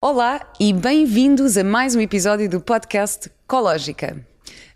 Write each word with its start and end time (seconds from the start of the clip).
Olá 0.00 0.48
e 0.60 0.72
bem-vindos 0.72 1.56
a 1.56 1.64
mais 1.64 1.96
um 1.96 2.00
episódio 2.00 2.48
do 2.48 2.60
podcast 2.60 3.28
Cológica. 3.48 4.16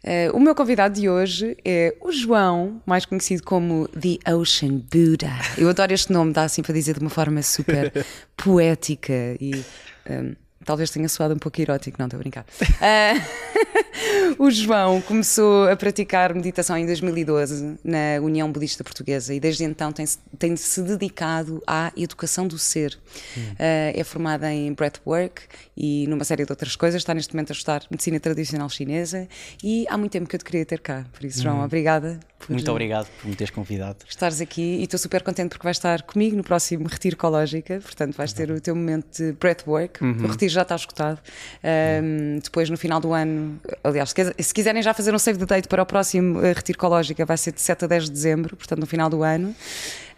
Uh, 0.02 0.36
o 0.36 0.40
meu 0.40 0.52
convidado 0.52 1.00
de 1.00 1.08
hoje 1.08 1.56
é 1.64 1.94
o 2.00 2.10
João, 2.10 2.82
mais 2.84 3.06
conhecido 3.06 3.44
como 3.44 3.86
The 3.90 4.32
Ocean 4.32 4.78
Buddha. 4.78 5.30
Eu 5.56 5.68
adoro 5.68 5.94
este 5.94 6.12
nome, 6.12 6.32
dá 6.32 6.42
assim 6.42 6.60
para 6.60 6.74
dizer 6.74 6.94
de 6.94 7.00
uma 7.02 7.08
forma 7.08 7.40
super 7.40 8.04
poética 8.36 9.36
e. 9.40 9.64
Um, 10.10 10.34
Talvez 10.64 10.90
tenha 10.90 11.08
soado 11.08 11.34
um 11.34 11.38
pouco 11.38 11.60
erótico, 11.60 11.96
não 11.98 12.06
estou 12.06 12.18
a 12.18 12.20
brincar. 12.20 12.44
Uh, 12.60 13.52
o 14.38 14.50
João 14.50 15.00
começou 15.00 15.68
a 15.68 15.76
praticar 15.76 16.34
meditação 16.34 16.76
em 16.76 16.86
2012 16.86 17.78
na 17.84 18.20
União 18.22 18.50
Budista 18.50 18.82
Portuguesa 18.82 19.34
e 19.34 19.40
desde 19.40 19.64
então 19.64 19.92
tem-se 19.92 20.18
tem 20.38 20.54
-se 20.56 20.82
dedicado 20.82 21.62
à 21.66 21.92
educação 21.96 22.46
do 22.46 22.58
ser. 22.58 22.98
Hum. 23.36 23.40
Uh, 23.52 24.00
é 24.00 24.04
formada 24.04 24.52
em 24.52 24.72
breathwork 24.72 25.42
e 25.76 26.06
numa 26.06 26.24
série 26.24 26.44
de 26.44 26.52
outras 26.52 26.76
coisas. 26.76 27.00
Está 27.00 27.14
neste 27.14 27.34
momento 27.34 27.50
a 27.50 27.54
estudar 27.54 27.82
medicina 27.90 28.18
tradicional 28.20 28.68
chinesa 28.68 29.28
e 29.62 29.86
há 29.88 29.96
muito 29.96 30.12
tempo 30.12 30.28
que 30.28 30.36
eu 30.36 30.38
te 30.38 30.44
queria 30.44 30.64
ter 30.64 30.80
cá. 30.80 31.04
Por 31.12 31.24
isso, 31.24 31.42
João, 31.42 31.60
hum. 31.60 31.64
obrigada. 31.64 32.18
Por 32.46 32.52
muito 32.52 32.70
obrigado 32.70 33.08
por 33.20 33.28
me 33.28 33.36
teres 33.36 33.50
convidado. 33.50 33.98
Estares 34.08 34.40
aqui 34.40 34.78
e 34.80 34.82
estou 34.82 34.98
super 34.98 35.22
contente 35.22 35.50
porque 35.50 35.62
vais 35.62 35.76
estar 35.76 36.02
comigo 36.02 36.36
no 36.36 36.42
próximo 36.42 36.88
Retiro 36.88 37.14
Ecológica. 37.14 37.80
Portanto, 37.80 38.16
vais 38.16 38.32
ter 38.32 38.50
o 38.50 38.60
teu 38.60 38.74
momento 38.74 39.16
de 39.16 39.32
breathwork. 39.32 40.02
Uhum. 40.02 40.24
O 40.24 40.26
retiro 40.26 40.52
já 40.52 40.62
está 40.62 40.74
escutado. 40.74 41.20
Um, 42.02 42.38
depois, 42.42 42.68
no 42.68 42.76
final 42.76 43.00
do 43.00 43.12
ano, 43.12 43.60
aliás, 43.84 44.12
se 44.38 44.54
quiserem 44.54 44.82
já 44.82 44.92
fazer 44.92 45.14
um 45.14 45.18
save 45.18 45.38
the 45.38 45.46
date 45.46 45.68
para 45.68 45.82
o 45.82 45.86
próximo 45.86 46.40
uh, 46.40 46.42
Retiro 46.42 46.76
Ecológica, 46.76 47.24
vai 47.24 47.36
ser 47.36 47.52
de 47.52 47.60
7 47.60 47.84
a 47.84 47.88
10 47.88 48.04
de 48.04 48.10
dezembro, 48.10 48.56
portanto, 48.56 48.80
no 48.80 48.86
final 48.86 49.08
do 49.08 49.22
ano. 49.22 49.54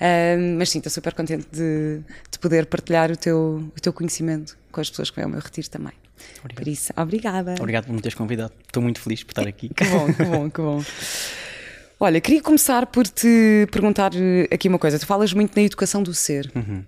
Um, 0.00 0.59
mas 0.59 0.70
sim, 0.70 0.78
estou 0.78 0.91
super 0.91 1.12
contente 1.12 1.47
de, 1.52 2.00
de 2.30 2.38
poder 2.38 2.66
partilhar 2.66 3.11
o 3.11 3.16
teu, 3.16 3.70
o 3.77 3.80
teu 3.80 3.92
conhecimento 3.92 4.56
com 4.72 4.80
as 4.80 4.88
pessoas 4.88 5.11
que 5.11 5.16
vêm 5.16 5.25
ao 5.25 5.30
meu 5.30 5.41
retiro 5.41 5.69
também. 5.69 5.92
Obrigado. 6.41 6.64
Por 6.64 6.69
isso, 6.69 6.92
obrigada. 6.97 7.55
Obrigado 7.59 7.86
por 7.86 7.92
me 7.92 8.00
teres 8.00 8.14
convidado. 8.14 8.52
Estou 8.66 8.83
muito 8.83 9.00
feliz 9.00 9.22
por 9.22 9.33
estar 9.33 9.47
aqui. 9.47 9.69
Que 9.69 9.84
bom, 9.84 10.12
que 10.12 10.25
bom, 10.25 10.50
que 10.50 10.61
bom. 10.61 10.84
Olha, 11.98 12.20
queria 12.20 12.42
começar 12.42 12.87
por 12.87 13.06
te 13.06 13.67
perguntar 13.70 14.12
eh, 14.14 14.48
aqui 14.53 14.69
uma 14.69 14.78
coisa. 14.78 14.98
Tu 14.98 15.06
falas 15.06 15.33
muito 15.33 15.55
na 15.56 15.62
educação 15.62 16.03
do 16.03 16.12
ser. 16.12 16.50
Uhum. 16.55 16.84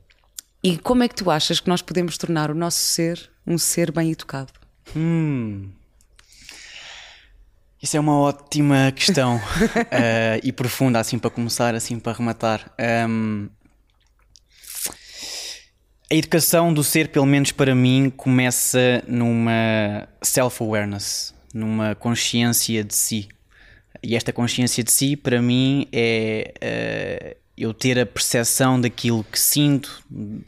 E 0.62 0.76
como 0.78 1.02
é 1.02 1.08
que 1.08 1.14
tu 1.14 1.30
achas 1.30 1.60
que 1.60 1.68
nós 1.68 1.80
podemos 1.80 2.18
tornar 2.18 2.50
o 2.50 2.54
nosso 2.54 2.80
ser 2.80 3.30
um 3.46 3.56
ser 3.56 3.92
bem 3.92 4.10
educado? 4.10 4.52
Hum. 4.96 5.68
Isso 7.80 7.96
é 7.96 8.00
uma 8.00 8.18
ótima 8.18 8.90
questão 8.90 9.36
uh, 9.36 9.40
e 10.42 10.50
profunda, 10.50 10.98
assim 10.98 11.18
para 11.18 11.30
começar, 11.30 11.74
assim 11.74 12.00
para 12.00 12.12
rematar. 12.12 12.72
Um, 13.08 13.48
a 16.10 16.14
educação 16.14 16.72
do 16.72 16.82
ser, 16.82 17.08
pelo 17.08 17.26
menos 17.26 17.52
para 17.52 17.74
mim, 17.74 18.10
começa 18.16 19.04
numa 19.06 20.08
self-awareness, 20.22 21.34
numa 21.52 21.94
consciência 21.94 22.82
de 22.82 22.94
si. 22.94 23.28
E 24.02 24.16
esta 24.16 24.32
consciência 24.32 24.82
de 24.82 24.90
si, 24.90 25.16
para 25.16 25.40
mim, 25.40 25.86
é 25.92 27.34
uh, 27.34 27.46
eu 27.56 27.72
ter 27.72 27.98
a 27.98 28.06
percepção 28.06 28.80
daquilo 28.80 29.24
que 29.24 29.38
sinto, 29.38 30.02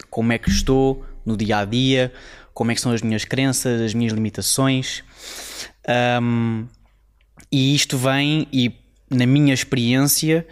como 0.09 0.31
é 0.31 0.37
que 0.37 0.49
estou 0.49 1.03
no 1.25 1.35
dia 1.35 1.59
a 1.59 1.65
dia, 1.65 2.13
como 2.53 2.71
é 2.71 2.75
que 2.75 2.81
são 2.81 2.91
as 2.91 3.01
minhas 3.01 3.25
crenças, 3.25 3.81
as 3.81 3.93
minhas 3.93 4.13
limitações. 4.13 5.03
Um, 6.21 6.67
e 7.51 7.73
isto 7.73 7.97
vem, 7.97 8.47
e 8.51 8.71
na 9.09 9.25
minha 9.25 9.53
experiência, 9.53 10.45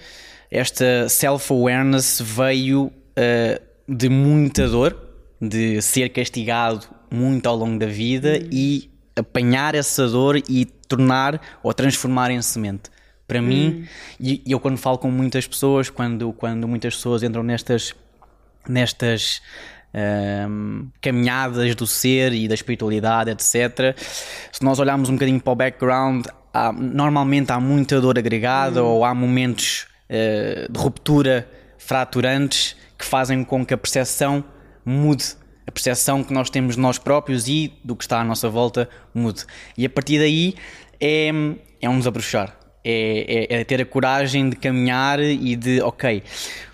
esta 0.50 1.08
self-awareness 1.10 2.22
veio 2.22 2.86
uh, 2.86 3.62
de 3.88 4.10
muita 4.10 4.68
dor, 4.68 4.98
de 5.40 5.82
ser 5.82 6.10
castigado 6.10 6.88
muito 7.12 7.48
ao 7.48 7.56
longo 7.56 7.78
da 7.78 7.86
vida 7.86 8.40
e 8.52 8.90
apanhar 9.16 9.76
essa 9.76 10.08
dor 10.08 10.38
e 10.50 10.66
tornar 10.88 11.42
ou 11.62 11.74
transformar 11.74 12.32
em 12.32 12.42
semente. 12.42 12.90
Para 13.28 13.40
hum. 13.40 13.44
mim, 13.44 13.88
e 14.20 14.42
eu 14.48 14.60
quando 14.60 14.78
falo 14.78 14.98
com 14.98 15.12
muitas 15.12 15.46
pessoas, 15.46 15.90
quando, 15.90 16.32
quando 16.34 16.68
muitas 16.68 16.96
pessoas 16.96 17.24
entram 17.24 17.44
nestas, 17.44 17.94
nestas 18.68 19.42
um, 19.94 20.88
caminhadas 21.02 21.76
do 21.76 21.86
ser 21.86 22.34
e 22.34 22.48
da 22.48 22.56
espiritualidade, 22.56 23.32
etc. 23.32 23.98
Se 24.52 24.64
nós 24.64 24.80
olharmos 24.80 25.10
um 25.10 25.14
bocadinho 25.14 25.42
para 25.42 25.52
o 25.52 25.56
background, 25.56 26.26
há, 26.54 26.72
normalmente 26.72 27.52
há 27.52 27.60
muita 27.60 28.00
dor 28.00 28.18
agregada 28.18 28.84
hum. 28.84 28.88
ou 28.88 29.06
há 29.06 29.14
momentos 29.14 29.88
uh, 30.10 30.72
de 30.72 30.80
ruptura 30.80 31.50
fraturantes 31.78 32.76
que 32.98 33.06
fazem 33.06 33.44
com 33.44 33.66
que 33.66 33.74
a 33.74 33.78
percepção 33.78 34.44
mude. 34.86 35.36
A 35.66 35.72
percepção 35.72 36.24
que 36.24 36.34
nós 36.34 36.50
temos 36.50 36.76
de 36.76 36.82
nós 36.82 36.98
próprios 36.98 37.50
e 37.50 37.74
do 37.84 37.94
que 37.94 38.06
está 38.06 38.22
à 38.22 38.24
nossa 38.24 38.50
volta 38.50 38.90
mude. 39.14 39.46
E 39.78 39.86
a 39.86 39.90
partir 39.90 40.18
daí 40.18 40.56
é, 41.00 41.32
é 41.82 41.90
um 41.90 41.98
desabrochar. 41.98 42.58
É, 42.84 43.50
é, 43.50 43.60
é, 43.60 43.64
ter 43.66 43.82
a 43.82 43.86
coragem 43.86 44.50
de 44.50 44.56
caminhar 44.56 45.20
e 45.20 45.58
de, 45.58 45.82
ok, 45.82 46.24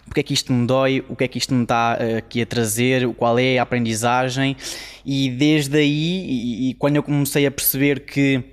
porque 0.06 0.20
é 0.20 0.24
que 0.24 0.34
isto 0.34 0.54
me 0.54 0.68
dói, 0.68 1.04
o 1.10 1.16
que 1.16 1.24
é 1.24 1.28
que 1.28 1.40
isto 1.40 1.56
me 1.56 1.64
está 1.64 1.98
uh, 2.00 2.18
aqui 2.18 2.42
a 2.42 2.46
trazer, 2.46 3.08
qual 3.16 3.40
é 3.40 3.58
a 3.58 3.64
aprendizagem, 3.64 4.56
e 5.04 5.30
desde 5.32 5.78
aí, 5.78 6.26
e, 6.28 6.70
e 6.70 6.74
quando 6.76 6.98
eu 6.98 7.04
comecei 7.04 7.48
a 7.48 7.52
perceber 7.52 8.02
que 8.02 8.44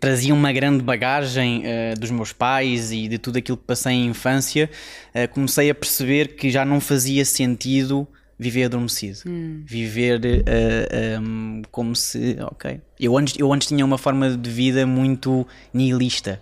trazia 0.00 0.32
uma 0.32 0.52
grande 0.52 0.82
bagagem 0.82 1.62
uh, 1.62 2.00
dos 2.00 2.10
meus 2.10 2.32
pais 2.32 2.90
e 2.92 3.08
de 3.08 3.18
tudo 3.18 3.38
aquilo 3.38 3.58
que 3.58 3.64
passei 3.64 3.92
em 3.92 4.06
infância, 4.06 4.70
uh, 5.14 5.28
comecei 5.34 5.68
a 5.68 5.74
perceber 5.74 6.36
que 6.36 6.50
já 6.50 6.64
não 6.64 6.80
fazia 6.80 7.24
sentido 7.24 8.08
viver 8.38 8.64
adormecido, 8.64 9.20
hum. 9.26 9.62
viver 9.64 10.20
uh, 10.20 11.20
um, 11.20 11.62
como 11.70 11.94
se, 11.94 12.36
ok, 12.40 12.80
eu 12.98 13.16
antes, 13.16 13.38
eu 13.38 13.52
antes 13.52 13.68
tinha 13.68 13.84
uma 13.84 13.98
forma 13.98 14.36
de 14.36 14.50
vida 14.50 14.86
muito 14.86 15.46
nihilista, 15.72 16.40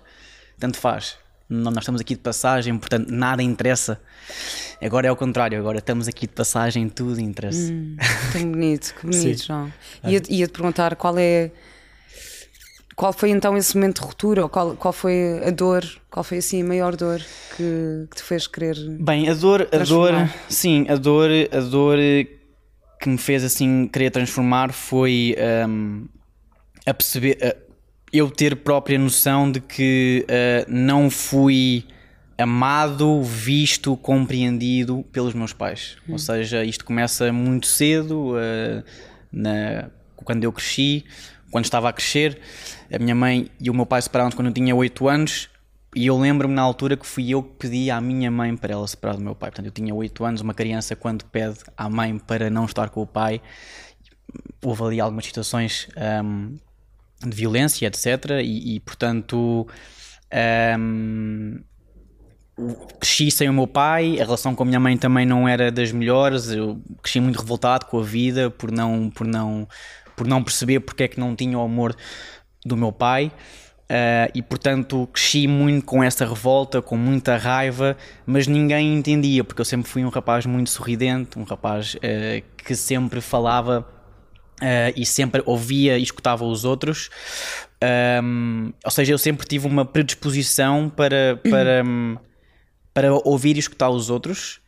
tanto 0.58 0.78
faz, 0.78 1.18
nós 1.50 1.76
estamos 1.78 2.00
aqui 2.00 2.14
de 2.14 2.20
passagem, 2.20 2.78
portanto 2.78 3.10
nada 3.10 3.42
interessa. 3.42 4.00
Agora 4.80 5.08
é 5.08 5.12
o 5.12 5.16
contrário, 5.16 5.58
agora 5.58 5.78
estamos 5.78 6.06
aqui 6.06 6.26
de 6.26 6.32
passagem, 6.32 6.88
tudo 6.88 7.20
interessa. 7.20 7.72
Hum, 7.72 7.96
que 8.32 8.38
bonito, 8.38 8.94
que 8.94 9.06
bonito, 9.10 9.44
João. 9.44 9.72
Ia-te 10.04 10.32
ia 10.32 10.48
perguntar 10.48 10.94
qual 10.94 11.18
é. 11.18 11.50
Qual 13.00 13.14
foi 13.14 13.30
então 13.30 13.56
esse 13.56 13.74
momento 13.78 14.02
de 14.02 14.06
ruptura? 14.06 14.46
Qual, 14.46 14.76
qual 14.76 14.92
foi 14.92 15.40
a 15.42 15.50
dor? 15.50 15.82
Qual 16.10 16.22
foi 16.22 16.36
assim 16.36 16.60
a 16.60 16.64
maior 16.66 16.94
dor 16.94 17.18
que, 17.56 18.06
que 18.10 18.16
te 18.16 18.22
fez 18.22 18.46
querer? 18.46 18.76
Bem, 19.00 19.26
a 19.26 19.32
dor, 19.32 19.66
a 19.72 19.78
dor, 19.78 20.12
sim, 20.50 20.84
a 20.86 20.96
dor, 20.96 21.30
a 21.50 21.60
dor 21.60 21.96
que 23.00 23.08
me 23.08 23.16
fez 23.16 23.42
assim 23.42 23.88
querer 23.88 24.10
transformar 24.10 24.74
foi 24.74 25.34
um, 25.66 26.06
a 26.84 26.92
perceber. 26.92 27.38
A, 27.42 27.56
eu 28.12 28.30
ter 28.30 28.54
própria 28.56 28.98
noção 28.98 29.50
de 29.50 29.60
que 29.60 30.26
uh, 30.28 30.70
não 30.70 31.08
fui 31.08 31.86
amado, 32.36 33.22
visto, 33.22 33.96
compreendido 33.96 35.06
pelos 35.10 35.32
meus 35.32 35.54
pais. 35.54 35.96
Hum. 36.06 36.12
Ou 36.12 36.18
seja, 36.18 36.62
isto 36.64 36.84
começa 36.84 37.32
muito 37.32 37.66
cedo, 37.66 38.32
uh, 38.34 38.84
na, 39.32 39.88
quando 40.16 40.44
eu 40.44 40.52
cresci, 40.52 41.06
quando 41.50 41.64
estava 41.64 41.88
a 41.88 41.94
crescer. 41.94 42.38
A 42.92 42.98
minha 42.98 43.14
mãe 43.14 43.50
e 43.60 43.70
o 43.70 43.74
meu 43.74 43.86
pai 43.86 44.02
separaram-se 44.02 44.36
quando 44.36 44.48
eu 44.48 44.54
tinha 44.54 44.74
8 44.74 45.08
anos. 45.08 45.48
E 45.94 46.06
eu 46.06 46.16
lembro-me 46.16 46.54
na 46.54 46.62
altura 46.62 46.96
que 46.96 47.06
fui 47.06 47.30
eu 47.30 47.42
que 47.42 47.50
pedi 47.58 47.90
à 47.90 48.00
minha 48.00 48.30
mãe 48.30 48.56
para 48.56 48.72
ela 48.72 48.86
separar 48.86 49.16
do 49.16 49.22
meu 49.22 49.34
pai. 49.34 49.50
Portanto, 49.50 49.66
eu 49.66 49.72
tinha 49.72 49.94
8 49.94 50.24
anos, 50.24 50.40
uma 50.40 50.54
criança 50.54 50.94
quando 50.94 51.24
pede 51.24 51.58
à 51.76 51.88
mãe 51.88 52.16
para 52.18 52.48
não 52.48 52.64
estar 52.64 52.90
com 52.90 53.02
o 53.02 53.06
pai, 53.06 53.40
houve 54.62 54.82
ali 54.84 55.00
algumas 55.00 55.24
situações 55.24 55.88
um, 56.24 56.56
de 57.20 57.36
violência, 57.36 57.86
etc. 57.86 58.40
E, 58.42 58.76
e 58.76 58.80
portanto, 58.80 59.66
um, 60.78 61.60
cresci 63.00 63.30
sem 63.30 63.48
o 63.48 63.52
meu 63.52 63.66
pai, 63.66 64.20
a 64.20 64.24
relação 64.24 64.54
com 64.54 64.62
a 64.62 64.66
minha 64.66 64.80
mãe 64.80 64.96
também 64.96 65.26
não 65.26 65.48
era 65.48 65.72
das 65.72 65.90
melhores. 65.92 66.50
Eu 66.50 66.80
cresci 67.02 67.20
muito 67.20 67.40
revoltado 67.40 67.86
com 67.86 67.98
a 67.98 68.02
vida 68.02 68.50
por 68.50 68.70
não, 68.70 69.10
por 69.10 69.26
não, 69.26 69.66
por 70.16 70.26
não 70.26 70.42
perceber 70.42 70.80
porque 70.80 71.04
é 71.04 71.08
que 71.08 71.18
não 71.18 71.34
tinha 71.34 71.58
o 71.58 71.62
amor 71.62 71.96
do 72.64 72.76
meu 72.76 72.92
pai. 72.92 73.32
Uh, 73.90 74.30
e 74.36 74.40
portanto 74.40 75.08
cresci 75.12 75.48
muito 75.48 75.84
com 75.84 76.00
essa 76.00 76.24
revolta, 76.24 76.80
com 76.80 76.96
muita 76.96 77.36
raiva, 77.36 77.96
mas 78.24 78.46
ninguém 78.46 78.94
entendia, 78.94 79.42
porque 79.42 79.60
eu 79.60 79.64
sempre 79.64 79.90
fui 79.90 80.04
um 80.04 80.08
rapaz 80.08 80.46
muito 80.46 80.70
sorridente, 80.70 81.36
um 81.36 81.42
rapaz 81.42 81.96
uh, 81.96 82.44
que 82.56 82.76
sempre 82.76 83.20
falava 83.20 83.86
Uh, 84.60 84.92
e 84.94 85.06
sempre 85.06 85.42
ouvia 85.46 85.96
e 85.96 86.02
escutava 86.02 86.44
os 86.44 86.66
outros. 86.66 87.08
Um, 88.22 88.74
ou 88.84 88.90
seja, 88.90 89.14
eu 89.14 89.16
sempre 89.16 89.46
tive 89.46 89.66
uma 89.66 89.86
predisposição 89.86 90.90
para, 90.90 91.40
para, 91.42 91.82
para 92.92 93.14
ouvir 93.24 93.56
e 93.56 93.58
escutar 93.58 93.88
os 93.88 94.10
outros. 94.10 94.60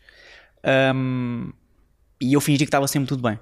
Um, 0.95 1.53
e 2.19 2.33
eu 2.33 2.41
fingi 2.41 2.61
que 2.61 2.65
estava 2.65 2.89
sempre 2.89 3.07
tudo 3.07 3.23
bem. 3.23 3.39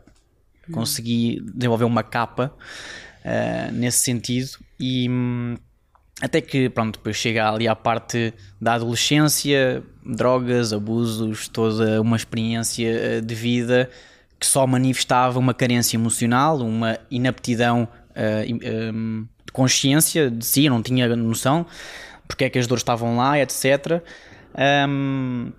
Consegui 0.72 1.40
desenvolver 1.54 1.84
uma 1.84 2.02
capa 2.02 2.52
uh, 3.24 3.72
nesse 3.72 3.98
sentido. 3.98 4.50
E 4.78 5.08
um, 5.08 5.56
até 6.20 6.40
que, 6.40 6.68
pronto, 6.68 6.98
depois 6.98 7.16
chega 7.16 7.50
ali 7.50 7.66
à 7.66 7.74
parte 7.74 8.34
da 8.60 8.74
adolescência, 8.74 9.82
drogas, 10.04 10.72
abusos, 10.72 11.48
toda 11.48 12.00
uma 12.00 12.16
experiência 12.16 13.18
ah, 13.18 13.20
de 13.20 13.34
vida 13.34 13.90
que 14.38 14.46
só 14.46 14.66
manifestava 14.66 15.38
uma 15.38 15.52
carência 15.52 15.96
emocional, 15.96 16.58
uma 16.58 16.98
inaptidão 17.10 17.86
uh, 18.10 18.94
um, 18.94 19.26
de 19.44 19.52
consciência 19.52 20.30
de 20.30 20.44
si, 20.44 20.68
não 20.68 20.82
tinha 20.82 21.14
noção 21.14 21.66
porque 22.30 22.44
é 22.44 22.50
que 22.50 22.58
as 22.58 22.66
dores 22.66 22.80
estavam 22.80 23.16
lá, 23.16 23.38
etc. 23.38 24.02
Um, 24.88 25.52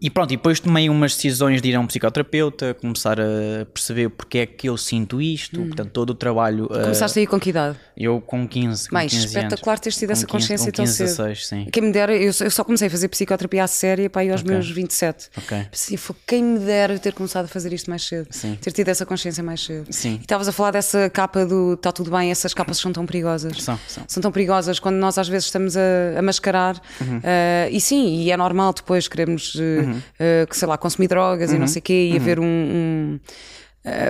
e 0.00 0.08
pronto, 0.10 0.32
e 0.32 0.36
depois 0.36 0.60
tomei 0.60 0.88
umas 0.88 1.14
decisões 1.14 1.60
de 1.60 1.68
ir 1.68 1.74
a 1.74 1.80
um 1.80 1.86
psicoterapeuta, 1.86 2.74
começar 2.74 3.20
a 3.20 3.64
perceber 3.66 4.08
porque 4.10 4.38
é 4.38 4.46
que 4.46 4.68
eu 4.68 4.76
sinto 4.76 5.20
isto, 5.20 5.60
hum. 5.60 5.66
portanto, 5.66 5.90
todo 5.90 6.10
o 6.10 6.14
trabalho. 6.14 6.66
Uh, 6.66 6.82
Começaste 6.82 7.18
uh, 7.18 7.20
a 7.20 7.22
ir 7.22 7.26
com 7.26 7.40
que 7.40 7.50
idade? 7.50 7.76
Eu 7.96 8.20
com 8.20 8.46
15. 8.46 8.88
Com 8.88 8.96
Bem, 8.96 9.08
15 9.08 9.26
espetacular 9.26 9.72
anos. 9.72 9.80
teres 9.80 9.98
tido 9.98 10.10
essa 10.10 10.26
consciência 10.26 10.70
tão 10.70 10.86
cedo. 10.86 11.06
16, 11.06 11.46
sim. 11.46 11.66
Quem 11.72 11.82
me 11.82 11.92
dera, 11.92 12.14
eu, 12.14 12.32
eu, 12.40 12.50
só 12.50 12.62
comecei 12.62 12.86
a 12.86 12.90
fazer 12.90 13.08
psicoterapia 13.08 13.64
a 13.64 13.66
séria 13.66 14.08
para 14.08 14.22
aí 14.22 14.30
aos 14.30 14.40
okay. 14.40 14.52
meus 14.52 14.70
27. 14.70 15.30
Ok. 15.36 15.66
Assim, 15.72 15.96
foi 15.96 16.14
quem 16.26 16.42
me 16.44 16.58
dera 16.60 16.98
ter 16.98 17.12
começado 17.12 17.46
a 17.46 17.48
fazer 17.48 17.72
isto 17.72 17.90
mais 17.90 18.04
cedo. 18.04 18.28
Sim. 18.30 18.56
Ter 18.60 18.70
tido 18.70 18.88
essa 18.88 19.04
consciência 19.04 19.42
mais 19.42 19.64
cedo. 19.64 19.86
Sim. 19.90 20.14
E 20.14 20.20
estavas 20.20 20.46
a 20.46 20.52
falar 20.52 20.70
dessa 20.70 21.10
capa 21.10 21.44
do 21.44 21.74
está 21.74 21.90
tudo 21.90 22.10
bem, 22.10 22.30
essas 22.30 22.54
capas 22.54 22.78
são 22.78 22.92
tão 22.92 23.04
perigosas. 23.04 23.62
São, 23.62 23.78
são. 23.88 24.04
São 24.06 24.20
tão 24.20 24.30
perigosas 24.30 24.78
quando 24.78 24.96
nós 24.96 25.18
às 25.18 25.28
vezes 25.28 25.46
estamos 25.46 25.76
a, 25.76 26.18
a 26.18 26.22
mascarar. 26.22 26.80
Uhum. 27.00 27.18
Uh, 27.18 27.22
e 27.70 27.80
sim, 27.80 28.22
e 28.22 28.30
é 28.30 28.36
normal 28.36 28.72
depois 28.72 29.08
queremos, 29.08 29.54
uh, 29.56 29.87
uhum. 29.88 29.98
uh, 29.98 30.46
que 30.48 30.56
sei 30.56 30.68
lá, 30.68 30.78
consumir 30.78 31.08
drogas 31.08 31.50
uhum. 31.50 31.56
e 31.56 31.58
não 31.58 31.66
uhum. 31.66 31.72
sei 31.72 31.80
o 31.80 31.82
quê, 31.82 32.08
e 32.08 32.10
uhum. 32.10 32.16
haver 32.16 32.40
um, 32.40 32.44
um, 32.44 33.20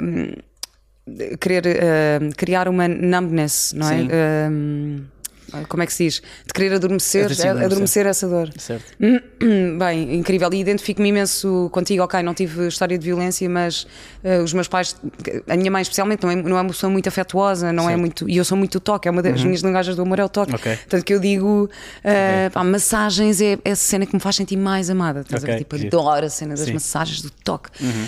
um 0.02 1.36
querer 1.40 1.64
uh, 1.66 2.36
criar 2.36 2.68
uma 2.68 2.86
numbness, 2.86 3.72
não 3.74 3.90
é? 3.90 4.48
Um, 4.50 5.04
como 5.68 5.82
é 5.82 5.86
que 5.86 5.92
se 5.92 6.04
diz? 6.04 6.22
De 6.46 6.52
querer 6.52 6.74
adormecer, 6.74 7.24
adormecer, 7.24 7.64
adormecer 7.64 8.06
essa 8.06 8.28
dor. 8.28 8.50
Certo. 8.56 8.84
Bem, 9.78 10.16
incrível. 10.16 10.50
E 10.52 10.60
identifico-me 10.60 11.08
imenso 11.08 11.68
contigo. 11.72 12.02
Ok, 12.02 12.22
não 12.22 12.34
tive 12.34 12.68
história 12.68 12.98
de 12.98 13.04
violência, 13.04 13.48
mas 13.48 13.86
uh, 14.24 14.42
os 14.42 14.52
meus 14.52 14.68
pais, 14.68 14.96
a 15.48 15.56
minha 15.56 15.70
mãe 15.70 15.82
especialmente, 15.82 16.22
não 16.22 16.30
é, 16.30 16.36
não 16.36 16.58
é 16.58 16.60
uma 16.60 16.70
pessoa 16.70 16.90
muito 16.90 17.08
afetuosa, 17.08 17.72
não 17.72 17.84
é 17.84 17.86
certo. 17.86 17.98
é 17.98 18.00
muito. 18.00 18.28
E 18.28 18.36
eu 18.36 18.44
sou 18.44 18.58
muito 18.58 18.78
toque, 18.80 19.08
é 19.08 19.10
uma 19.10 19.22
das 19.22 19.40
uhum. 19.40 19.46
minhas 19.46 19.62
linguagens 19.62 19.96
do 19.96 20.02
amor 20.02 20.18
é 20.18 20.24
o 20.24 20.28
toque. 20.28 20.54
Okay. 20.54 20.78
Tanto 20.88 21.04
que 21.04 21.14
eu 21.14 21.20
digo, 21.20 21.64
uh, 21.64 21.68
okay. 21.68 22.50
pá, 22.52 22.64
massagens 22.64 23.40
é, 23.40 23.58
é 23.64 23.70
a 23.70 23.76
cena 23.76 24.06
que 24.06 24.14
me 24.14 24.20
faz 24.20 24.36
sentir 24.36 24.56
mais 24.56 24.90
amada. 24.90 25.20
Estás 25.20 25.42
okay. 25.42 25.54
a 25.54 25.58
ver? 25.58 25.64
Tipo, 25.64 25.76
adoro 25.86 26.26
a 26.26 26.30
cena 26.30 26.54
das 26.54 26.66
Sim. 26.66 26.74
massagens, 26.74 27.22
do 27.22 27.30
toque. 27.30 27.70
Uhum. 27.82 28.06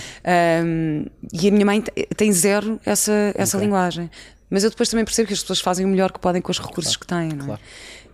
Um, 0.65 1.07
e 1.33 1.49
a 1.49 1.51
minha 1.51 1.67
mãe 1.67 1.83
tem 2.17 2.33
zero 2.33 2.81
essa, 2.85 3.33
essa 3.35 3.59
linguagem. 3.59 4.11
Mas 4.51 4.65
eu 4.65 4.71
depois 4.71 4.89
também 4.89 5.05
percebo 5.05 5.29
que 5.29 5.33
as 5.33 5.41
pessoas 5.41 5.61
fazem 5.61 5.87
o 5.87 5.89
melhor 5.89 6.11
que 6.11 6.19
podem 6.19 6.43
com 6.43 6.51
os 6.51 6.59
recursos 6.59 6.97
claro, 6.97 7.29
que 7.29 7.37
têm, 7.37 7.39
não 7.39 7.55
é? 7.55 7.59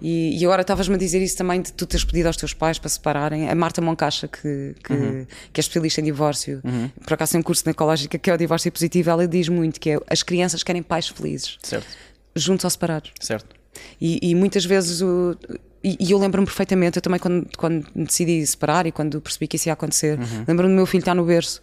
E, 0.01 0.39
e 0.39 0.45
agora 0.45 0.61
estavas-me 0.61 0.95
a 0.95 0.99
dizer 0.99 1.23
isso 1.23 1.37
também 1.37 1.63
de 1.63 1.73
tu 1.73 1.87
teres 1.87 2.05
pedido 2.05 2.27
aos 2.27 2.37
teus 2.37 2.53
pais 2.53 2.79
para 2.79 2.89
separarem. 2.91 3.49
A 3.49 3.55
Marta 3.55 3.81
Moncacha, 3.81 4.29
que, 4.29 4.75
que, 4.85 4.93
uhum. 4.93 5.27
que 5.53 5.59
é 5.59 5.63
especialista 5.63 6.03
em 6.03 6.05
divórcio, 6.05 6.61
uhum. 6.63 6.91
por 7.03 7.15
acaso 7.15 7.33
tem 7.33 7.41
um 7.41 7.43
curso 7.43 7.63
na 7.65 7.71
ecológica 7.71 8.19
que 8.19 8.31
é 8.31 8.35
o 8.35 8.37
divórcio 8.37 8.71
positivo, 8.71 9.09
ela 9.09 9.27
diz 9.27 9.49
muito 9.49 9.81
que 9.81 9.91
é 9.91 9.99
as 10.09 10.23
crianças 10.23 10.63
querem 10.63 10.83
pais 10.83 11.09
felizes. 11.09 11.57
Certo. 11.63 11.87
Juntos 12.35 12.65
ou 12.65 12.71
separados. 12.71 13.13
Certo. 13.19 13.57
E, 13.99 14.19
e 14.23 14.35
muitas 14.35 14.65
vezes 14.65 15.01
o. 15.01 15.37
E, 15.83 16.11
eu 16.11 16.19
lembro-me 16.19 16.47
perfeitamente, 16.47 16.99
eu 16.99 17.03
também 17.03 17.21
quando, 17.21 17.49
quando 17.57 17.87
decidi 17.95 18.45
separar 18.45 18.87
e 18.87 18.93
quando 18.93 19.21
percebi 19.21 19.47
que 19.47 19.57
isso 19.57 19.69
ia 19.69 19.73
acontecer, 19.73 20.19
uhum. 20.19 20.45
lembro-me 20.47 20.73
do 20.73 20.77
meu 20.77 20.87
filho 20.87 21.01
estar 21.01 21.15
no 21.15 21.25
berço 21.25 21.61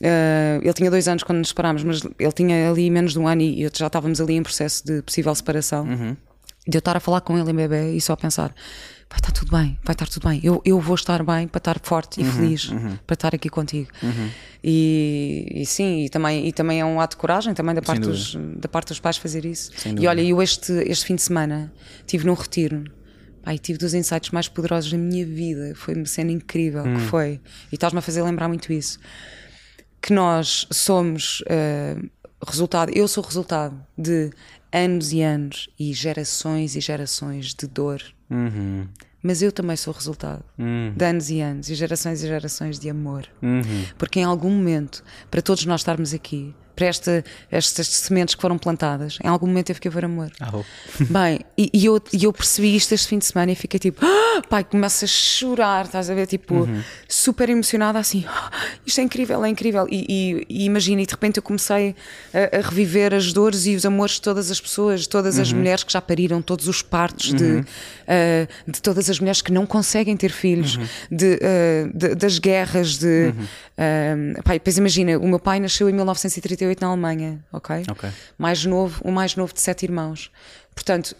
Uh, 0.00 0.60
ele 0.62 0.74
tinha 0.74 0.90
dois 0.90 1.08
anos 1.08 1.22
quando 1.22 1.38
nos 1.38 1.48
separámos, 1.48 1.82
mas 1.82 2.02
ele 2.18 2.32
tinha 2.32 2.70
ali 2.70 2.90
menos 2.90 3.12
de 3.12 3.18
um 3.18 3.26
ano 3.26 3.42
e 3.42 3.68
já 3.74 3.86
estávamos 3.86 4.20
ali 4.20 4.34
em 4.34 4.42
processo 4.42 4.84
de 4.84 5.02
possível 5.02 5.34
separação. 5.34 5.86
Uhum. 5.86 6.16
De 6.68 6.76
eu 6.76 6.80
estar 6.80 6.96
a 6.96 7.00
falar 7.00 7.20
com 7.20 7.38
ele 7.38 7.50
em 7.50 7.54
bebê 7.54 7.92
e 7.92 8.00
só 8.00 8.12
a 8.12 8.16
pensar: 8.16 8.54
vai 9.08 9.18
estar 9.18 9.32
tudo 9.32 9.56
bem, 9.56 9.78
vai 9.84 9.94
estar 9.94 10.06
tudo 10.06 10.28
bem. 10.28 10.40
Eu, 10.42 10.60
eu 10.64 10.78
vou 10.80 10.96
estar 10.96 11.22
bem 11.22 11.48
para 11.48 11.58
estar 11.58 11.80
forte 11.82 12.20
e 12.20 12.24
uhum, 12.24 12.32
feliz 12.32 12.68
uhum. 12.70 12.98
para 13.06 13.14
estar 13.14 13.34
aqui 13.34 13.48
contigo. 13.48 13.88
Uhum. 14.02 14.30
E, 14.62 15.48
e, 15.54 15.66
sim, 15.66 16.04
e 16.04 16.08
também, 16.10 16.46
e 16.46 16.52
também 16.52 16.80
é 16.80 16.84
um 16.84 17.00
ato 17.00 17.16
de 17.16 17.20
coragem 17.20 17.54
também 17.54 17.74
da 17.74 17.80
parte, 17.80 18.00
dos, 18.00 18.36
da 18.56 18.68
parte 18.68 18.88
dos 18.88 19.00
pais 19.00 19.16
fazer 19.16 19.44
isso. 19.44 19.70
E 19.98 20.06
olha, 20.06 20.20
eu 20.20 20.42
este, 20.42 20.72
este 20.86 21.06
fim 21.06 21.14
de 21.14 21.22
semana 21.22 21.72
tive 22.06 22.26
num 22.26 22.34
retiro. 22.34 22.84
Ai, 23.44 23.58
tive 23.58 23.78
dos 23.78 23.94
insights 23.94 24.30
mais 24.30 24.48
poderosos 24.48 24.90
da 24.90 24.98
minha 24.98 25.24
vida. 25.24 25.72
Foi 25.76 25.94
uma 25.94 26.04
cena 26.04 26.32
incrível 26.32 26.82
que 26.82 26.88
hum. 26.88 26.98
foi. 26.98 27.40
E 27.70 27.76
estás-me 27.76 28.00
a 28.00 28.02
fazer 28.02 28.22
lembrar 28.22 28.48
muito 28.48 28.72
isso 28.72 28.98
que 30.00 30.12
nós 30.12 30.66
somos 30.70 31.40
uh, 31.42 32.10
resultado, 32.46 32.92
eu 32.94 33.08
sou 33.08 33.22
resultado 33.22 33.76
de 33.96 34.30
anos 34.72 35.12
e 35.12 35.22
anos 35.22 35.68
e 35.78 35.92
gerações 35.92 36.76
e 36.76 36.80
gerações 36.80 37.54
de 37.54 37.66
dor. 37.66 38.02
Uhum. 38.30 38.86
Mas 39.22 39.42
eu 39.42 39.50
também 39.50 39.76
sou 39.76 39.92
resultado 39.92 40.44
uhum. 40.58 40.92
de 40.94 41.04
anos 41.04 41.30
e 41.30 41.40
anos 41.40 41.68
e 41.68 41.74
gerações 41.74 42.22
e 42.22 42.26
gerações 42.28 42.78
de 42.78 42.88
amor. 42.88 43.26
Uhum. 43.42 43.84
Porque 43.98 44.20
em 44.20 44.24
algum 44.24 44.50
momento, 44.50 45.02
para 45.30 45.42
todos 45.42 45.64
nós 45.64 45.80
estarmos 45.80 46.14
aqui, 46.14 46.54
para 46.76 46.86
esta, 46.86 47.24
estas 47.50 47.88
sementes 47.88 48.34
que 48.34 48.42
foram 48.42 48.58
plantadas, 48.58 49.18
em 49.24 49.28
algum 49.28 49.46
momento 49.46 49.66
teve 49.66 49.80
que 49.80 49.88
haver 49.88 50.04
amor. 50.04 50.30
Ah, 50.38 50.50
oh. 50.52 50.62
Bem, 51.08 51.40
e, 51.56 51.70
e, 51.72 51.86
eu, 51.86 52.00
e 52.12 52.24
eu 52.24 52.32
percebi 52.32 52.76
isto 52.76 52.92
este 52.92 53.08
fim 53.08 53.18
de 53.18 53.24
semana 53.24 53.50
e 53.50 53.54
fiquei 53.54 53.80
tipo, 53.80 54.04
ah, 54.04 54.42
pai, 54.48 54.62
começa 54.62 55.06
a 55.06 55.08
chorar, 55.08 55.86
estás 55.86 56.10
a 56.10 56.14
ver? 56.14 56.26
Tipo, 56.26 56.54
uhum. 56.54 56.82
super 57.08 57.48
emocionada, 57.48 57.98
assim, 57.98 58.24
ah, 58.28 58.50
isto 58.84 59.00
é 59.00 59.04
incrível, 59.04 59.42
é 59.42 59.48
incrível. 59.48 59.86
E, 59.90 60.04
e, 60.08 60.46
e 60.48 60.64
imagina, 60.66 61.00
e 61.00 61.06
de 61.06 61.12
repente 61.12 61.38
eu 61.38 61.42
comecei 61.42 61.96
a, 62.34 62.58
a, 62.58 62.60
reviver 62.60 63.14
as 63.14 63.32
dores 63.32 63.66
e 63.66 63.74
os 63.74 63.86
amores 63.86 64.16
de 64.16 64.22
todas 64.22 64.50
as 64.50 64.60
pessoas, 64.60 65.06
todas 65.06 65.38
as 65.38 65.50
uhum. 65.50 65.58
mulheres 65.58 65.82
que 65.82 65.92
já 65.92 66.02
pariram, 66.02 66.42
todos 66.42 66.68
os 66.68 66.82
partos, 66.82 67.32
de, 67.32 67.44
uh, 67.44 68.70
de 68.70 68.82
todas 68.82 69.08
as 69.08 69.18
mulheres 69.18 69.40
que 69.40 69.50
não 69.50 69.64
conseguem 69.64 70.14
ter 70.14 70.30
filhos, 70.30 70.76
uhum. 70.76 70.86
de, 71.10 71.34
uh, 71.36 71.98
de, 71.98 72.14
das 72.14 72.38
guerras, 72.38 72.98
de. 72.98 73.32
Uh, 73.78 74.42
pai, 74.42 74.58
depois 74.58 74.76
imagina, 74.76 75.18
o 75.18 75.26
meu 75.26 75.38
pai 75.38 75.58
nasceu 75.58 75.88
em 75.88 75.92
1938 75.92 76.65
na 76.80 76.88
Alemanha, 76.88 77.44
ok? 77.52 77.84
Mais 78.36 78.64
novo, 78.64 79.00
o 79.04 79.12
mais 79.12 79.36
novo 79.36 79.52
de 79.52 79.60
sete 79.60 79.84
irmãos. 79.84 80.30
Portanto, 80.74 81.16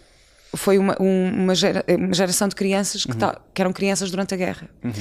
foi 0.55 0.77
uma, 0.77 0.95
uma, 0.99 1.55
gera, 1.55 1.83
uma 1.89 2.13
geração 2.13 2.47
de 2.47 2.55
crianças 2.55 3.03
que, 3.03 3.11
uhum. 3.11 3.17
tá, 3.17 3.39
que, 3.53 3.61
eram 3.61 3.73
crianças 3.73 4.09
durante 4.09 4.33
a 4.33 4.37
guerra. 4.37 4.69
Uhum. 4.83 4.91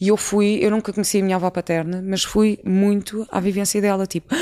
E 0.00 0.08
eu 0.08 0.16
fui, 0.16 0.58
eu 0.60 0.70
nunca 0.70 0.92
conheci 0.92 1.18
a 1.18 1.22
minha 1.22 1.36
avó 1.36 1.50
paterna, 1.50 2.02
mas 2.04 2.24
fui 2.24 2.58
muito 2.64 3.26
à 3.30 3.40
vivência 3.40 3.80
dela, 3.80 4.06
tipo, 4.06 4.34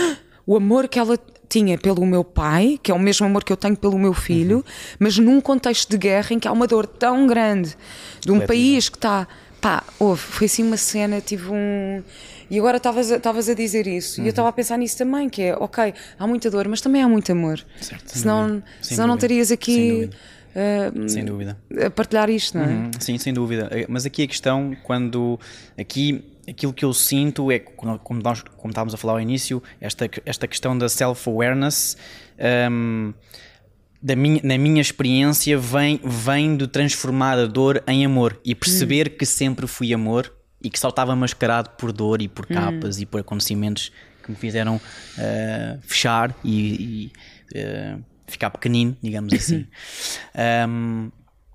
o 0.46 0.56
amor 0.56 0.88
que 0.88 0.98
ela 0.98 1.18
tinha 1.48 1.76
pelo 1.76 2.06
meu 2.06 2.22
pai, 2.22 2.78
que 2.82 2.92
é 2.92 2.94
o 2.94 2.98
mesmo 2.98 3.26
amor 3.26 3.42
que 3.42 3.52
eu 3.52 3.56
tenho 3.56 3.76
pelo 3.76 3.98
meu 3.98 4.14
filho, 4.14 4.58
uhum. 4.58 4.62
mas 4.98 5.18
num 5.18 5.40
contexto 5.40 5.90
de 5.90 5.98
guerra 5.98 6.34
em 6.34 6.38
que 6.38 6.46
há 6.46 6.52
uma 6.52 6.66
dor 6.66 6.86
tão 6.86 7.26
grande 7.26 7.76
de 8.20 8.30
um 8.30 8.40
país 8.40 8.88
que 8.88 8.96
está, 8.96 9.26
pá, 9.60 9.82
houve, 9.98 10.20
foi 10.20 10.46
assim 10.46 10.62
uma 10.62 10.76
cena, 10.76 11.20
tive 11.20 11.50
um 11.50 12.02
e 12.50 12.58
agora 12.58 12.78
estavas 12.78 13.48
a 13.48 13.54
dizer 13.54 13.86
isso, 13.86 14.20
uhum. 14.20 14.26
e 14.26 14.28
eu 14.28 14.30
estava 14.30 14.48
a 14.48 14.52
pensar 14.52 14.76
nisso 14.76 14.98
também, 14.98 15.28
que 15.28 15.42
é, 15.42 15.54
ok, 15.54 15.94
há 16.18 16.26
muita 16.26 16.50
dor, 16.50 16.66
mas 16.68 16.80
também 16.80 17.02
há 17.02 17.08
muito 17.08 17.30
amor. 17.30 17.64
Certo, 17.80 18.08
senão 18.08 18.62
senão 18.80 19.06
não 19.06 19.14
estarias 19.14 19.52
aqui... 19.52 20.10
Uh, 20.50 21.08
sem 21.08 21.24
dúvida. 21.24 21.56
A 21.86 21.88
partilhar 21.90 22.28
isto, 22.28 22.58
não 22.58 22.64
é? 22.64 22.68
Uhum, 22.68 22.90
sim, 22.98 23.16
sem 23.18 23.32
dúvida. 23.32 23.68
Eh, 23.70 23.86
mas 23.88 24.04
aqui 24.04 24.24
a 24.24 24.26
questão, 24.26 24.76
quando 24.82 25.38
aqui 25.78 26.24
aquilo 26.48 26.72
que 26.72 26.84
eu 26.84 26.92
sinto 26.92 27.52
é, 27.52 27.60
como, 27.60 28.20
nós, 28.20 28.42
como 28.42 28.70
estávamos 28.70 28.92
a 28.92 28.96
falar 28.96 29.12
ao 29.12 29.20
início, 29.20 29.62
esta, 29.80 30.10
esta 30.26 30.48
questão 30.48 30.76
da 30.76 30.88
self-awareness. 30.88 31.96
Um, 32.68 33.14
da 34.02 34.16
minha, 34.16 34.40
na 34.42 34.56
minha 34.56 34.80
experiência, 34.80 35.58
vem, 35.58 36.00
vem 36.02 36.56
de 36.56 36.66
transformar 36.66 37.38
a 37.38 37.46
dor 37.46 37.82
em 37.86 38.04
amor 38.04 38.40
e 38.44 38.54
perceber 38.54 39.08
hum. 39.08 39.16
que 39.18 39.26
sempre 39.26 39.66
fui 39.66 39.92
amor 39.92 40.32
e 40.62 40.70
que 40.70 40.78
só 40.78 40.88
estava 40.88 41.14
mascarado 41.16 41.70
por 41.70 41.92
dor 41.92 42.20
e 42.22 42.28
por 42.28 42.44
hum. 42.44 42.54
capas 42.54 42.98
hum. 42.98 43.02
e 43.02 43.06
por 43.06 43.20
acontecimentos 43.20 43.92
que 44.22 44.30
me 44.30 44.36
fizeram 44.36 44.76
uh, 44.76 45.80
fechar 45.82 46.34
e, 46.44 47.12
e 47.52 47.58
uh, 47.58 48.04
ficar 48.26 48.50
pequenino, 48.50 48.96
digamos 49.02 49.32
assim. 49.32 49.66
um, 50.68 51.10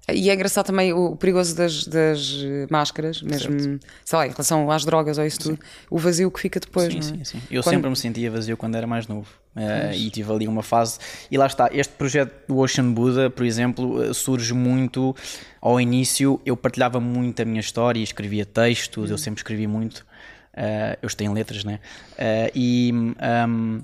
e 0.08 0.30
é 0.30 0.34
engraçado 0.36 0.68
também 0.68 0.94
o 0.94 1.16
perigoso 1.16 1.56
das, 1.56 1.88
das 1.88 2.44
máscaras, 2.70 3.24
mesmo, 3.24 3.60
certo. 3.60 3.88
sei 4.06 4.18
lá, 4.20 4.28
em 4.28 4.30
relação 4.30 4.70
às 4.70 4.86
drogas 4.86 5.18
ou 5.18 5.26
isso 5.26 5.40
tudo, 5.40 5.60
o 5.90 5.98
vazio 5.98 6.30
que 6.30 6.40
fica 6.40 6.60
depois. 6.60 6.94
Sim, 6.94 7.00
é? 7.00 7.02
sim, 7.02 7.24
sim. 7.24 7.42
Eu 7.50 7.64
quando... 7.64 7.74
sempre 7.74 7.90
me 7.90 7.96
sentia 7.96 8.30
vazio 8.30 8.56
quando 8.56 8.76
era 8.76 8.86
mais 8.86 9.08
novo. 9.08 9.28
Uh, 9.56 9.94
e 9.94 10.10
tive 10.10 10.32
ali 10.34 10.48
uma 10.48 10.62
fase. 10.62 11.00
E 11.32 11.38
lá 11.38 11.46
está, 11.46 11.70
este 11.72 11.94
projeto 11.94 12.48
do 12.48 12.58
Ocean 12.58 12.92
Buddha, 12.92 13.30
por 13.30 13.46
exemplo, 13.46 14.04
eh, 14.04 14.14
surge 14.14 14.54
muito. 14.54 15.16
Ao 15.62 15.80
início, 15.80 16.42
eu 16.46 16.58
partilhava 16.58 17.00
muito 17.00 17.42
a 17.42 17.46
minha 17.46 17.62
história, 17.62 18.02
escrevia 18.02 18.46
textos, 18.46 19.10
eu 19.10 19.18
sempre 19.18 19.40
escrevi 19.40 19.66
muito. 19.66 20.06
Uh, 20.54 20.98
eu 21.02 21.08
estou 21.08 21.26
em 21.26 21.34
letras, 21.34 21.64
né? 21.64 21.80
Uh, 22.14 22.52
e. 22.54 22.92
Um, 22.94 23.82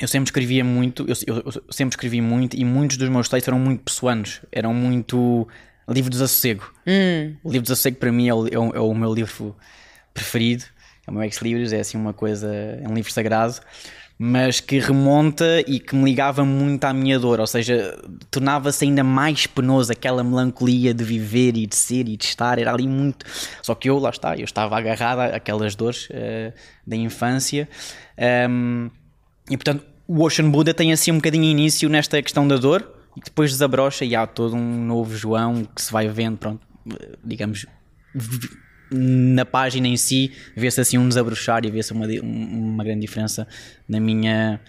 eu 0.00 0.08
sempre 0.08 0.26
escrevia 0.26 0.64
muito, 0.64 1.06
eu, 1.08 1.14
eu, 1.24 1.42
eu, 1.46 1.64
sempre 1.70 1.92
escrevi 1.92 2.20
muito 2.20 2.56
e 2.56 2.64
muitos 2.64 2.96
dos 2.96 3.08
meus 3.08 3.28
textos 3.28 3.46
eram 3.46 3.60
muito 3.60 3.84
pessoanos, 3.84 4.40
eram 4.50 4.74
muito 4.74 5.46
livro 5.88 6.10
de. 6.10 6.16
Hum. 6.86 7.36
O 7.44 7.48
livro 7.48 7.62
de 7.62 7.68
desassossego 7.68 7.96
para 7.98 8.10
mim 8.10 8.28
é 8.28 8.34
o, 8.34 8.48
é 8.48 8.58
o, 8.58 8.74
é 8.74 8.80
o 8.80 8.94
meu 8.94 9.14
livro 9.14 9.54
preferido, 10.12 10.64
é 11.06 11.10
o 11.10 11.14
meu 11.14 11.22
ex-libris, 11.22 11.72
é 11.72 11.80
assim 11.80 11.96
uma 11.96 12.12
coisa, 12.12 12.52
é 12.52 12.88
um 12.88 12.94
livro 12.94 13.12
sagrado, 13.12 13.60
mas 14.18 14.60
que 14.60 14.78
remonta 14.78 15.60
e 15.66 15.80
que 15.80 15.94
me 15.94 16.04
ligava 16.04 16.44
muito 16.44 16.84
à 16.84 16.92
minha 16.92 17.18
dor, 17.18 17.40
ou 17.40 17.46
seja, 17.46 17.98
tornava-se 18.30 18.84
ainda 18.84 19.02
mais 19.02 19.46
penoso 19.46 19.90
aquela 19.90 20.22
melancolia 20.22 20.94
de 20.94 21.02
viver 21.02 21.56
e 21.56 21.66
de 21.66 21.74
ser 21.74 22.08
e 22.08 22.16
de 22.16 22.24
estar, 22.24 22.58
era 22.58 22.72
ali 22.72 22.86
muito. 22.86 23.26
Só 23.60 23.74
que 23.74 23.90
eu, 23.90 23.98
lá 23.98 24.10
está, 24.10 24.36
eu 24.36 24.44
estava 24.44 24.78
agarrado 24.78 25.20
àquelas 25.34 25.74
dores 25.74 26.08
uh, 26.10 26.52
da 26.86 26.96
infância. 26.96 27.68
Um, 28.48 28.88
e 29.50 29.56
portanto, 29.56 29.84
o 30.06 30.22
Ocean 30.22 30.48
Buddha 30.48 30.72
tem 30.72 30.92
assim 30.92 31.10
um 31.10 31.16
bocadinho 31.16 31.44
início 31.44 31.88
nesta 31.88 32.22
questão 32.22 32.46
da 32.46 32.56
dor 32.56 32.88
e 33.16 33.20
depois 33.20 33.50
desabrocha 33.50 34.04
e 34.04 34.14
há 34.14 34.26
todo 34.26 34.54
um 34.54 34.84
novo 34.86 35.16
João 35.16 35.64
que 35.64 35.82
se 35.82 35.92
vai 35.92 36.08
vendo, 36.08 36.38
pronto, 36.38 36.60
digamos, 37.24 37.66
na 38.90 39.44
página 39.44 39.88
em 39.88 39.96
si, 39.96 40.32
vê-se 40.54 40.80
assim 40.80 40.98
um 40.98 41.08
desabrochar 41.08 41.64
e 41.64 41.70
vê-se 41.70 41.92
uma, 41.92 42.06
uma 42.22 42.84
grande 42.84 43.00
diferença 43.00 43.46
na 43.88 43.98
minha 44.00 44.60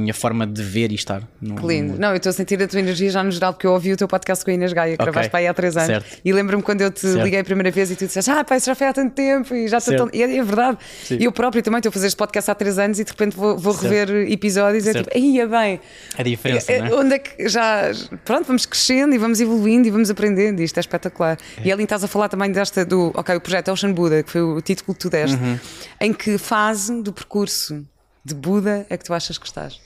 minha 0.00 0.14
forma 0.14 0.46
de 0.46 0.62
ver 0.62 0.92
e 0.92 0.94
estar. 0.94 1.22
No, 1.40 1.56
que 1.56 1.66
lindo. 1.66 1.92
No... 1.94 1.98
Não, 1.98 2.10
eu 2.10 2.16
estou 2.16 2.30
a 2.30 2.32
sentir 2.32 2.62
a 2.62 2.68
tua 2.68 2.80
energia 2.80 3.10
já 3.10 3.22
no 3.22 3.30
geral, 3.30 3.52
porque 3.52 3.66
eu 3.66 3.72
ouvi 3.72 3.92
o 3.92 3.96
teu 3.96 4.08
podcast 4.08 4.44
com 4.44 4.50
a 4.50 4.54
Inês 4.54 4.72
Gaia, 4.72 4.96
que 4.96 5.02
okay. 5.02 5.12
gravaste 5.12 5.30
para 5.30 5.40
aí 5.40 5.46
há 5.46 5.54
três 5.54 5.76
anos. 5.76 5.88
Certo. 5.88 6.18
E 6.24 6.32
lembro-me 6.32 6.62
quando 6.62 6.80
eu 6.80 6.90
te 6.90 7.00
certo. 7.00 7.22
liguei 7.22 7.40
a 7.40 7.44
primeira 7.44 7.70
vez 7.70 7.90
e 7.90 7.96
tu 7.96 8.06
disseste, 8.06 8.30
ah, 8.30 8.44
pá, 8.44 8.56
isso 8.56 8.66
já 8.66 8.74
foi 8.74 8.86
há 8.86 8.92
tanto 8.92 9.14
tempo 9.14 9.54
e 9.54 9.68
já 9.68 9.78
estou 9.78 9.96
tão. 9.96 10.10
E 10.12 10.22
é, 10.22 10.36
é 10.36 10.42
verdade. 10.42 10.78
Sim. 11.04 11.18
E 11.20 11.24
eu 11.24 11.32
próprio 11.32 11.62
também 11.62 11.78
estou 11.78 11.90
a 11.90 11.92
fazer 11.92 12.06
este 12.06 12.16
podcast 12.16 12.50
há 12.50 12.54
três 12.54 12.78
anos 12.78 12.98
e 12.98 13.04
de 13.04 13.10
repente 13.10 13.36
vou, 13.36 13.56
vou 13.56 13.72
rever 13.72 14.10
episódios 14.30 14.86
e 14.86 14.90
é 14.90 14.94
tipo, 14.94 15.10
aí 15.14 15.40
é 15.40 15.46
bem. 15.46 15.80
A 16.16 16.22
diferença, 16.22 16.72
é, 16.72 16.78
é, 16.78 16.94
Onde 16.94 17.14
é 17.14 17.18
que 17.18 17.48
já. 17.48 17.90
Pronto, 18.24 18.46
vamos 18.46 18.66
crescendo 18.66 19.14
e 19.14 19.18
vamos 19.18 19.40
evoluindo 19.40 19.88
e 19.88 19.90
vamos 19.90 20.10
aprendendo 20.10 20.60
e 20.60 20.64
isto 20.64 20.76
é 20.78 20.80
espetacular. 20.80 21.38
É. 21.58 21.68
E 21.68 21.72
ali 21.72 21.84
estás 21.84 22.04
a 22.04 22.08
falar 22.08 22.28
também 22.28 22.50
desta 22.50 22.84
do, 22.84 23.12
ok, 23.14 23.36
o 23.36 23.40
projeto 23.40 23.70
Ocean 23.70 23.92
Buddha, 23.92 24.22
que 24.22 24.30
foi 24.30 24.42
o 24.42 24.60
título 24.60 24.94
que 24.94 25.00
tu 25.00 25.10
deste. 25.10 25.36
Uhum. 25.36 25.58
Em 26.00 26.12
que 26.12 26.38
fase 26.38 27.02
do 27.02 27.12
percurso 27.12 27.84
de 28.24 28.34
Buda 28.34 28.86
é 28.88 28.96
que 28.96 29.04
tu 29.04 29.12
achas 29.12 29.38
que 29.38 29.46
estás? 29.46 29.80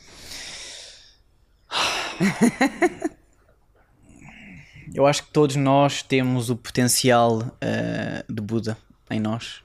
Eu 4.95 5.07
acho 5.07 5.25
que 5.25 5.31
todos 5.31 5.57
nós 5.57 6.03
temos 6.03 6.49
o 6.49 6.57
potencial 6.57 7.41
uh, 7.41 8.33
de 8.33 8.41
Buda 8.41 8.79
em 9.11 9.21
nós, 9.21 9.63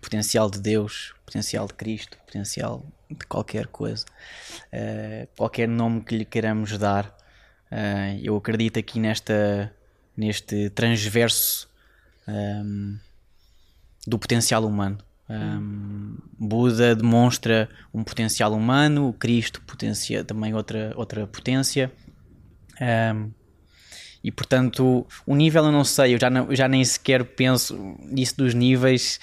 potencial 0.00 0.50
de 0.50 0.58
Deus, 0.60 1.14
potencial 1.24 1.66
de 1.66 1.74
Cristo, 1.74 2.18
potencial 2.26 2.84
de 3.08 3.24
qualquer 3.26 3.66
coisa, 3.68 4.04
uh, 4.72 5.28
qualquer 5.36 5.68
nome 5.68 6.00
que 6.02 6.16
lhe 6.16 6.24
queiramos 6.24 6.76
dar. 6.78 7.06
Uh, 7.70 8.18
eu 8.22 8.36
acredito 8.36 8.78
aqui 8.78 8.98
nesta, 8.98 9.72
neste 10.16 10.70
transverso 10.70 11.68
um, 12.26 12.98
do 14.06 14.18
potencial 14.18 14.64
humano. 14.64 14.98
Um, 15.28 16.16
Buda 16.38 16.94
demonstra 16.94 17.68
um 17.94 18.02
potencial 18.04 18.52
humano, 18.52 19.14
Cristo 19.18 19.60
potencia 19.62 20.24
também 20.24 20.54
outra, 20.54 20.92
outra 20.96 21.26
potência. 21.26 21.92
Um, 22.80 23.30
e 24.24 24.30
portanto, 24.30 25.06
o 25.26 25.34
nível 25.34 25.64
eu 25.64 25.72
não 25.72 25.84
sei, 25.84 26.14
eu 26.14 26.20
já, 26.20 26.30
não, 26.30 26.54
já 26.54 26.68
nem 26.68 26.84
sequer 26.84 27.24
penso 27.24 27.96
nisso 27.98 28.36
dos 28.36 28.54
níveis. 28.54 29.18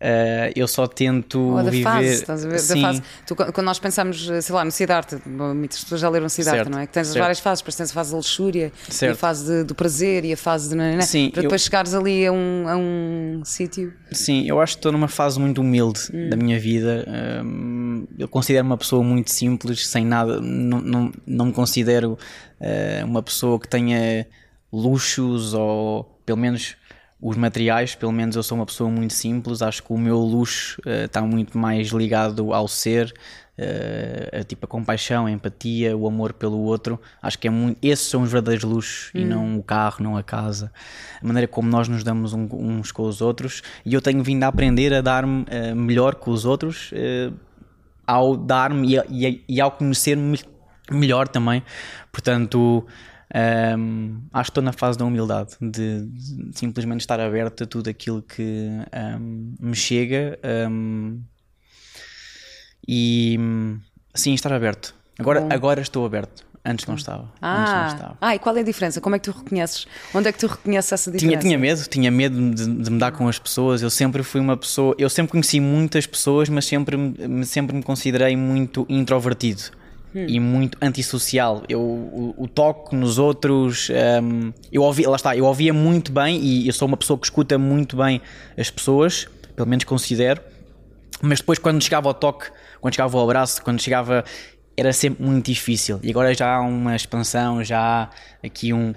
Uh, 0.00 0.54
eu 0.54 0.68
só 0.68 0.86
tento 0.86 1.40
Ou 1.40 1.56
da 1.56 1.70
viver... 1.70 1.82
fase, 1.82 2.08
estás 2.08 2.44
a 2.44 2.48
ver? 2.48 2.58
Sim. 2.60 2.82
Da 2.82 2.88
fase. 2.88 3.02
Tu, 3.26 3.34
quando 3.34 3.62
nós 3.62 3.80
pensamos, 3.80 4.30
sei 4.42 4.54
lá, 4.54 4.64
no 4.64 4.70
Siddhartha, 4.70 5.20
muitas 5.26 5.82
pessoas 5.82 6.00
já 6.00 6.08
leram 6.08 6.28
Siddhartha, 6.28 6.64
certo. 6.64 6.70
não 6.72 6.78
é? 6.78 6.86
Que 6.86 6.92
tens 6.92 7.08
certo. 7.08 7.16
as 7.16 7.20
várias 7.20 7.40
fases, 7.40 7.62
depois 7.62 7.74
tens 7.74 7.90
a 7.90 7.94
fase 7.94 8.10
da 8.12 8.16
luxúria, 8.16 8.72
a 9.10 9.14
fase 9.16 9.44
de, 9.44 9.64
do 9.64 9.74
prazer 9.74 10.24
e 10.24 10.32
a 10.32 10.36
fase 10.36 10.68
de. 10.68 10.76
Não, 10.76 11.02
Sim, 11.02 11.30
para 11.30 11.42
depois 11.42 11.62
eu... 11.62 11.64
chegares 11.64 11.94
ali 11.94 12.24
a 12.24 12.32
um, 12.32 12.68
a 12.68 12.76
um 12.76 13.42
sítio. 13.44 13.92
Sim, 14.12 14.44
eu 14.46 14.60
acho 14.60 14.74
que 14.74 14.78
estou 14.78 14.92
numa 14.92 15.08
fase 15.08 15.40
muito 15.40 15.60
humilde 15.60 16.00
hum. 16.14 16.28
da 16.30 16.36
minha 16.36 16.60
vida. 16.60 17.04
Um, 17.44 18.06
eu 18.16 18.28
considero 18.28 18.64
uma 18.64 18.78
pessoa 18.78 19.02
muito 19.02 19.32
simples, 19.32 19.88
sem 19.88 20.04
nada, 20.04 20.40
não, 20.40 20.80
não, 20.80 21.12
não 21.26 21.46
me 21.46 21.52
considero 21.52 22.16
uh, 22.60 23.04
uma 23.04 23.22
pessoa 23.22 23.58
que 23.58 23.66
tenha 23.66 24.28
luxos 24.72 25.54
ou 25.54 26.04
pelo 26.24 26.38
menos 26.38 26.76
os 27.20 27.36
materiais, 27.36 27.94
pelo 27.94 28.12
menos 28.12 28.36
eu 28.36 28.42
sou 28.42 28.56
uma 28.56 28.66
pessoa 28.66 28.88
muito 28.88 29.12
simples, 29.12 29.60
acho 29.60 29.82
que 29.82 29.92
o 29.92 29.98
meu 29.98 30.18
luxo 30.18 30.80
uh, 30.86 31.04
está 31.04 31.20
muito 31.20 31.58
mais 31.58 31.88
ligado 31.88 32.54
ao 32.54 32.68
ser, 32.68 33.12
uh, 33.58 34.38
a, 34.40 34.44
tipo 34.44 34.66
a 34.66 34.68
compaixão, 34.68 35.26
a 35.26 35.30
empatia, 35.30 35.96
o 35.96 36.06
amor 36.06 36.32
pelo 36.32 36.58
outro. 36.58 37.00
Acho 37.20 37.36
que 37.36 37.48
é 37.48 37.50
muito, 37.50 37.76
esses 37.82 38.06
são 38.06 38.22
os 38.22 38.30
verdadeiros 38.30 38.62
luxos 38.62 39.10
hum. 39.14 39.18
e 39.18 39.24
não 39.24 39.58
o 39.58 39.62
carro, 39.64 39.96
não 40.00 40.16
a 40.16 40.22
casa. 40.22 40.72
A 41.20 41.26
maneira 41.26 41.48
como 41.48 41.68
nós 41.68 41.88
nos 41.88 42.04
damos 42.04 42.32
um, 42.32 42.48
uns 42.52 42.92
com 42.92 43.02
os 43.02 43.20
outros 43.20 43.62
e 43.84 43.94
eu 43.94 44.00
tenho 44.00 44.22
vindo 44.22 44.44
a 44.44 44.46
aprender 44.46 44.94
a 44.94 45.00
dar-me 45.00 45.42
uh, 45.42 45.74
melhor 45.74 46.14
com 46.14 46.30
os 46.30 46.44
outros 46.44 46.92
ao 48.06 48.36
dar-me 48.38 48.96
e, 48.96 49.26
e, 49.26 49.44
e, 49.48 49.60
ao 49.60 49.72
conhecer-me 49.72 50.38
melhor 50.90 51.28
também. 51.28 51.62
Portanto 52.10 52.86
um, 53.34 54.20
acho 54.32 54.44
que 54.44 54.50
estou 54.50 54.62
na 54.62 54.72
fase 54.72 54.98
da 54.98 55.04
humildade, 55.04 55.56
de, 55.60 56.06
de, 56.06 56.58
simplesmente 56.58 57.00
estar 57.00 57.20
aberto 57.20 57.64
a 57.64 57.66
tudo 57.66 57.90
aquilo 57.90 58.22
que 58.22 58.68
um, 59.20 59.54
me 59.60 59.76
chega 59.76 60.38
um, 60.70 61.20
e 62.86 63.38
sim, 64.14 64.32
estar 64.32 64.52
aberto. 64.52 64.94
Agora, 65.18 65.46
agora 65.50 65.80
estou 65.82 66.06
aberto. 66.06 66.46
Antes 66.64 66.86
não 66.86 66.96
estava. 66.96 67.32
Ah, 67.40 67.60
Antes 67.60 67.72
não 67.72 67.86
estava. 67.86 68.18
ah, 68.20 68.34
e 68.34 68.38
qual 68.38 68.56
é 68.56 68.60
a 68.60 68.62
diferença? 68.62 69.00
Como 69.00 69.16
é 69.16 69.18
que 69.18 69.30
tu 69.30 69.36
reconheces? 69.36 69.86
Onde 70.12 70.28
é 70.28 70.32
que 70.32 70.38
tu 70.38 70.46
reconheces 70.46 70.92
essa 70.92 71.10
diferença? 71.10 71.40
Tinha, 71.40 71.50
tinha 71.50 71.58
medo, 71.58 71.88
tinha 71.88 72.10
medo 72.10 72.54
de, 72.54 72.82
de 72.82 72.90
me 72.90 72.98
dar 72.98 73.12
com 73.12 73.26
as 73.26 73.38
pessoas. 73.38 73.80
Eu 73.80 73.90
sempre 73.90 74.22
fui 74.22 74.40
uma 74.40 74.56
pessoa, 74.56 74.94
eu 74.98 75.08
sempre 75.08 75.32
conheci 75.32 75.60
muitas 75.60 76.06
pessoas, 76.06 76.48
mas 76.48 76.66
sempre, 76.66 76.96
sempre 77.46 77.76
me 77.76 77.82
considerei 77.82 78.36
muito 78.36 78.84
introvertido 78.88 79.77
hum. 80.14 80.26
e 80.28 80.40
muito 80.40 80.78
antissocial. 80.80 81.62
Eu, 81.68 81.80
o, 81.80 82.34
o 82.36 82.48
toque 82.48 82.94
nos 82.94 83.18
outros, 83.18 83.88
um, 84.22 84.52
eu 84.72 84.82
ouvia, 84.82 85.08
lá 85.08 85.16
está, 85.16 85.36
eu 85.36 85.44
ouvia 85.44 85.72
muito 85.72 86.12
bem 86.12 86.40
e 86.40 86.66
eu 86.66 86.72
sou 86.72 86.88
uma 86.88 86.96
pessoa 86.96 87.18
que 87.18 87.26
escuta 87.26 87.58
muito 87.58 87.96
bem 87.96 88.20
as 88.56 88.70
pessoas, 88.70 89.28
pelo 89.54 89.68
menos 89.68 89.84
considero, 89.84 90.40
mas 91.20 91.40
depois 91.40 91.58
quando 91.58 91.82
chegava 91.82 92.08
ao 92.08 92.14
toque, 92.14 92.46
quando 92.80 92.94
chegava 92.94 93.18
ao 93.18 93.24
abraço, 93.24 93.62
quando 93.62 93.80
chegava 93.80 94.24
era 94.76 94.92
sempre 94.92 95.24
muito 95.24 95.46
difícil. 95.46 95.98
E 96.04 96.10
agora 96.10 96.32
já 96.32 96.54
há 96.54 96.60
uma 96.60 96.94
expansão, 96.94 97.64
já 97.64 97.80
há 97.80 98.46
aqui 98.46 98.72
um 98.72 98.94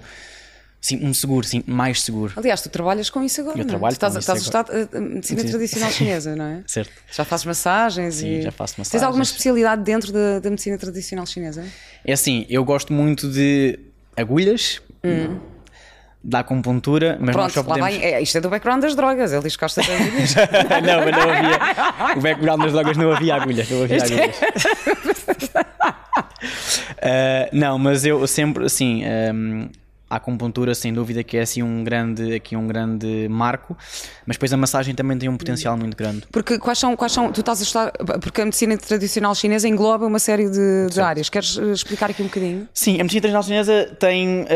Sim, 0.82 0.98
um 1.06 1.14
seguro, 1.14 1.46
sim, 1.46 1.62
mais 1.64 2.02
seguro. 2.02 2.32
Aliás, 2.36 2.60
tu 2.60 2.68
trabalhas 2.68 3.08
com 3.08 3.22
isso 3.22 3.40
agora. 3.40 3.56
Eu? 3.56 3.62
É? 3.62 3.64
trabalho 3.66 3.92
estás, 3.92 4.14
com 4.14 4.18
estás 4.18 4.40
isso 4.40 4.48
estás 4.48 4.88
a 4.92 5.00
medicina 5.00 5.40
sim. 5.42 5.48
tradicional 5.48 5.90
chinesa, 5.92 6.34
não 6.34 6.44
é? 6.44 6.64
Certo. 6.66 6.90
Já 7.12 7.24
fazes 7.24 7.46
massagens 7.46 8.16
sim, 8.16 8.40
e. 8.40 8.42
já 8.42 8.50
faço 8.50 8.74
massagens. 8.78 8.90
Tens 8.90 9.02
alguma 9.04 9.22
especialidade 9.22 9.84
dentro 9.84 10.12
da, 10.12 10.40
da 10.40 10.50
medicina 10.50 10.76
tradicional 10.76 11.24
chinesa? 11.24 11.64
É 12.04 12.12
assim, 12.12 12.46
eu 12.50 12.64
gosto 12.64 12.92
muito 12.92 13.30
de 13.30 13.78
agulhas. 14.16 14.82
Hum. 15.04 15.38
Da 16.24 16.38
acupuntura, 16.40 17.16
mas 17.20 17.34
Pronto, 17.34 17.52
só 17.52 17.64
podemos... 17.64 17.80
vai, 17.80 17.96
é, 18.00 18.22
isto 18.22 18.38
é 18.38 18.40
do 18.40 18.48
background 18.48 18.80
das 18.80 18.94
drogas, 18.94 19.32
ele 19.32 19.42
diz 19.42 19.56
que 19.56 19.60
gosta 19.60 19.82
de 19.82 19.90
agulhas. 19.90 20.34
não, 20.34 21.04
mas 21.04 21.10
não 21.10 21.30
havia. 21.30 22.16
O 22.16 22.20
background 22.20 22.62
das 22.62 22.72
drogas 22.72 22.96
não 22.96 23.12
havia 23.12 23.34
agulhas, 23.34 23.68
não 23.68 23.82
havia 23.82 24.04
agulhas. 24.04 24.36
uh, 26.76 27.50
não, 27.52 27.76
mas 27.76 28.04
eu 28.04 28.24
sempre, 28.28 28.64
assim, 28.64 29.02
um, 29.04 29.68
a 30.12 30.16
acupuntura 30.16 30.74
sem 30.74 30.92
dúvida 30.92 31.24
que 31.24 31.38
é 31.38 31.40
assim 31.40 31.62
um 31.62 31.82
grande, 31.82 32.34
aqui 32.34 32.54
um 32.54 32.66
grande 32.66 33.26
marco, 33.30 33.76
mas 34.26 34.36
depois 34.36 34.52
a 34.52 34.56
massagem 34.58 34.94
também 34.94 35.16
tem 35.16 35.28
um 35.28 35.36
potencial 35.38 35.74
muito 35.74 35.96
grande. 35.96 36.24
Porque 36.30 36.58
quais 36.58 36.78
são, 36.78 36.94
quais 36.94 37.12
são 37.12 37.32
tu 37.32 37.40
estás 37.40 37.60
a 37.60 37.62
estudar, 37.62 37.92
porque 38.20 38.42
a 38.42 38.44
medicina 38.44 38.76
tradicional 38.76 39.34
chinesa 39.34 39.66
engloba 39.66 40.06
uma 40.06 40.18
série 40.18 40.50
de, 40.50 40.88
de 40.92 41.00
áreas, 41.00 41.30
queres 41.30 41.56
eh, 41.56 41.72
explicar 41.72 42.10
aqui 42.10 42.20
um 42.22 42.26
bocadinho? 42.26 42.68
Sim, 42.74 43.00
a 43.00 43.04
medicina 43.04 43.22
tradicional 43.22 43.42
chinesa 43.42 43.96
tem, 43.98 44.42
uh, 44.42 44.46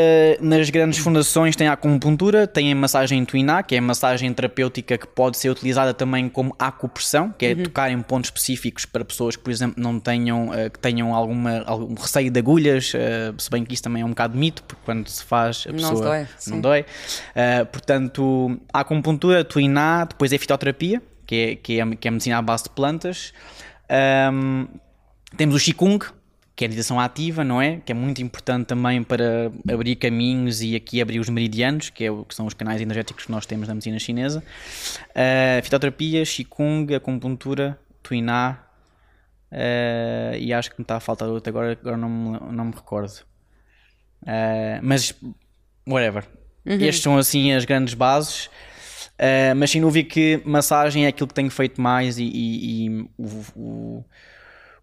nas 0.40 0.68
grandes 0.68 0.98
fundações 0.98 1.56
tem 1.56 1.68
a 1.68 1.72
acupuntura, 1.72 2.46
tem 2.46 2.70
a 2.70 2.76
massagem 2.76 3.24
tuiná, 3.24 3.62
que 3.62 3.74
é 3.74 3.78
a 3.78 3.82
massagem 3.82 4.32
terapêutica 4.34 4.98
que 4.98 5.06
pode 5.06 5.38
ser 5.38 5.48
utilizada 5.48 5.94
também 5.94 6.28
como 6.28 6.54
acupressão, 6.58 7.34
que 7.36 7.46
é 7.46 7.52
uhum. 7.54 7.62
tocar 7.62 7.90
em 7.90 8.02
pontos 8.02 8.28
específicos 8.28 8.84
para 8.84 9.04
pessoas 9.06 9.36
que, 9.36 9.42
por 9.42 9.50
exemplo, 9.50 9.82
não 9.82 9.98
tenham, 9.98 10.48
uh, 10.48 10.70
que 10.70 10.78
tenham 10.78 11.14
alguma, 11.14 11.62
algum 11.64 11.94
receio 11.94 12.30
de 12.30 12.38
agulhas, 12.38 12.92
uh, 12.92 13.34
se 13.40 13.48
bem 13.48 13.64
que 13.64 13.72
isso 13.72 13.82
também 13.82 14.02
é 14.02 14.04
um 14.04 14.10
bocado 14.10 14.36
mito, 14.36 14.62
porque 14.64 14.82
quando 14.84 15.08
se 15.08 15.24
faz 15.24 15.45
faz, 15.46 15.66
a 15.68 15.72
pessoa 15.72 15.92
não 15.92 16.00
dói. 16.00 16.28
Não 16.46 16.60
dói. 16.60 16.80
Uh, 16.80 17.66
portanto, 17.66 18.60
a 18.72 18.80
acupuntura, 18.80 19.44
tuiná, 19.44 20.04
depois 20.04 20.32
é 20.32 20.38
fitoterapia, 20.38 21.02
que 21.26 21.34
é, 21.34 21.56
que 21.56 21.80
é, 21.80 21.96
que 21.96 22.06
é 22.06 22.10
a 22.10 22.12
medicina 22.12 22.38
à 22.38 22.42
base 22.42 22.64
de 22.64 22.70
plantas. 22.70 23.32
Um, 24.32 24.66
temos 25.36 25.54
o 25.56 25.58
Qigong, 25.58 26.04
que 26.54 26.64
é 26.64 26.66
a 26.66 26.68
meditação 26.68 26.98
ativa, 26.98 27.44
não 27.44 27.60
é? 27.60 27.80
Que 27.84 27.92
é 27.92 27.94
muito 27.94 28.22
importante 28.22 28.66
também 28.66 29.02
para 29.02 29.52
abrir 29.70 29.96
caminhos 29.96 30.62
e 30.62 30.74
aqui 30.74 31.02
abrir 31.02 31.18
os 31.18 31.28
meridianos, 31.28 31.90
que, 31.90 32.04
é 32.04 32.10
o, 32.10 32.24
que 32.24 32.34
são 32.34 32.46
os 32.46 32.54
canais 32.54 32.80
energéticos 32.80 33.26
que 33.26 33.30
nós 33.30 33.44
temos 33.44 33.68
na 33.68 33.74
medicina 33.74 33.98
chinesa. 33.98 34.42
Uh, 35.10 35.62
fitoterapia, 35.62 36.24
Qigong, 36.24 36.94
acupuntura, 36.94 37.78
tuiná. 38.02 38.62
Uh, 39.52 40.36
e 40.38 40.52
acho 40.52 40.70
que 40.70 40.78
me 40.78 40.82
está 40.82 40.96
a 40.96 41.00
faltar 41.00 41.28
outro 41.28 41.50
agora, 41.50 41.72
agora 41.72 41.96
não 41.96 42.08
me, 42.08 42.38
não 42.52 42.64
me 42.64 42.72
recordo. 42.72 43.24
Uh, 44.26 44.80
mas 44.82 45.14
whatever. 45.86 46.24
Uhum. 46.64 46.74
Estes 46.80 47.02
são 47.02 47.16
assim 47.16 47.52
as 47.52 47.64
grandes 47.64 47.94
bases. 47.94 48.46
Uh, 49.16 49.54
mas 49.56 49.70
sem 49.70 49.80
dúvida 49.80 50.08
que 50.08 50.42
massagem 50.44 51.06
é 51.06 51.08
aquilo 51.08 51.28
que 51.28 51.34
tenho 51.34 51.50
feito 51.50 51.80
mais 51.80 52.18
e, 52.18 52.24
e, 52.24 52.86
e 52.86 53.08
o, 53.16 53.44
o, 53.56 54.04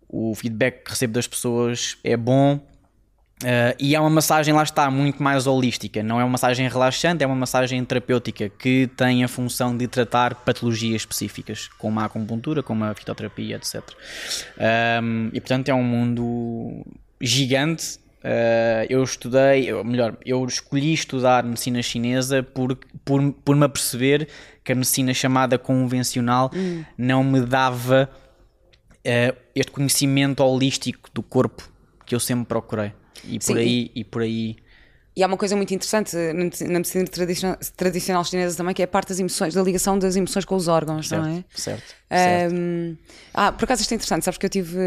o 0.07 0.35
feedback 0.35 0.85
que 0.85 0.91
recebo 0.91 1.13
das 1.13 1.27
pessoas 1.27 1.97
é 2.03 2.17
bom. 2.17 2.59
Uh, 3.43 3.75
e 3.77 3.93
é 3.93 3.99
uma 3.99 4.09
massagem, 4.09 4.53
lá 4.53 4.63
está, 4.63 4.89
muito 4.89 5.21
mais 5.21 5.45
holística. 5.45 6.01
Não 6.01 6.19
é 6.19 6.23
uma 6.23 6.31
massagem 6.31 6.67
relaxante, 6.69 7.23
é 7.23 7.27
uma 7.27 7.35
massagem 7.35 7.83
terapêutica 7.83 8.47
que 8.47 8.89
tem 8.95 9.23
a 9.23 9.27
função 9.27 9.75
de 9.75 9.85
tratar 9.87 10.33
patologias 10.35 11.01
específicas, 11.01 11.67
como 11.77 11.99
a 11.99 12.05
acupuntura, 12.05 12.63
como 12.63 12.85
a 12.85 12.93
fitoterapia, 12.95 13.57
etc. 13.57 13.81
Um, 15.03 15.29
e 15.33 15.41
portanto 15.41 15.69
é 15.69 15.73
um 15.73 15.83
mundo 15.83 16.85
gigante. 17.19 17.99
Uh, 18.23 18.87
eu 18.89 19.03
estudei, 19.03 19.73
ou 19.73 19.83
melhor, 19.83 20.15
eu 20.25 20.45
escolhi 20.45 20.93
estudar 20.93 21.43
medicina 21.43 21.81
chinesa 21.81 22.41
por, 22.41 22.77
por, 23.03 23.33
por 23.43 23.53
me 23.53 23.65
aperceber 23.65 24.29
que 24.63 24.71
a 24.71 24.75
medicina 24.75 25.13
chamada 25.13 25.59
convencional 25.59 26.49
hum. 26.55 26.85
não 26.97 27.21
me 27.21 27.41
dava 27.41 28.09
uh, 28.09 29.37
este 29.53 29.71
conhecimento 29.73 30.41
holístico 30.41 31.09
do 31.13 31.21
corpo 31.21 31.69
que 32.05 32.15
eu 32.15 32.19
sempre 32.19 32.45
procurei. 32.45 32.93
E 33.25 33.39
por 33.39 33.57
aí, 33.57 33.91
e 33.93 34.03
por 34.03 34.21
aí 34.21 34.55
e 35.15 35.23
há 35.23 35.27
uma 35.27 35.37
coisa 35.37 35.55
muito 35.55 35.73
interessante 35.73 36.15
na 36.33 36.79
medicina 36.79 37.05
tradicional, 37.05 37.57
tradicional 37.77 38.23
chinesa 38.25 38.57
também, 38.57 38.73
que 38.73 38.81
é 38.81 38.85
a 38.85 38.87
parte 38.87 39.09
das 39.09 39.19
emoções, 39.19 39.53
da 39.53 39.61
ligação 39.61 39.97
das 39.99 40.15
emoções 40.15 40.43
com 40.43 40.55
os 40.55 40.67
órgãos, 40.67 41.07
certo, 41.07 41.21
não 41.21 41.29
é? 41.29 41.45
Certo. 41.53 41.95
certo. 42.09 42.55
Um, 42.55 42.97
ah, 43.33 43.51
por 43.51 43.65
acaso 43.65 43.81
isto 43.81 43.91
é 43.91 43.95
interessante, 43.95 44.25
sabes 44.25 44.37
que 44.37 44.45
eu 44.45 44.49
tive. 44.49 44.77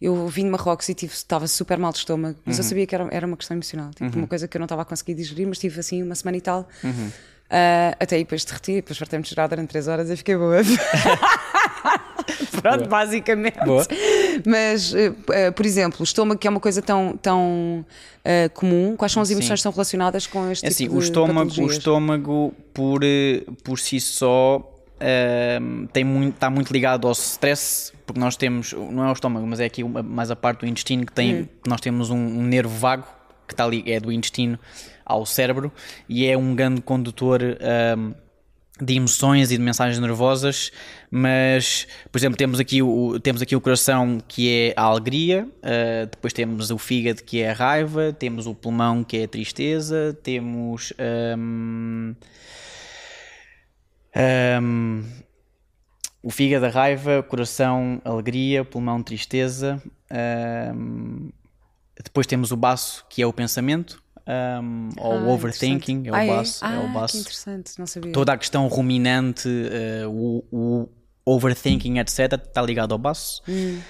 Eu 0.00 0.28
vim 0.28 0.44
de 0.44 0.50
Marrocos 0.50 0.88
e 0.88 0.94
tive, 0.94 1.12
estava 1.12 1.48
super 1.48 1.76
mal 1.76 1.90
de 1.90 1.98
estômago, 1.98 2.38
mas 2.44 2.56
uhum. 2.56 2.62
eu 2.62 2.68
sabia 2.68 2.86
que 2.86 2.94
era, 2.94 3.08
era 3.10 3.26
uma 3.26 3.36
questão 3.36 3.56
emocional. 3.56 3.90
Tipo, 3.90 4.04
uhum. 4.04 4.22
uma 4.22 4.28
coisa 4.28 4.46
que 4.46 4.56
eu 4.56 4.60
não 4.60 4.66
estava 4.66 4.82
a 4.82 4.84
conseguir 4.84 5.14
digerir, 5.14 5.48
mas 5.48 5.58
tive 5.58 5.80
assim 5.80 6.04
uma 6.04 6.14
semana 6.14 6.36
e 6.36 6.40
tal. 6.40 6.68
Uhum. 6.84 7.10
Uh, 7.48 7.96
até 7.98 8.14
aí 8.14 8.22
depois 8.22 8.44
derreti, 8.44 8.74
depois 8.74 8.96
fartei-me 8.96 9.22
de 9.24 9.30
chorar 9.30 9.48
durante 9.48 9.70
3 9.70 9.88
horas 9.88 10.10
e 10.10 10.16
fiquei 10.16 10.36
boa. 10.36 10.58
Pronto, 12.62 12.78
boa. 12.78 12.88
basicamente. 12.88 13.58
Boa. 13.64 13.86
Mas, 14.46 14.92
uh, 14.92 14.96
uh, 14.96 15.52
por 15.54 15.66
exemplo, 15.66 15.98
o 16.00 16.04
estômago, 16.04 16.38
que 16.38 16.46
é 16.46 16.50
uma 16.50 16.60
coisa 16.60 16.82
tão, 16.82 17.16
tão 17.16 17.84
uh, 18.24 18.50
comum, 18.54 18.96
quais 18.96 19.12
são 19.12 19.22
as 19.22 19.30
emoções 19.30 19.46
Sim. 19.46 19.54
que 19.54 19.58
estão 19.58 19.72
relacionadas 19.72 20.26
com 20.26 20.50
este 20.50 20.66
é 20.66 20.70
tipo 20.70 20.82
assim, 20.82 20.88
de 20.88 20.96
o 20.96 20.98
estômago, 20.98 21.62
o 21.62 21.66
estômago, 21.66 22.54
por, 22.72 23.00
por 23.64 23.78
si 23.78 24.00
só, 24.00 24.62
tem 25.92 26.04
muito, 26.04 26.34
está 26.34 26.50
muito 26.50 26.72
ligado 26.72 27.06
ao 27.06 27.12
stress, 27.12 27.92
porque 28.06 28.20
nós 28.20 28.36
temos, 28.36 28.72
não 28.72 29.04
é 29.04 29.10
o 29.10 29.12
estômago, 29.12 29.46
mas 29.46 29.60
é 29.60 29.66
aqui 29.66 29.84
mais 29.84 30.30
a 30.30 30.36
parte 30.36 30.60
do 30.60 30.66
intestino, 30.66 31.06
que 31.06 31.12
tem, 31.12 31.42
hum. 31.42 31.48
nós 31.66 31.80
temos 31.80 32.10
um, 32.10 32.16
um 32.16 32.42
nervo 32.42 32.76
vago, 32.76 33.06
que 33.46 33.54
está 33.54 33.64
ali, 33.64 33.82
é 33.86 33.98
do 33.98 34.12
intestino 34.12 34.58
ao 35.04 35.24
cérebro, 35.24 35.72
e 36.08 36.26
é 36.26 36.36
um 36.36 36.54
grande 36.54 36.82
condutor 36.82 37.40
de 38.80 38.94
emoções 38.94 39.50
e 39.50 39.56
de 39.56 39.62
mensagens 39.62 39.98
nervosas, 39.98 40.70
mas, 41.10 41.86
por 42.12 42.18
exemplo, 42.18 42.36
temos 42.36 42.60
aqui 42.60 42.82
o, 42.82 43.18
temos 43.20 43.42
aqui 43.42 43.56
o 43.56 43.60
coração 43.60 44.18
que 44.26 44.50
é 44.50 44.74
a 44.76 44.82
alegria, 44.82 45.46
uh, 45.46 46.06
depois 46.10 46.32
temos 46.32 46.70
o 46.70 46.78
fígado 46.78 47.22
que 47.22 47.40
é 47.40 47.50
a 47.50 47.54
raiva, 47.54 48.12
temos 48.12 48.46
o 48.46 48.54
pulmão 48.54 49.02
que 49.02 49.18
é 49.18 49.24
a 49.24 49.28
tristeza, 49.28 50.16
temos 50.22 50.92
um, 51.36 52.14
um, 54.62 55.04
o 56.22 56.30
fígado, 56.30 56.66
a 56.66 56.70
raiva, 56.70 57.22
coração, 57.22 58.00
alegria, 58.04 58.64
pulmão, 58.64 59.02
tristeza, 59.02 59.82
um, 60.74 61.30
depois 62.04 62.26
temos 62.26 62.52
o 62.52 62.56
baço 62.56 63.04
que 63.08 63.22
é 63.22 63.26
o 63.26 63.32
pensamento, 63.32 64.02
um, 64.28 64.90
ou 64.98 65.12
ah, 65.12 65.32
overthinking, 65.32 66.02
é 66.06 66.10
o, 66.10 66.14
ah, 66.14 66.26
baço, 66.26 66.62
é? 66.64 66.68
Ah, 66.68 66.74
é 66.74 66.78
o 66.78 66.88
baço. 66.92 67.16
Interessante, 67.16 67.72
não 67.78 67.86
sabia. 67.86 68.12
Toda 68.12 68.34
a 68.34 68.36
questão 68.36 68.66
ruminante, 68.68 69.48
uh, 69.48 70.10
o, 70.10 70.44
o, 70.52 70.88
overthinking, 71.24 71.98
etc., 71.98 72.34
está 72.34 72.60
ligado 72.60 72.92
ao 72.92 72.98
baço. 72.98 73.42
Hum. 73.48 73.80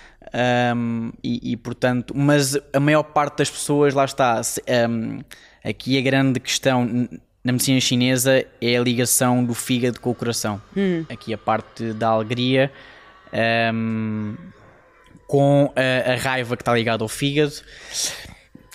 Um, 0.76 1.12
e, 1.24 1.52
e, 1.52 1.56
portanto, 1.56 2.14
mas 2.16 2.56
a 2.72 2.78
maior 2.78 3.02
parte 3.02 3.38
das 3.38 3.50
pessoas, 3.50 3.94
lá 3.94 4.04
está. 4.04 4.40
Um, 4.88 5.20
aqui 5.64 5.98
a 5.98 6.02
grande 6.02 6.38
questão 6.38 7.08
na 7.42 7.52
medicina 7.52 7.80
chinesa 7.80 8.44
é 8.60 8.76
a 8.76 8.80
ligação 8.80 9.44
do 9.44 9.54
fígado 9.54 9.98
com 10.00 10.10
o 10.10 10.14
coração. 10.14 10.62
Hum. 10.76 11.04
Aqui 11.08 11.34
a 11.34 11.38
parte 11.38 11.92
da 11.94 12.08
alegria. 12.08 12.70
Um, 13.74 14.36
com 15.26 15.70
a, 15.76 16.12
a, 16.12 16.16
raiva 16.16 16.56
que 16.56 16.62
está 16.62 16.72
ligada 16.72 17.04
ao 17.04 17.08
fígado 17.08 17.52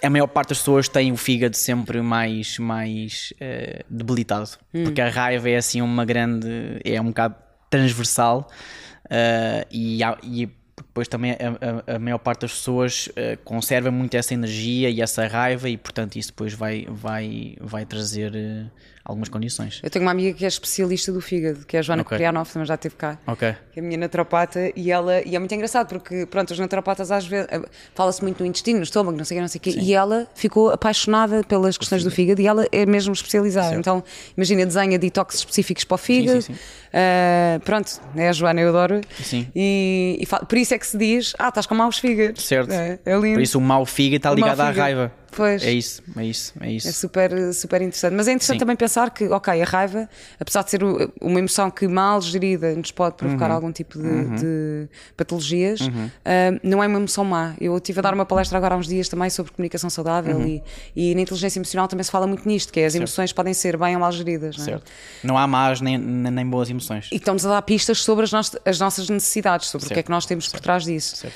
a 0.03 0.09
maior 0.09 0.27
parte 0.27 0.49
das 0.49 0.59
pessoas 0.59 0.89
tem 0.89 1.11
o 1.11 1.17
fígado 1.17 1.55
sempre 1.55 2.01
mais, 2.01 2.59
mais 2.59 3.33
uh, 3.35 3.83
debilitado. 3.89 4.49
Hum. 4.73 4.83
Porque 4.83 5.01
a 5.01 5.09
raiva 5.09 5.49
é 5.49 5.55
assim 5.55 5.81
uma 5.81 6.05
grande. 6.05 6.47
é 6.83 6.99
um 6.99 7.05
bocado 7.05 7.35
transversal 7.69 8.47
uh, 9.05 9.67
e, 9.71 10.01
e, 10.23 10.49
depois 10.77 11.07
também 11.07 11.31
a, 11.31 11.91
a, 11.91 11.95
a, 11.95 11.99
maior 11.99 12.19
parte 12.19 12.41
das 12.41 12.51
pessoas 12.51 13.07
uh, 13.07 13.37
conserva 13.43 13.89
muito 13.89 14.15
essa 14.15 14.33
energia 14.33 14.89
e 14.89 15.01
essa 15.01 15.25
raiva 15.25 15.67
e 15.69 15.77
portanto 15.77 16.17
isso 16.17 16.29
depois 16.29 16.53
vai, 16.53 16.85
vai, 16.87 17.55
vai 17.59 17.85
trazer 17.85 18.31
algumas 19.05 19.27
condições. 19.27 19.81
Eu 19.83 19.89
tenho 19.89 20.05
uma 20.05 20.11
amiga 20.11 20.37
que 20.37 20.45
é 20.45 20.47
especialista 20.47 21.11
do 21.11 21.19
fígado, 21.19 21.65
que 21.65 21.75
é 21.75 21.79
a 21.79 21.83
Joana 21.83 22.03
okay. 22.03 22.17
Coprianov, 22.17 22.49
também 22.49 22.65
já 22.65 22.75
esteve 22.75 22.95
cá. 22.95 23.17
Ok. 23.27 23.53
Que 23.71 23.79
é 23.79 23.83
a 23.83 23.85
minha 23.85 23.97
naturopata 23.97 24.71
e 24.75 24.91
ela, 24.91 25.21
e 25.21 25.35
é 25.35 25.39
muito 25.39 25.53
engraçado 25.53 25.87
porque, 25.89 26.25
pronto, 26.25 26.51
os 26.51 26.59
naturopatas 26.59 27.11
às 27.11 27.25
vezes, 27.27 27.47
eh, 27.51 27.61
fala-se 27.93 28.21
muito 28.21 28.39
no 28.39 28.45
intestino, 28.45 28.77
no 28.77 28.83
estômago, 28.83 29.17
não 29.17 29.25
sei 29.25 29.35
o 29.35 29.37
que, 29.37 29.41
não 29.41 29.47
sei 29.49 29.59
o 29.59 29.61
quê, 29.61 29.75
e 29.77 29.93
ela 29.93 30.27
ficou 30.33 30.69
apaixonada 30.69 31.43
pelas 31.43 31.77
questões 31.77 32.03
do 32.03 32.11
fígado 32.11 32.41
e 32.41 32.47
ela 32.47 32.65
é 32.71 32.85
mesmo 32.85 33.13
especializada. 33.13 33.67
Certo. 33.67 33.79
Então, 33.79 34.03
imagina, 34.37 34.65
desenha 34.65 34.97
detox 34.97 35.35
específicos 35.35 35.83
para 35.83 35.95
o 35.95 35.97
fígado. 35.97 36.41
Sim, 36.41 36.53
sim, 36.53 36.59
sim. 36.59 36.83
Uh, 36.93 37.59
pronto, 37.61 37.99
é 38.15 38.29
a 38.29 38.33
Joana, 38.33 38.61
eu 38.61 38.69
adoro. 38.69 39.01
Sim. 39.21 39.47
E, 39.53 40.17
e 40.21 40.45
por 40.45 40.57
isso 40.57 40.73
é 40.73 40.77
que 40.77 40.87
se 40.87 40.97
diz, 40.97 41.33
ah, 41.37 41.49
estás 41.49 41.65
com 41.65 41.75
maus 41.75 41.97
fígados. 41.97 42.45
Certo. 42.45 42.71
É, 42.71 42.99
é 43.05 43.17
lindo. 43.17 43.33
Por 43.33 43.41
isso 43.41 43.57
o 43.57 43.61
mau 43.61 43.85
fígado 43.85 44.17
está 44.17 44.33
ligado 44.33 44.61
à 44.61 44.69
raiva. 44.69 45.11
Pois. 45.35 45.63
É 45.63 45.71
isso, 45.71 46.01
é 46.15 46.25
isso, 46.25 46.53
é 46.59 46.71
isso. 46.71 46.87
É 46.87 46.91
super, 46.91 47.53
super 47.53 47.81
interessante. 47.81 48.13
Mas 48.13 48.27
é 48.27 48.31
interessante 48.31 48.55
Sim. 48.55 48.59
também 48.59 48.75
pensar 48.75 49.09
que, 49.11 49.25
ok, 49.25 49.61
a 49.61 49.65
raiva, 49.65 50.09
apesar 50.39 50.63
de 50.63 50.71
ser 50.71 50.81
uma 51.21 51.39
emoção 51.39 51.71
que 51.71 51.87
mal 51.87 52.21
gerida 52.21 52.73
nos 52.75 52.91
pode 52.91 53.15
provocar 53.15 53.49
uhum. 53.49 53.55
algum 53.55 53.71
tipo 53.71 53.97
de, 53.97 54.07
uhum. 54.07 54.35
de 54.35 54.89
patologias, 55.17 55.81
uhum. 55.81 56.05
uh, 56.05 56.59
não 56.63 56.83
é 56.83 56.87
uma 56.87 56.97
emoção 56.97 57.25
má. 57.25 57.55
Eu 57.59 57.77
estive 57.77 57.99
a 57.99 58.01
dar 58.01 58.13
uma 58.13 58.25
palestra 58.25 58.57
agora 58.57 58.75
há 58.75 58.77
uns 58.77 58.87
dias 58.87 59.09
também 59.09 59.29
sobre 59.29 59.51
comunicação 59.51 59.89
saudável 59.89 60.37
uhum. 60.37 60.47
e, 60.47 60.63
e 60.95 61.15
na 61.15 61.21
inteligência 61.21 61.59
emocional 61.59 61.87
também 61.87 62.03
se 62.03 62.11
fala 62.11 62.27
muito 62.27 62.47
nisto, 62.47 62.71
que 62.71 62.79
é 62.79 62.85
as 62.85 62.93
certo. 62.93 63.01
emoções 63.01 63.33
podem 63.33 63.53
ser 63.53 63.77
bem 63.77 63.95
ou 63.95 64.01
mal 64.01 64.11
geridas. 64.11 64.57
Não, 64.57 64.73
é? 64.73 64.79
não 65.23 65.37
há 65.37 65.47
más 65.47 65.81
nem, 65.81 65.97
nem 65.97 66.45
boas 66.45 66.69
emoções. 66.69 67.09
E 67.11 67.15
estamos 67.15 67.45
a 67.45 67.49
dar 67.49 67.61
pistas 67.61 67.99
sobre 67.99 68.25
as, 68.25 68.31
no 68.31 68.41
as 68.65 68.79
nossas 68.79 69.09
necessidades, 69.09 69.67
sobre 69.67 69.85
certo. 69.85 69.91
o 69.91 69.93
que 69.95 69.99
é 69.99 70.03
que 70.03 70.11
nós 70.11 70.25
temos 70.25 70.45
certo. 70.45 70.53
por 70.55 70.61
trás 70.61 70.83
disso. 70.83 71.27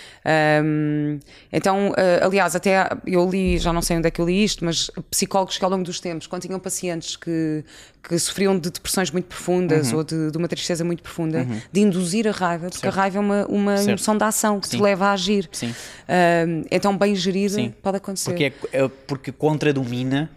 Um, 0.63 1.19
então, 1.51 1.89
uh, 1.89 2.25
aliás, 2.25 2.55
até 2.55 2.89
eu 3.05 3.29
li, 3.29 3.57
já 3.57 3.71
não 3.71 3.81
sei 3.87 3.97
onde 3.97 4.07
é 4.07 4.11
que 4.11 4.19
eu 4.19 4.25
li 4.25 4.43
isto, 4.43 4.63
mas 4.65 4.91
psicólogos 5.09 5.57
que 5.57 5.63
ao 5.63 5.71
longo 5.71 5.83
dos 5.83 5.99
tempos, 5.99 6.27
quando 6.27 6.41
tinham 6.43 6.59
pacientes 6.59 7.15
que, 7.15 7.63
que 8.03 8.19
sofriam 8.19 8.59
de 8.59 8.69
depressões 8.69 9.09
muito 9.11 9.25
profundas 9.25 9.91
uhum. 9.91 9.99
ou 9.99 10.03
de, 10.03 10.31
de, 10.31 10.37
uma 10.37 10.47
tristeza 10.47 10.83
muito 10.83 11.01
profunda, 11.01 11.39
uhum. 11.39 11.61
de 11.71 11.81
induzir 11.81 12.27
a 12.27 12.31
raiva, 12.31 12.67
porque 12.69 12.81
certo. 12.81 12.93
a 12.93 13.01
raiva 13.01 13.17
é 13.17 13.21
uma, 13.21 13.45
uma 13.47 13.83
emoção 13.83 14.17
da 14.17 14.27
ação 14.27 14.59
que 14.59 14.67
Sim. 14.67 14.77
te 14.77 14.83
leva 14.83 15.07
a 15.07 15.11
agir. 15.13 15.49
Sim. 15.51 15.69
Uh, 15.69 16.67
então, 16.69 16.97
bem 16.97 17.15
gerida, 17.15 17.55
Sim. 17.55 17.73
pode 17.81 17.97
acontecer. 17.97 18.29
Porque, 18.29 18.43
é, 18.45 18.83
é 18.83 18.87
porque 19.07 19.31
contradomina 19.31 20.29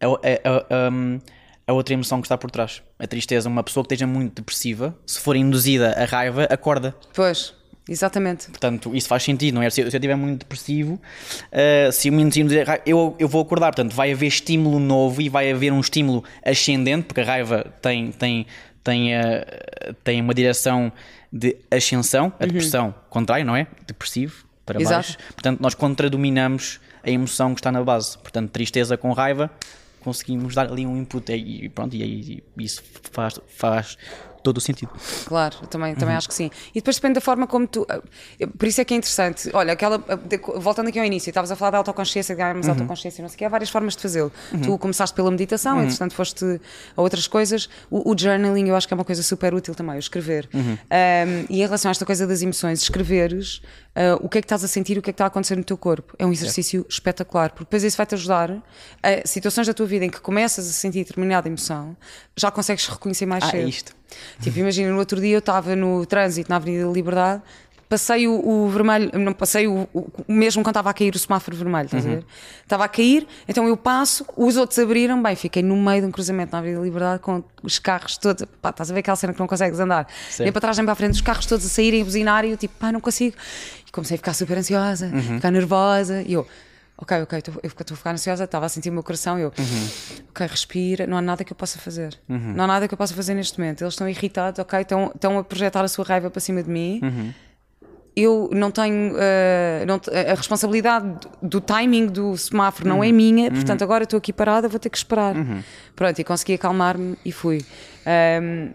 a, 0.00 0.06
a, 0.06 0.08
a, 0.08 0.90
a, 1.66 1.72
outra 1.72 1.94
emoção 1.94 2.20
que 2.20 2.26
está 2.26 2.38
por 2.38 2.50
trás. 2.50 2.82
A 2.98 3.06
tristeza. 3.06 3.48
Uma 3.48 3.64
pessoa 3.64 3.82
que 3.84 3.92
esteja 3.92 4.06
muito 4.06 4.36
depressiva, 4.36 4.96
se 5.04 5.18
for 5.18 5.34
induzida 5.34 5.92
a 5.92 6.04
raiva, 6.04 6.44
acorda. 6.44 6.94
Pois. 7.12 7.52
Exatamente. 7.88 8.48
Portanto, 8.48 8.94
isso 8.94 9.06
faz 9.06 9.22
sentido, 9.22 9.54
não 9.54 9.62
é? 9.62 9.70
Se 9.70 9.80
eu, 9.80 9.90
se 9.90 9.96
eu 9.96 9.98
estiver 9.98 10.16
muito 10.16 10.40
depressivo, 10.40 10.94
uh, 10.94 11.92
se 11.92 12.10
o 12.10 12.12
menino 12.12 12.30
dizer 12.30 12.82
eu, 12.84 13.14
eu 13.18 13.28
vou 13.28 13.40
acordar, 13.40 13.66
portanto, 13.66 13.94
vai 13.94 14.12
haver 14.12 14.26
estímulo 14.26 14.80
novo 14.80 15.22
e 15.22 15.28
vai 15.28 15.52
haver 15.52 15.72
um 15.72 15.80
estímulo 15.80 16.24
ascendente, 16.44 17.04
porque 17.04 17.20
a 17.20 17.24
raiva 17.24 17.72
tem, 17.80 18.10
tem, 18.10 18.46
tem, 18.82 19.14
uh, 19.14 19.94
tem 20.02 20.20
uma 20.20 20.34
direção 20.34 20.92
de 21.32 21.56
ascensão, 21.70 22.32
a 22.38 22.42
uhum. 22.42 22.48
depressão 22.48 22.94
contrário, 23.08 23.44
não 23.44 23.54
é? 23.54 23.68
Depressivo 23.86 24.44
para 24.64 24.80
Exato. 24.80 24.94
baixo. 24.94 25.18
Portanto, 25.34 25.60
nós 25.60 25.74
contradominamos 25.74 26.80
a 27.04 27.10
emoção 27.10 27.54
que 27.54 27.60
está 27.60 27.70
na 27.70 27.82
base. 27.84 28.18
Portanto, 28.18 28.50
tristeza 28.50 28.96
com 28.96 29.12
raiva, 29.12 29.48
conseguimos 30.00 30.54
dar 30.54 30.70
ali 30.70 30.84
um 30.84 30.96
input 30.96 31.32
e 31.32 31.68
pronto, 31.68 31.94
e, 31.94 32.02
e 32.02 32.64
isso 32.64 32.82
faz, 33.12 33.40
faz 33.46 33.96
todo 34.46 34.58
o 34.58 34.60
sentido. 34.60 34.92
Claro, 35.24 35.56
também, 35.68 35.94
também 35.94 36.10
uhum. 36.10 36.18
acho 36.18 36.28
que 36.28 36.34
sim. 36.34 36.50
E 36.70 36.74
depois 36.74 36.96
depende 36.96 37.14
da 37.14 37.20
forma 37.20 37.48
como 37.48 37.66
tu. 37.66 37.84
Eh, 38.38 38.46
por 38.46 38.68
isso 38.68 38.80
é 38.80 38.84
que 38.84 38.94
é 38.94 38.96
interessante. 38.96 39.50
Olha, 39.52 39.72
aquela. 39.72 39.96
Eh, 40.08 40.40
voltando 40.56 40.88
aqui 40.88 41.00
ao 41.00 41.04
início, 41.04 41.30
estavas 41.30 41.50
a 41.50 41.56
falar 41.56 41.72
da 41.72 41.78
autoconsciência, 41.78 42.32
de 42.34 42.38
ganharmos 42.38 42.66
uhum. 42.66 42.74
autoconsciência, 42.74 43.22
não 43.22 43.28
sei 43.28 43.34
o 43.34 43.38
que, 43.38 43.44
há 43.44 43.48
várias 43.48 43.70
formas 43.70 43.96
de 43.96 44.02
fazê-lo. 44.02 44.30
Uhum. 44.52 44.60
Tu 44.60 44.78
começaste 44.78 45.16
pela 45.16 45.30
meditação, 45.30 45.76
uhum. 45.76 45.84
entretanto 45.84 46.14
foste 46.14 46.60
a 46.96 47.02
outras 47.02 47.26
coisas. 47.26 47.68
O, 47.90 48.12
o, 48.12 48.16
journaling 48.16 48.68
eu 48.68 48.76
acho 48.76 48.86
que 48.86 48.94
é 48.94 48.96
uma 48.96 49.04
coisa 49.04 49.22
super 49.22 49.52
útil 49.52 49.74
também, 49.74 49.96
o 49.96 49.98
escrever. 49.98 50.48
Um, 50.54 50.58
uhum. 50.58 50.76
e 51.50 51.60
em 51.60 51.64
relação 51.64 51.88
a 51.88 51.92
esta 51.92 52.06
coisa 52.06 52.24
das 52.26 52.40
emoções, 52.42 52.82
escreveres 52.82 53.60
uh, 53.96 54.24
o 54.24 54.28
que 54.28 54.38
é 54.38 54.40
que 54.40 54.44
estás 54.44 54.62
a 54.62 54.68
sentir, 54.68 54.98
o 54.98 55.02
que 55.02 55.10
é 55.10 55.12
que 55.12 55.14
está 55.14 55.24
a 55.24 55.28
acontecer 55.28 55.56
no 55.56 55.64
teu 55.64 55.76
corpo. 55.76 56.14
É 56.18 56.26
um 56.26 56.32
exercício 56.32 56.84
é. 56.88 56.92
espetacular, 56.92 57.50
porque 57.50 57.64
depois 57.64 57.82
isso 57.82 57.96
vai-te 57.96 58.14
ajudar 58.14 58.62
a 59.02 59.26
situações 59.26 59.66
da 59.66 59.74
tua 59.74 59.86
vida 59.86 60.04
em 60.04 60.10
que 60.10 60.20
começas 60.20 60.68
a 60.68 60.72
sentir 60.72 60.98
determinada 60.98 61.48
emoção, 61.48 61.96
já 62.36 62.50
consegues 62.50 62.86
reconhecer 62.86 63.26
mais 63.26 63.44
ah, 63.44 63.50
cedo. 63.50 63.66
É 63.66 63.68
isto. 63.68 63.96
Tipo, 64.40 64.58
imagina, 64.58 64.90
no 64.90 64.98
outro 64.98 65.20
dia 65.20 65.34
eu 65.34 65.40
estava 65.40 65.74
no 65.74 66.06
trânsito 66.06 66.48
na 66.48 66.56
Avenida 66.56 66.86
da 66.86 66.92
Liberdade 66.92 67.42
passei 67.88 68.26
o, 68.26 68.32
o 68.46 68.68
vermelho, 68.68 69.10
não 69.18 69.32
passei 69.32 69.66
o, 69.68 69.88
o, 69.94 70.10
mesmo 70.26 70.62
quando 70.62 70.72
estava 70.74 70.90
a 70.90 70.94
cair 70.94 71.14
o 71.14 71.18
semáforo 71.18 71.56
vermelho, 71.56 71.86
estás 71.86 72.04
a 72.04 72.08
ver? 72.08 72.24
Estava 72.62 72.84
a 72.84 72.88
cair, 72.88 73.26
então 73.46 73.66
eu 73.68 73.76
passo, 73.76 74.26
os 74.36 74.56
outros 74.56 74.78
abriram, 74.78 75.22
bem, 75.22 75.36
fiquei 75.36 75.62
no 75.62 75.76
meio 75.76 76.00
de 76.02 76.06
um 76.08 76.10
cruzamento 76.10 76.52
na 76.52 76.58
Avenida 76.58 76.80
da 76.80 76.84
Liberdade 76.84 77.20
com 77.22 77.44
os 77.62 77.78
carros 77.78 78.16
todos, 78.16 78.44
pá, 78.60 78.70
estás 78.70 78.90
a 78.90 78.94
ver 78.94 79.00
aquela 79.00 79.16
cena 79.16 79.32
que 79.32 79.38
não 79.38 79.46
consegues 79.46 79.78
andar, 79.78 80.06
nem 80.38 80.52
para 80.52 80.60
trás 80.60 80.76
nem 80.76 80.84
para 80.84 80.92
a 80.92 80.96
frente, 80.96 81.12
os 81.14 81.20
carros 81.20 81.46
todos 81.46 81.64
a 81.64 81.68
saírem, 81.68 82.02
a 82.02 82.04
buzinar 82.04 82.44
e 82.44 82.50
eu 82.50 82.56
tipo, 82.56 82.74
pá, 82.78 82.90
não 82.90 83.00
consigo. 83.00 83.36
E 83.86 83.90
comecei 83.92 84.16
a 84.16 84.18
ficar 84.18 84.34
super 84.34 84.58
ansiosa, 84.58 85.10
ficar 85.36 85.50
nervosa, 85.50 86.22
e 86.22 86.32
eu 86.32 86.46
ok, 86.98 87.22
ok, 87.22 87.42
tô, 87.42 87.52
eu 87.62 87.68
estou 87.68 87.94
a 87.94 87.96
ficar 87.96 88.10
ansiosa, 88.12 88.44
estava 88.44 88.66
a 88.66 88.68
sentir 88.70 88.88
o 88.90 88.92
meu 88.94 89.02
coração, 89.02 89.38
eu, 89.38 89.52
Uhum. 89.58 89.88
ok, 90.30 90.46
respira, 90.46 91.06
não 91.06 91.16
há 91.18 91.22
nada 91.22 91.44
que 91.44 91.52
eu 91.52 91.56
possa 91.56 91.78
fazer, 91.78 92.18
não 92.28 92.64
há 92.64 92.66
nada 92.66 92.88
que 92.88 92.94
eu 92.94 92.98
possa 92.98 93.14
fazer 93.14 93.34
neste 93.34 93.58
momento. 93.60 93.82
Eles 93.82 93.92
estão 93.94 94.08
irritados, 94.08 94.58
ok, 94.58 94.80
estão, 94.80 95.12
estão 95.14 95.38
a 95.38 95.44
projetar 95.44 95.84
a 95.84 95.88
sua 95.88 96.04
raiva 96.06 96.30
para 96.30 96.40
cima 96.40 96.62
de 96.62 96.70
mim. 96.70 97.00
Uhum. 97.02 97.34
Eu 98.18 98.48
não 98.50 98.70
tenho 98.70 99.14
eh, 99.18 99.84
não 99.86 100.00
a 100.10 100.34
responsabilidade 100.34 101.06
do, 101.42 101.60
timing 101.60 102.06
do 102.06 102.34
semáforo 102.36 102.88
não 102.88 103.04
é 103.04 103.08
Uhum. 103.08 103.12
minha, 103.14 103.50
portanto 103.50 103.82
agora 103.82 104.04
estou 104.04 104.16
aqui 104.16 104.32
parada, 104.32 104.68
vou 104.68 104.80
ter 104.80 104.88
que 104.88 104.96
esperar. 104.96 105.34
Pronto, 105.94 106.18
e 106.18 106.24
consegui 106.24 106.54
acalmar-me 106.54 107.18
e 107.24 107.30
fui. 107.30 107.62
Ahm, 108.06 108.70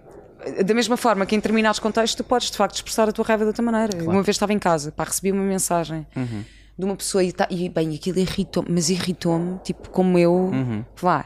da 0.63 0.73
mesma 0.73 0.95
forma 0.97 1.25
que 1.25 1.35
em 1.35 1.39
determinados 1.39 1.79
contextos 1.79 2.15
tu 2.15 2.23
podes 2.23 2.51
de 2.51 2.57
facto 2.57 2.75
expressar 2.75 3.09
a 3.09 3.11
tua 3.11 3.25
raiva 3.25 3.43
de 3.43 3.47
outra 3.47 3.63
maneira. 3.63 3.97
Uma 4.03 4.21
vez 4.23 4.35
estava 4.35 4.53
em 4.53 4.59
casa, 4.59 4.91
pá, 4.91 5.03
recebi 5.05 5.31
uma 5.31 5.43
mensagem 5.43 6.05
de 6.77 6.85
uma 6.85 6.95
pessoa 6.95 7.23
e, 7.23 7.31
tá, 7.31 7.47
e 7.49 7.67
bem, 7.69 7.95
aquilo 7.95 8.19
irritou-me, 8.19 8.69
mas 8.71 8.89
irritou-me, 8.89 9.59
tipo, 9.63 9.89
como 9.89 10.17
eu, 10.17 10.51
vá, 10.99 11.25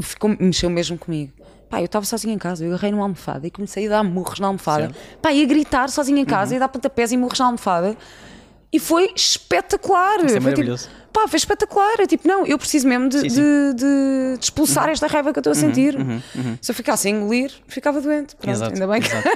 ficou, 0.00 0.36
mexeu 0.38 0.68
mesmo 0.70 0.96
comigo. 0.98 1.32
Pá, 1.70 1.80
eu 1.80 1.84
estava 1.84 2.04
sozinha 2.04 2.34
em 2.34 2.38
casa, 2.38 2.64
eu 2.64 2.70
agarrei 2.72 2.90
numa 2.90 3.04
almofada 3.04 3.46
e 3.46 3.50
comecei 3.50 3.86
a 3.86 3.90
dar 3.90 4.02
murros 4.02 4.40
na 4.40 4.48
almofada. 4.48 4.90
Pá, 5.22 5.32
e 5.32 5.40
a 5.40 5.46
gritar 5.46 5.88
sozinha 5.88 6.20
em 6.20 6.24
casa 6.24 6.52
e 6.52 6.56
a 6.56 6.60
dar 6.60 6.68
pontapés 6.68 7.12
e 7.12 7.16
murros 7.16 7.38
na 7.38 7.46
almofada. 7.46 7.96
E 8.72 8.80
foi 8.80 9.12
espetacular. 9.14 10.16
Isso 10.16 10.24
é 10.24 10.28
Foi 10.28 10.34
tipo, 10.34 10.44
maravilhoso. 10.44 10.88
Pá, 11.12 11.26
foi 11.28 11.36
espetacular. 11.36 12.00
É 12.00 12.06
tipo, 12.06 12.26
não, 12.26 12.46
eu 12.46 12.58
preciso 12.58 12.86
mesmo 12.88 13.08
de, 13.08 13.20
Sim, 13.20 13.28
sim. 13.30 13.40
de- 13.40 13.74
de- 13.74 14.38
de 14.38 14.44
expulsar 14.44 14.88
esta 14.88 15.06
raiva 15.06 15.32
que 15.32 15.38
eu 15.38 15.40
estou 15.40 15.50
a 15.52 15.54
sentir. 15.54 15.96
Se 16.60 16.70
eu 16.70 16.74
ficasse 16.74 17.08
a 17.08 17.10
engolir, 17.10 17.52
ficava 17.66 18.00
doente. 18.00 18.34
Pronto, 18.36 18.54
Exato, 18.54 18.72
ainda 18.74 18.86
bem 18.86 19.00
que. 19.00 19.08
exato, 19.08 19.28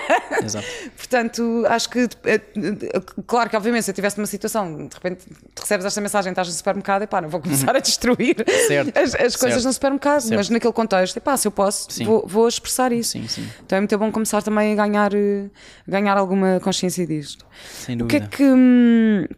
exato. 0.44 0.66
Portanto, 0.96 1.64
acho 1.68 1.88
que, 1.90 1.98
eh, 2.24 2.40
eh, 2.56 3.00
claro 3.26 3.50
que 3.50 3.56
obviamente 3.56 3.84
se 3.84 3.90
eu 3.90 3.92
estivesse 3.92 4.16
numa 4.18 4.26
situação, 4.26 4.86
de 4.86 4.94
repente 4.94 5.24
te 5.54 5.60
recebes 5.60 5.84
esta 5.86 6.00
mensagem, 6.00 6.30
estás 6.30 6.48
no 6.48 6.54
supermercado, 6.54 7.02
e 7.02 7.06
pá, 7.06 7.20
não 7.20 7.28
vou 7.28 7.40
começar 7.40 7.74
a 7.74 7.80
destruir 7.80 8.36
Certo, 8.66 8.96
as, 8.96 9.14
as 9.14 9.36
coisas 9.36 9.54
certo, 9.62 9.64
no 9.66 9.72
supermercado, 9.72 10.20
certo. 10.22 10.34
mas 10.36 10.48
naquele 10.50 10.72
contexto, 10.72 11.16
epá, 11.16 11.36
se 11.36 11.46
eu 11.48 11.52
posso, 11.52 11.88
vou, 12.04 12.24
vou 12.26 12.48
expressar 12.48 12.92
isso. 12.92 13.12
Sim, 13.12 13.26
sim. 13.28 13.48
Então 13.64 13.76
é 13.76 13.80
muito 13.80 13.98
bom 13.98 14.10
começar 14.12 14.42
também 14.42 14.72
a 14.72 14.76
ganhar, 14.86 15.12
eh, 15.14 15.46
ganhar 15.86 16.16
alguma 16.16 16.60
consciência 16.60 17.06
disto. 17.06 17.44
Sem 17.84 18.00
O 18.00 18.06
que 18.06 18.16
é 18.16 18.20
dúvida. 18.20 18.36
que. 18.36 19.28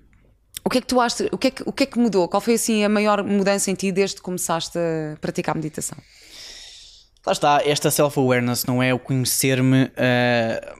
Hum, 0.66 0.68
O 0.68 0.70
que 0.70 0.78
é 0.78 0.80
que 0.80 0.86
tu 0.86 1.00
achas? 1.00 1.28
O 1.32 1.38
que 1.38 1.46
é 1.46 1.50
que, 1.50 1.62
o 1.66 1.72
que 1.72 1.82
é 1.84 1.86
que 1.86 1.98
mudou? 1.98 2.28
Qual 2.28 2.40
foi 2.40 2.54
assim 2.54 2.84
a 2.84 2.88
maior 2.88 3.22
mudança 3.22 3.70
em 3.70 3.74
ti 3.74 3.92
desde 3.92 4.16
que 4.16 4.22
começaste 4.22 4.78
a 4.78 5.16
praticar 5.20 5.54
meditação? 5.54 5.96
Lá 7.26 7.32
está, 7.32 7.60
esta 7.64 7.90
self-awareness 7.90 8.64
não 8.66 8.82
é 8.82 8.94
o 8.94 8.98
conhecer-me, 8.98 9.90
eh, 9.96 10.74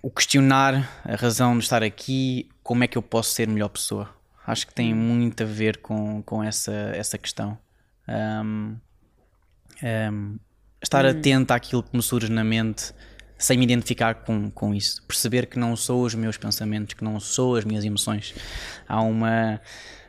o 0.00 0.10
questionar 0.10 0.88
a 1.04 1.16
razão 1.16 1.58
de 1.58 1.64
estar 1.64 1.82
aqui, 1.82 2.48
como 2.62 2.84
é 2.84 2.86
que 2.86 2.96
eu 2.96 3.02
posso 3.02 3.32
ser 3.32 3.48
melhor 3.48 3.68
pessoa. 3.68 4.08
Acho 4.46 4.66
que 4.66 4.74
tem 4.74 4.94
muito 4.94 5.42
a 5.42 5.46
ver 5.46 5.78
com, 5.78 6.22
com 6.22 6.42
essa, 6.42 6.72
essa 6.94 7.18
questão. 7.18 7.58
Ahm, 8.08 8.76
ahm, 9.82 10.36
estar 10.82 11.04
atento 11.04 11.52
àquilo 11.52 11.82
que 11.82 11.94
me 11.94 12.02
surge 12.02 12.32
na 12.32 12.42
mente 12.42 12.94
sem 13.40 13.58
me 13.58 13.64
identificar 13.64 14.14
com, 14.16 14.50
com 14.50 14.74
isso. 14.74 15.02
Perceber 15.06 15.46
que 15.46 15.58
não 15.58 15.74
sou 15.76 16.04
os 16.04 16.14
meus 16.14 16.36
pensamentos, 16.36 16.94
que 16.94 17.02
não 17.04 17.18
sou 17.18 17.56
as 17.56 17.64
minhas 17.64 17.84
emoções. 17.84 18.34
Há 18.88 19.00
uma. 19.02 19.60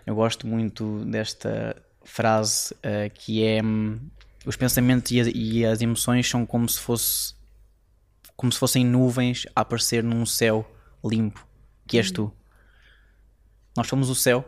Eu 0.05 0.15
gosto 0.15 0.45
muito 0.47 1.05
desta 1.05 1.75
frase 2.03 2.75
eh, 2.83 3.09
que 3.09 3.43
é. 3.43 3.63
hum, 3.63 3.99
os 4.45 4.55
pensamentos 4.55 5.11
e, 5.11 5.21
a- 5.21 5.31
e 5.33 5.65
as 5.65 5.81
emoções 5.81 6.27
são 6.29 6.45
como 6.45 6.67
se 6.67 6.79
fosse 6.79 7.33
como 8.35 8.51
se 8.51 8.57
fossem 8.57 8.83
nuvens 8.83 9.45
a 9.55 9.61
aparecer 9.61 10.03
num 10.03 10.25
céu 10.25 10.65
limpo, 11.05 11.45
que 11.87 11.97
és 11.97 12.09
tu. 12.11 12.33
Nós 13.77 13.87
somos 13.87 14.09
o 14.09 14.15
céu 14.15 14.47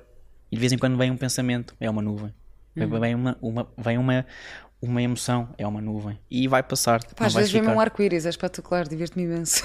e 0.52 0.56
de 0.56 0.60
vez 0.60 0.72
em 0.72 0.78
quando 0.78 0.98
vem 0.98 1.12
um 1.12 1.18
pensamento, 1.18 1.76
é 1.80 1.90
uma 1.90 2.02
nuvem. 2.02 2.34
Vem, 2.76 2.88
vem 3.00 3.16
uma, 3.16 3.38
uma, 3.42 3.68
vem 3.78 3.98
uma, 4.00 4.26
uma 4.84 5.02
emoção, 5.02 5.48
é 5.58 5.66
uma 5.66 5.82
nuvem. 5.82 6.20
E 6.30 6.46
vai 6.46 6.62
passar. 6.62 7.02
Pá, 7.16 7.28
às 7.28 7.34
vezes 7.34 7.52
ficar. 7.52 7.74
um 7.74 7.80
arco-íris, 7.80 8.26
é 8.26 8.30
espetacular, 8.30 8.86
divirto-me 8.86 9.24
imenso. 9.24 9.64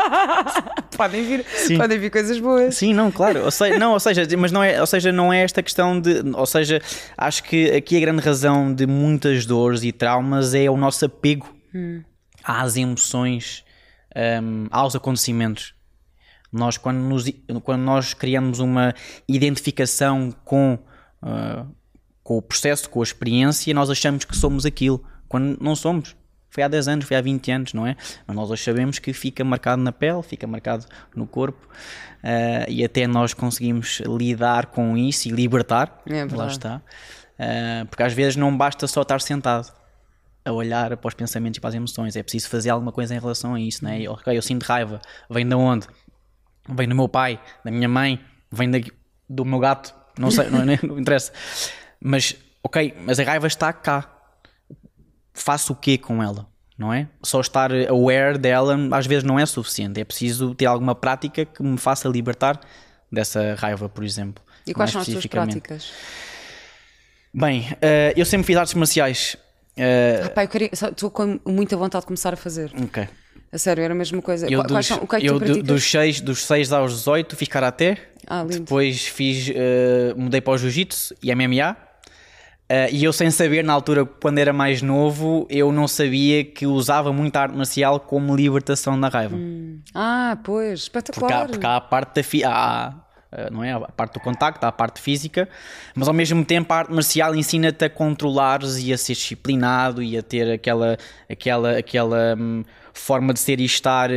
podem, 0.96 1.22
vir, 1.22 1.44
Sim. 1.44 1.76
podem 1.76 1.98
vir 1.98 2.10
coisas 2.10 2.38
boas. 2.40 2.74
Sim, 2.74 2.94
não, 2.94 3.10
claro. 3.10 3.44
Ou 3.44 3.50
seja, 3.50 3.78
não, 3.78 3.92
ou 3.92 4.00
seja, 4.00 4.26
mas 4.38 4.50
não 4.50 4.64
é, 4.64 4.80
ou 4.80 4.86
seja, 4.86 5.12
não 5.12 5.30
é 5.30 5.42
esta 5.42 5.62
questão 5.62 6.00
de, 6.00 6.22
ou 6.34 6.46
seja, 6.46 6.80
acho 7.16 7.44
que 7.44 7.72
aqui 7.72 7.98
a 7.98 8.00
grande 8.00 8.22
razão 8.22 8.74
de 8.74 8.86
muitas 8.86 9.44
dores 9.44 9.82
e 9.82 9.92
traumas 9.92 10.54
é 10.54 10.70
o 10.70 10.78
nosso 10.78 11.04
apego 11.04 11.54
às 12.42 12.76
emoções, 12.76 13.64
hum, 14.42 14.66
aos 14.70 14.96
acontecimentos. 14.96 15.74
Nós 16.50 16.78
quando, 16.78 16.98
nos, 16.98 17.30
quando 17.62 17.82
nós 17.82 18.14
criamos 18.14 18.60
uma 18.60 18.94
identificação 19.28 20.34
com, 20.44 20.78
ah, 21.22 21.66
com 22.22 22.36
o 22.36 22.42
processo, 22.42 22.88
com 22.88 23.00
a 23.00 23.02
experiência, 23.02 23.72
nós 23.74 23.90
achamos 23.90 24.24
que 24.24 24.36
somos 24.36 24.64
aquilo, 24.64 25.02
quando 25.28 25.58
não 25.60 25.74
somos. 25.74 26.16
Foi 26.50 26.62
há 26.62 26.68
10 26.68 26.88
anos, 26.88 27.04
foi 27.06 27.16
há 27.16 27.20
20 27.22 27.50
anos, 27.50 27.72
não 27.72 27.86
é? 27.86 27.96
Mas 28.26 28.36
nós 28.36 28.50
hoje 28.50 28.62
sabemos 28.62 28.98
que 28.98 29.12
fica 29.14 29.42
marcado 29.42 29.82
na 29.82 29.90
pele, 29.90 30.22
fica 30.22 30.46
marcado 30.46 30.84
no 31.16 31.26
corpo 31.26 31.66
ah, 32.22 32.66
e 32.68 32.84
até 32.84 33.06
nós 33.06 33.32
conseguimos 33.32 34.02
lidar 34.06 34.66
com 34.66 34.96
isso 34.96 35.28
e 35.28 35.30
libertar. 35.30 36.02
É 36.06 36.24
lá 36.24 36.48
está. 36.48 36.82
Ah, 37.38 37.86
porque 37.88 38.02
às 38.02 38.12
vezes 38.12 38.36
não 38.36 38.54
basta 38.54 38.86
só 38.86 39.00
estar 39.00 39.20
sentado 39.22 39.72
a 40.44 40.52
olhar 40.52 40.96
para 40.96 41.08
os 41.08 41.14
pensamentos 41.14 41.58
e 41.58 41.60
para 41.60 41.68
as 41.68 41.74
emoções, 41.74 42.16
é 42.16 42.22
preciso 42.22 42.48
fazer 42.48 42.70
alguma 42.70 42.92
coisa 42.92 43.14
em 43.14 43.18
relação 43.18 43.54
a 43.54 43.60
isso, 43.60 43.84
não 43.84 43.90
é? 43.90 44.08
Ok, 44.08 44.36
eu 44.36 44.42
sinto 44.42 44.64
raiva, 44.64 45.00
vem 45.30 45.48
de 45.48 45.54
onde? 45.54 45.86
Vem 46.68 46.88
do 46.88 46.94
meu 46.94 47.08
pai, 47.08 47.40
da 47.64 47.70
minha 47.70 47.88
mãe, 47.88 48.20
vem 48.50 48.70
daqui, 48.70 48.92
do 49.28 49.44
meu 49.44 49.58
gato, 49.58 49.94
não 50.18 50.30
sei, 50.30 50.50
não, 50.50 50.64
não 50.82 50.98
interessa. 50.98 51.32
Mas, 52.04 52.34
ok, 52.62 52.94
mas 53.04 53.18
a 53.20 53.24
raiva 53.24 53.46
está 53.46 53.72
cá. 53.72 54.08
Faço 55.34 55.72
o 55.72 55.76
quê 55.76 55.96
com 55.96 56.22
ela? 56.22 56.46
Não 56.76 56.92
é? 56.92 57.06
Só 57.22 57.40
estar 57.40 57.70
aware 57.88 58.36
dela 58.38 58.76
às 58.92 59.06
vezes 59.06 59.22
não 59.24 59.38
é 59.38 59.46
suficiente. 59.46 60.00
É 60.00 60.04
preciso 60.04 60.54
ter 60.54 60.66
alguma 60.66 60.94
prática 60.94 61.44
que 61.44 61.62
me 61.62 61.78
faça 61.78 62.08
libertar 62.08 62.58
dessa 63.10 63.54
raiva, 63.54 63.88
por 63.88 64.02
exemplo. 64.04 64.42
E 64.66 64.74
quais 64.74 64.90
são 64.90 65.00
as 65.00 65.06
tuas 65.06 65.26
práticas? 65.26 65.92
Bem, 67.32 67.68
eh, 67.80 68.12
eu 68.16 68.24
sempre 68.26 68.46
fiz 68.46 68.56
artes 68.56 68.74
marciais. 68.74 69.36
Pá, 70.34 70.44
eu 70.44 70.48
queria, 70.48 70.70
estou 70.72 71.10
com 71.10 71.40
muita 71.46 71.76
vontade 71.76 72.02
de 72.02 72.06
começar 72.06 72.34
a 72.34 72.36
fazer. 72.36 72.72
ok. 72.82 73.08
A 73.50 73.58
sério, 73.58 73.82
era 73.84 73.92
a 73.92 73.96
mesma 73.96 74.20
coisa. 74.22 74.46
Eu 74.50 74.60
Qua- 74.60 74.68
quais 74.68 74.86
dos, 74.88 74.96
são, 74.96 75.04
o 75.04 75.06
que 75.06 75.16
é 75.16 75.20
que 75.20 75.26
eu 75.26 75.38
tu 75.38 75.44
do- 75.56 75.62
dos, 75.62 75.84
6, 75.90 76.20
dos 76.22 76.42
6 76.46 76.72
aos 76.72 76.92
18 76.92 77.36
fiz 77.36 77.48
karaté. 77.48 77.98
Ah, 78.26 78.42
lindo. 78.42 78.60
Depois 78.60 79.06
fiz, 79.06 79.50
eh, 79.54 80.14
mudei 80.16 80.40
para 80.40 80.54
o 80.54 80.58
jiu-jitsu 80.58 81.14
e 81.22 81.30
MMA. 81.34 81.76
Eh, 82.74 82.88
e 82.90 83.04
eu 83.04 83.12
sem 83.12 83.30
saber, 83.30 83.62
na 83.62 83.74
altura, 83.74 84.06
quando 84.06 84.38
era 84.38 84.50
mais 84.50 84.80
novo, 84.80 85.46
eu 85.50 85.70
não 85.70 85.86
sabia 85.86 86.42
que 86.42 86.66
usava 86.66 87.12
muito 87.12 87.36
a 87.36 87.42
arte 87.42 87.54
marcial 87.54 88.00
como 88.00 88.34
libertação 88.34 88.98
da 88.98 89.08
raiva. 89.08 89.36
Ah, 89.94 90.38
pois, 90.42 90.88
Porque, 90.88 90.98
espetacular. 90.98 91.42
há, 91.42 91.48
porque 91.48 91.66
há 91.66 91.76
a 91.76 91.80
parte 91.82 92.14
da 92.14 92.22
fi- 92.22 92.42
há, 92.42 92.94
há, 93.30 93.50
não 93.50 93.62
é? 93.62 93.72
a 93.72 93.80
parte 93.80 94.14
do 94.14 94.20
contacto, 94.20 94.64
há 94.64 94.68
a 94.70 94.72
parte 94.72 95.02
física, 95.02 95.46
mas 95.94 96.08
ao 96.08 96.14
mesmo 96.14 96.42
tempo 96.46 96.72
a 96.72 96.78
arte 96.78 96.94
marcial 96.94 97.34
ensina-te 97.34 97.84
a 97.84 97.90
controlares 97.90 98.78
e 98.78 98.90
a 98.90 98.96
ser 98.96 99.12
disciplinado 99.12 100.02
e 100.02 100.16
a 100.16 100.22
ter 100.22 100.50
aquela, 100.50 100.96
aquela, 101.28 101.76
aquela 101.76 102.34
hum, 102.38 102.64
forma 102.94 103.34
de 103.34 103.40
ser 103.40 103.60
e 103.60 103.66
estar 103.66 104.08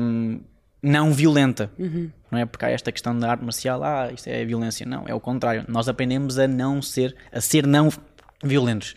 hum, 0.00 0.40
não 0.86 1.12
violenta. 1.12 1.70
Não 2.30 2.38
é? 2.38 2.46
Porque 2.46 2.64
há 2.64 2.70
esta 2.70 2.90
questão 2.92 3.18
da 3.18 3.30
arte 3.30 3.44
marcial, 3.44 3.82
ah, 3.84 4.10
isto 4.12 4.28
é 4.28 4.44
violência. 4.44 4.84
Não, 4.86 5.04
é 5.06 5.14
o 5.14 5.20
contrário. 5.20 5.64
Nós 5.68 5.88
aprendemos 5.88 6.38
a 6.38 6.46
não 6.48 6.80
ser, 6.82 7.14
a 7.32 7.40
ser 7.40 7.66
não 7.66 7.90
violentos 8.44 8.94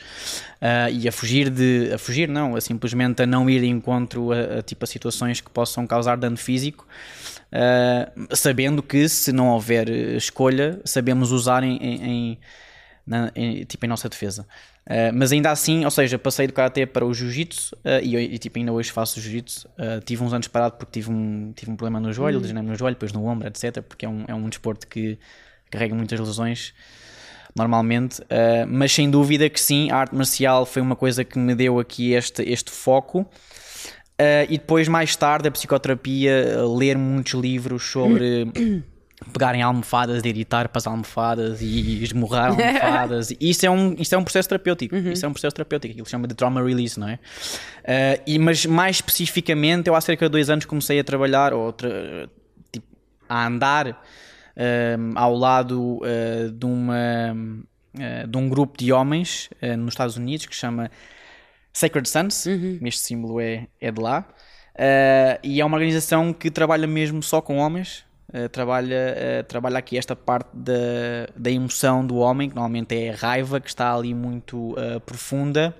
Ah, 0.61 0.89
e 0.91 1.07
a 1.07 1.11
fugir 1.13 1.49
de 1.49 1.91
a 1.93 1.97
fugir 1.97 2.27
não 2.27 2.57
a 2.57 2.61
simplesmente 2.61 3.23
a 3.23 3.25
não 3.25 3.49
ir 3.49 3.61
de 3.61 3.67
encontro 3.67 4.33
a, 4.33 4.59
a, 4.59 4.61
tipo 4.61 4.83
a 4.83 4.87
situações 4.87 5.39
que 5.39 5.49
possam 5.49 5.87
causar 5.87 6.17
dano 6.17 6.35
físico 6.35 6.85
ah, 7.49 8.11
sabendo 8.35 8.83
que 8.83 9.07
se 9.07 9.31
não 9.31 9.47
houver 9.47 9.89
eh, 9.89 10.17
escolha 10.17 10.81
sabemos 10.83 11.31
usar 11.31 11.63
em, 11.63 11.77
em- 11.77 12.03
em- 12.03 12.39
na- 13.07 13.31
em- 13.33 13.63
tipo 13.63 13.85
em 13.85 13.89
nossa 13.89 14.09
defesa 14.09 14.45
Ah, 14.89 15.11
mas 15.13 15.31
ainda 15.31 15.51
assim 15.51 15.85
ou 15.85 15.91
seja 15.91 16.17
passei 16.17 16.47
do 16.47 16.53
karatê 16.53 16.83
para 16.87 17.05
o 17.05 17.13
jiu-jitsu 17.13 17.77
ah, 17.85 18.01
e, 18.01 18.15
e, 18.15 18.37
tipo 18.39 18.57
ainda 18.57 18.73
hoje 18.73 18.91
faço 18.91 19.21
jiu-jitsu. 19.21 19.69
Ah, 19.77 20.01
tive 20.03 20.23
uns 20.23 20.33
anos 20.33 20.47
parado 20.47 20.77
porque 20.77 20.99
tive 20.99 21.11
um 21.11 21.53
tive 21.55 21.71
um 21.71 21.75
problema 21.75 21.99
no 21.99 22.11
joelho 22.11 22.39
lesionei-me 22.39 22.69
no 22.69 22.75
joelho 22.75 22.95
depois 22.95 23.13
no 23.13 23.23
ombro 23.25 23.47
etc 23.47 23.83
porque 23.83 24.05
é 24.05 24.09
um, 24.09 24.25
é 24.27 24.33
um 24.33 24.49
desporto 24.49 24.87
que 24.87 25.19
carrega 25.69 25.93
muitas 25.93 26.19
lesões 26.19 26.73
normalmente, 27.55 28.21
uh, 28.21 28.65
mas 28.67 28.91
sem 28.91 29.09
dúvida 29.09 29.49
que 29.49 29.59
sim, 29.59 29.91
a 29.91 29.97
arte 29.97 30.15
marcial 30.15 30.65
foi 30.65 30.81
uma 30.81 30.95
coisa 30.95 31.23
que 31.23 31.37
me 31.37 31.55
deu 31.55 31.79
aqui 31.79 32.13
este, 32.13 32.43
este 32.43 32.71
foco. 32.71 33.21
Uh, 33.21 34.45
e 34.47 34.57
depois, 34.57 34.87
mais 34.87 35.15
tarde, 35.15 35.47
a 35.47 35.51
psicoterapia, 35.51 36.59
uh, 36.59 36.77
ler 36.77 36.97
muitos 36.97 37.33
livros 37.33 37.83
sobre 37.83 38.47
pegarem 39.31 39.61
almofadas, 39.61 40.21
de 40.21 40.29
editar 40.29 40.69
para 40.69 40.79
as 40.79 40.87
almofadas 40.87 41.61
e 41.61 42.03
esmurrar 42.03 42.51
almofadas. 42.51 43.33
isso, 43.39 43.65
é 43.65 43.69
um, 43.69 43.93
isso 43.99 44.15
é 44.15 44.17
um 44.17 44.23
processo 44.23 44.49
terapêutico. 44.49 44.95
Uhum. 44.95 45.11
Isso 45.11 45.25
é 45.25 45.29
um 45.29 45.33
processo 45.33 45.55
terapêutico, 45.55 45.91
aquilo 45.91 46.03
que 46.03 46.09
se 46.09 46.11
chama 46.11 46.27
de 46.27 46.35
trauma 46.35 46.63
release, 46.63 46.99
não 46.99 47.09
é? 47.09 47.15
Uh, 47.15 48.23
e, 48.25 48.39
mas 48.39 48.65
mais 48.65 48.97
especificamente, 48.97 49.87
eu 49.87 49.95
há 49.95 50.01
cerca 50.01 50.25
de 50.25 50.31
dois 50.31 50.49
anos 50.49 50.65
comecei 50.65 50.99
a 50.99 51.03
trabalhar, 51.03 51.53
ou 51.53 51.73
tipo, 52.71 52.87
a 53.27 53.45
andar 53.47 54.01
ao 55.15 55.35
lado 55.35 56.01
de 56.53 56.65
uma. 56.65 57.35
de 58.27 58.37
um 58.37 58.49
grupo 58.49 58.77
de 58.77 58.91
homens 58.91 59.49
nos 59.77 59.93
Estados 59.93 60.17
Unidos 60.17 60.45
que 60.45 60.55
chama 60.55 60.91
Sacred 61.73 62.09
Sons, 62.09 62.45
uhum. 62.45 62.79
este 62.83 63.01
símbolo 63.01 63.39
é, 63.39 63.67
é 63.79 63.91
de 63.91 64.01
lá, 64.01 64.25
uh, 64.75 65.39
e 65.43 65.61
é 65.61 65.65
uma 65.65 65.77
organização 65.77 66.33
que 66.33 66.49
trabalha 66.49 66.87
mesmo 66.87 67.21
só 67.21 67.41
com 67.41 67.57
homens, 67.57 68.05
uh, 68.33 68.49
trabalha, 68.49 69.15
uh, 69.41 69.43
trabalha 69.45 69.77
aqui 69.79 69.97
esta 69.97 70.15
parte 70.15 70.49
da, 70.53 71.27
da 71.35 71.51
emoção 71.51 72.05
do 72.05 72.17
homem, 72.17 72.49
que 72.49 72.55
normalmente 72.55 72.95
é 72.95 73.11
a 73.11 73.15
raiva, 73.15 73.59
que 73.59 73.69
está 73.69 73.93
ali 73.93 74.13
muito 74.13 74.75
profunda, 75.05 75.75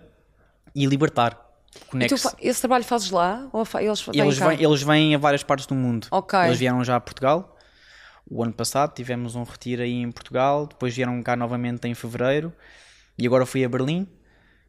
e 0.75 0.85
libertar. 0.85 1.47
Tu, 1.89 2.15
esse 2.41 2.59
trabalho 2.61 2.83
fazes 2.83 3.11
lá? 3.11 3.47
Ou 3.53 3.65
eles, 3.79 4.05
eles, 4.13 4.37
vêm, 4.37 4.63
eles 4.63 4.81
vêm 4.81 5.15
a 5.15 5.17
várias 5.17 5.43
partes 5.43 5.65
do 5.65 5.75
mundo. 5.75 6.07
Okay. 6.11 6.47
Eles 6.47 6.59
vieram 6.59 6.83
já 6.83 6.95
a 6.95 6.99
Portugal. 6.99 7.57
O 8.29 8.43
ano 8.43 8.53
passado 8.53 8.93
tivemos 8.93 9.35
um 9.35 9.43
retiro 9.43 9.81
aí 9.81 10.01
em 10.01 10.11
Portugal, 10.11 10.67
depois 10.67 10.95
vieram 10.95 11.21
cá 11.23 11.35
novamente 11.35 11.87
em 11.87 11.95
fevereiro 11.95 12.53
e 13.17 13.25
agora 13.25 13.45
fui 13.45 13.65
a 13.65 13.69
Berlim 13.69 14.07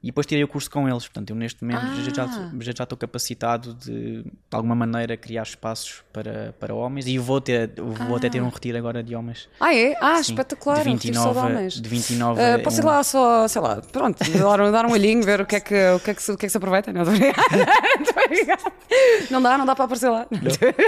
e 0.02 0.06
depois 0.06 0.26
tirei 0.26 0.42
o 0.42 0.48
curso 0.48 0.70
com 0.70 0.88
eles. 0.88 1.04
Portanto, 1.04 1.28
eu 1.30 1.36
neste 1.36 1.62
momento 1.62 1.84
ah. 1.84 1.94
já, 2.02 2.26
já, 2.26 2.50
já 2.72 2.84
estou 2.84 2.96
capacitado 2.96 3.74
de, 3.74 4.22
de 4.22 4.30
alguma 4.50 4.74
maneira, 4.74 5.14
criar 5.14 5.42
espaços 5.42 6.02
para, 6.10 6.54
para 6.58 6.74
homens 6.74 7.06
e 7.06 7.18
vou, 7.18 7.38
ter, 7.38 7.70
vou 7.76 8.14
ah. 8.14 8.16
até 8.16 8.30
ter 8.30 8.40
um 8.40 8.48
retiro 8.48 8.78
agora 8.78 9.02
de 9.02 9.14
homens. 9.14 9.46
Ah, 9.60 9.74
é? 9.74 9.94
Ah, 10.00 10.22
Sim, 10.22 10.32
espetacular. 10.32 10.78
De 10.78 10.84
29, 10.84 11.32
de, 11.32 11.38
homens. 11.38 11.80
de 11.80 11.88
29 11.88 12.40
uh, 12.40 12.62
Posso 12.62 12.80
ir 12.80 12.84
lá 12.84 13.02
só, 13.02 13.46
sei 13.46 13.60
lá, 13.60 13.82
pronto, 13.92 14.18
dar, 14.32 14.70
dar 14.70 14.86
um 14.86 14.92
olhinho, 14.92 15.22
ver 15.22 15.42
o 15.42 15.46
que 15.46 15.56
é 15.56 15.60
que, 15.60 15.90
o 15.90 16.00
que, 16.00 16.10
é 16.10 16.14
que, 16.14 16.22
se, 16.22 16.32
o 16.32 16.38
que, 16.38 16.46
é 16.46 16.48
que 16.48 16.52
se 16.52 16.56
aproveita. 16.56 16.94
Não, 16.94 17.04
não 19.30 19.42
dá, 19.42 19.58
não 19.58 19.66
dá 19.66 19.74
para 19.74 19.84
aparecer 19.84 20.08
lá. 20.08 20.26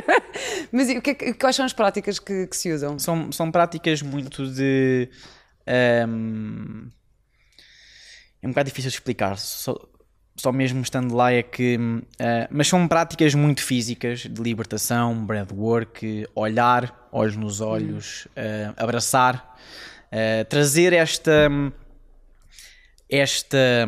Mas 0.72 0.88
e, 0.88 0.96
o 0.96 1.02
que 1.02 1.10
é, 1.10 1.34
quais 1.34 1.54
são 1.54 1.66
as 1.66 1.74
práticas 1.74 2.18
que, 2.18 2.46
que 2.46 2.56
se 2.56 2.72
usam? 2.72 2.98
São, 2.98 3.30
são 3.30 3.52
práticas 3.52 4.00
muito 4.00 4.50
de. 4.50 5.10
Um, 6.08 6.88
é 8.42 8.46
um 8.46 8.50
bocado 8.50 8.68
difícil 8.68 8.90
de 8.90 8.96
explicar, 8.96 9.38
só, 9.38 9.76
só 10.36 10.50
mesmo 10.50 10.82
estando 10.82 11.14
lá 11.14 11.32
é 11.32 11.42
que. 11.42 11.76
Uh, 11.76 12.48
mas 12.50 12.66
são 12.66 12.88
práticas 12.88 13.34
muito 13.34 13.62
físicas 13.62 14.20
de 14.20 14.42
libertação, 14.42 15.24
breathwork, 15.24 16.26
olhar, 16.34 17.08
olhos 17.12 17.36
nos 17.36 17.60
olhos, 17.60 18.26
uh, 18.36 18.74
abraçar, 18.76 19.56
uh, 20.08 20.44
trazer 20.46 20.92
esta. 20.92 21.48
esta 23.08 23.86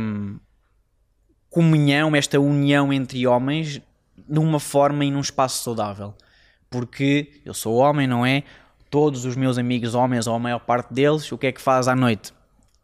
comunhão, 1.51 2.17
esta 2.17 2.41
união 2.41 2.93
entre 2.93 3.25
homens 3.29 3.81
numa 4.29 4.59
forma 4.59 5.05
e 5.05 5.11
num 5.11 5.21
espaço 5.21 5.63
saudável. 5.63 6.13
Porque 6.69 7.41
eu 7.45 7.55
sou 7.55 7.77
homem, 7.77 8.09
não 8.09 8.27
é? 8.27 8.43
Todos 8.91 9.25
os 9.25 9.37
meus 9.37 9.57
amigos 9.57 9.95
homens, 9.95 10.27
ou 10.27 10.35
a 10.35 10.39
maior 10.39 10.59
parte 10.59 10.93
deles, 10.93 11.31
o 11.31 11.39
que 11.39 11.47
é 11.47 11.53
que 11.53 11.61
faz 11.61 11.87
à 11.87 11.95
noite? 11.95 12.33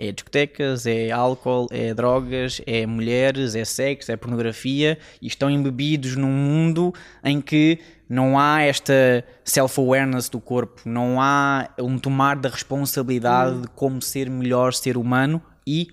É 0.03 0.11
discotecas, 0.13 0.87
é 0.87 1.11
álcool, 1.11 1.67
é 1.71 1.93
drogas, 1.93 2.63
é 2.67 2.87
mulheres, 2.87 3.55
é 3.55 3.67
sexo, 3.67 4.11
é 4.11 4.17
pornografia 4.17 4.99
e 5.21 5.27
estão 5.27 5.51
embebidos 5.51 6.17
num 6.17 6.33
mundo 6.33 6.95
em 7.23 7.39
que 7.39 7.79
não 8.09 8.39
há 8.39 8.63
esta 8.63 9.23
self-awareness 9.45 10.31
do 10.31 10.41
corpo, 10.41 10.81
não 10.87 11.21
há 11.21 11.69
um 11.79 11.99
tomar 11.99 12.37
da 12.37 12.49
responsabilidade 12.49 13.57
hum. 13.57 13.61
de 13.61 13.69
como 13.69 14.01
ser 14.01 14.31
melhor 14.31 14.73
ser 14.73 14.97
humano 14.97 15.43
e 15.67 15.89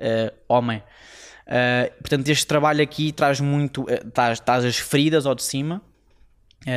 uh, 0.00 0.34
homem. 0.48 0.82
Uh, 1.46 1.90
portanto, 2.00 2.28
este 2.28 2.44
trabalho 2.44 2.82
aqui 2.82 3.12
traz 3.12 3.40
muito, 3.40 3.82
uh, 3.82 4.10
traz, 4.12 4.40
traz 4.40 4.64
as 4.64 4.78
feridas 4.78 5.26
ao 5.26 5.34
de 5.36 5.44
cima, 5.44 5.80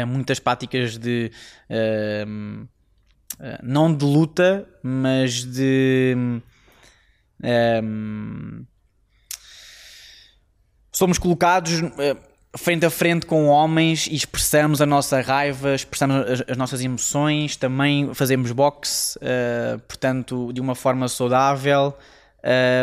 muitas 0.08 0.40
práticas 0.40 0.96
de 0.96 1.32
não 3.64 3.94
de 3.94 4.06
luta, 4.06 4.70
mas 4.84 5.44
de 5.44 6.16
um, 7.44 8.66
somos 10.92 11.18
colocados 11.18 11.82
eh, 11.98 12.16
frente 12.56 12.86
a 12.86 12.90
frente 12.90 13.26
com 13.26 13.48
homens 13.48 14.08
e 14.08 14.16
expressamos 14.16 14.82
a 14.82 14.86
nossa 14.86 15.22
raiva, 15.22 15.74
expressamos 15.74 16.30
as, 16.30 16.44
as 16.50 16.58
nossas 16.58 16.82
emoções, 16.82 17.56
também 17.56 18.14
fazemos 18.14 18.52
boxe, 18.52 19.18
uh, 19.18 19.80
portanto, 19.88 20.52
de 20.54 20.60
uma 20.60 20.76
forma 20.76 21.08
saudável. 21.08 21.98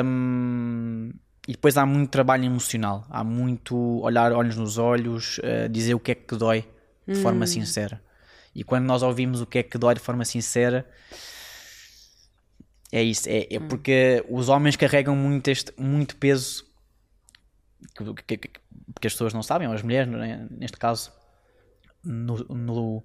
Um, 0.04 1.10
e 1.46 1.52
depois 1.52 1.76
há 1.76 1.84
muito 1.84 2.10
trabalho 2.10 2.44
emocional, 2.44 3.06
há 3.10 3.24
muito 3.24 3.76
olhar 4.02 4.32
olhos 4.32 4.56
nos 4.56 4.78
olhos, 4.78 5.38
uh, 5.38 5.68
dizer 5.68 5.94
o 5.94 6.00
que 6.00 6.12
é 6.12 6.14
que 6.14 6.36
dói 6.36 6.64
de 7.06 7.18
hum. 7.18 7.22
forma 7.22 7.46
sincera. 7.46 8.00
E 8.54 8.64
quando 8.64 8.86
nós 8.86 9.02
ouvimos 9.02 9.40
o 9.40 9.46
que 9.46 9.58
é 9.58 9.62
que 9.62 9.78
dói 9.78 9.94
de 9.94 10.00
forma 10.00 10.24
sincera, 10.24 10.86
é 12.90 13.02
isso, 13.02 13.28
é, 13.28 13.46
é 13.50 13.58
hum. 13.58 13.68
porque 13.68 14.24
os 14.28 14.48
homens 14.48 14.76
carregam 14.76 15.14
muito, 15.14 15.48
este, 15.48 15.72
muito 15.76 16.16
peso 16.16 16.66
que, 17.94 18.36
que, 18.36 18.48
que, 18.48 19.06
as 19.06 19.12
pessoas 19.12 19.34
não 19.34 19.42
sabem, 19.42 19.68
ou 19.68 19.74
as 19.74 19.82
mulheres, 19.82 20.10
né? 20.10 20.46
neste 20.50 20.76
caso, 20.76 21.12
no, 22.02 22.36
no, 22.48 23.04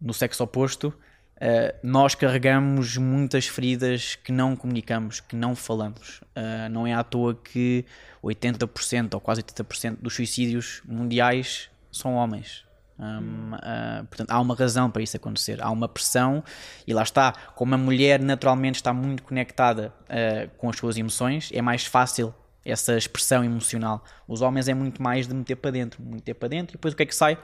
no 0.00 0.14
sexo 0.14 0.42
oposto, 0.42 0.88
uh, 0.88 1.78
nós 1.82 2.14
carregamos 2.14 2.96
muitas 2.96 3.46
feridas 3.46 4.16
que 4.16 4.32
não 4.32 4.56
comunicamos, 4.56 5.20
que 5.20 5.36
não 5.36 5.54
falamos. 5.54 6.20
Uh, 6.36 6.68
não 6.70 6.86
é 6.86 6.94
à 6.94 7.04
toa 7.04 7.34
que 7.34 7.84
80% 8.24 9.14
ou 9.14 9.20
quase 9.20 9.42
80% 9.42 9.98
dos 10.00 10.14
suicídios 10.14 10.82
mundiais 10.84 11.70
são 11.90 12.14
homens. 12.14 12.64
Um, 13.02 13.54
uh, 13.54 14.06
portanto, 14.06 14.30
há 14.30 14.40
uma 14.40 14.54
razão 14.54 14.88
para 14.88 15.02
isso 15.02 15.16
acontecer, 15.16 15.60
há 15.60 15.68
uma 15.70 15.88
pressão, 15.88 16.44
e 16.86 16.94
lá 16.94 17.02
está, 17.02 17.32
como 17.56 17.74
a 17.74 17.78
mulher 17.78 18.20
naturalmente 18.20 18.76
está 18.76 18.92
muito 18.92 19.24
conectada 19.24 19.92
uh, 20.04 20.48
com 20.56 20.70
as 20.70 20.76
suas 20.76 20.96
emoções, 20.96 21.50
é 21.52 21.60
mais 21.60 21.84
fácil 21.84 22.32
essa 22.64 22.96
expressão 22.96 23.42
emocional. 23.42 24.04
Os 24.28 24.40
homens 24.40 24.68
é 24.68 24.74
muito 24.74 25.02
mais 25.02 25.26
de 25.26 25.34
meter 25.34 25.56
para 25.56 25.72
dentro, 25.72 26.00
meter 26.00 26.34
para 26.34 26.48
dentro, 26.48 26.74
e 26.74 26.76
depois 26.76 26.94
o 26.94 26.96
que 26.96 27.02
é 27.02 27.06
que 27.06 27.14
sai? 27.14 27.36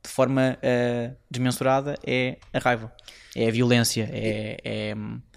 De 0.00 0.08
forma 0.08 0.56
uh, 0.62 1.16
desmensurada 1.28 1.96
é 2.06 2.38
a 2.52 2.60
raiva, 2.60 2.92
é 3.34 3.48
a 3.48 3.50
violência, 3.50 4.08
é, 4.12 4.58
é, 4.64 4.94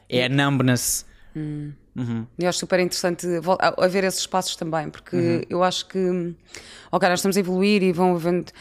é 0.08 0.26
a 0.26 0.30
numbness. 0.30 1.04
Hum. 1.36 1.74
Uhum. 1.96 2.26
E 2.38 2.46
acho 2.46 2.60
super 2.60 2.80
interessante 2.80 3.28
haver 3.78 4.06
esses 4.06 4.22
espaços 4.22 4.56
também, 4.56 4.90
porque 4.90 5.16
uhum. 5.18 5.42
eu 5.50 5.64
acho 5.64 5.86
que, 5.88 6.34
ok, 6.92 7.10
nós 7.10 7.20
estamos 7.20 7.36
a 7.36 7.40
evoluir 7.40 7.84
e 7.84 7.92
vão 7.92 8.16
havendo 8.16 8.52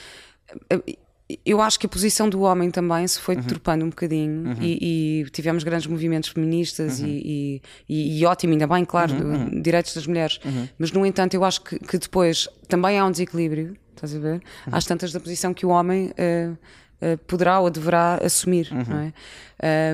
eu 1.45 1.61
acho 1.61 1.79
que 1.79 1.85
a 1.85 1.89
posição 1.89 2.29
do 2.29 2.41
homem 2.41 2.71
também 2.71 3.07
se 3.07 3.21
foi 3.21 3.37
deturpando 3.37 3.85
um 3.85 3.91
bocadinho 3.91 4.49
uhum. 4.49 4.57
e, 4.63 5.23
e, 5.23 5.31
tivemos 5.31 5.63
grandes 5.63 5.87
movimentos 5.87 6.31
feministas 6.31 7.01
uhum. 7.01 7.07
e, 7.07 7.63
e, 7.87 8.21
e, 8.21 8.25
ótimo, 8.25 8.55
ainda 8.55 8.67
bem, 8.67 8.85
claro, 8.85 9.13
uhum. 9.13 9.33
uhum. 9.35 9.61
direitos 9.61 9.95
das 9.95 10.07
mulheres. 10.07 10.41
Uhum. 10.43 10.69
Mas, 10.79 10.91
no 10.91 11.05
entanto, 11.05 11.35
eu 11.35 11.45
acho 11.45 11.63
que, 11.63 11.79
que, 11.79 11.99
depois 11.99 12.49
também 12.67 12.99
há 12.99 13.05
um 13.05 13.11
desequilíbrio, 13.11 13.77
estás 13.95 14.15
a 14.15 14.19
ver? 14.19 14.35
Uhum. 14.35 14.73
Às 14.73 14.87
tantas 14.87 15.13
da 15.13 15.21
posição 15.21 15.53
que 15.53 15.67
o 15.67 15.69
homem 15.69 16.07
uh, 16.07 16.53
uh, 16.53 17.19
poderá 17.27 17.61
ou 17.61 17.69
deverá 17.69 18.21
assumir, 18.25 18.71
não 18.73 18.99
é? 18.99 19.13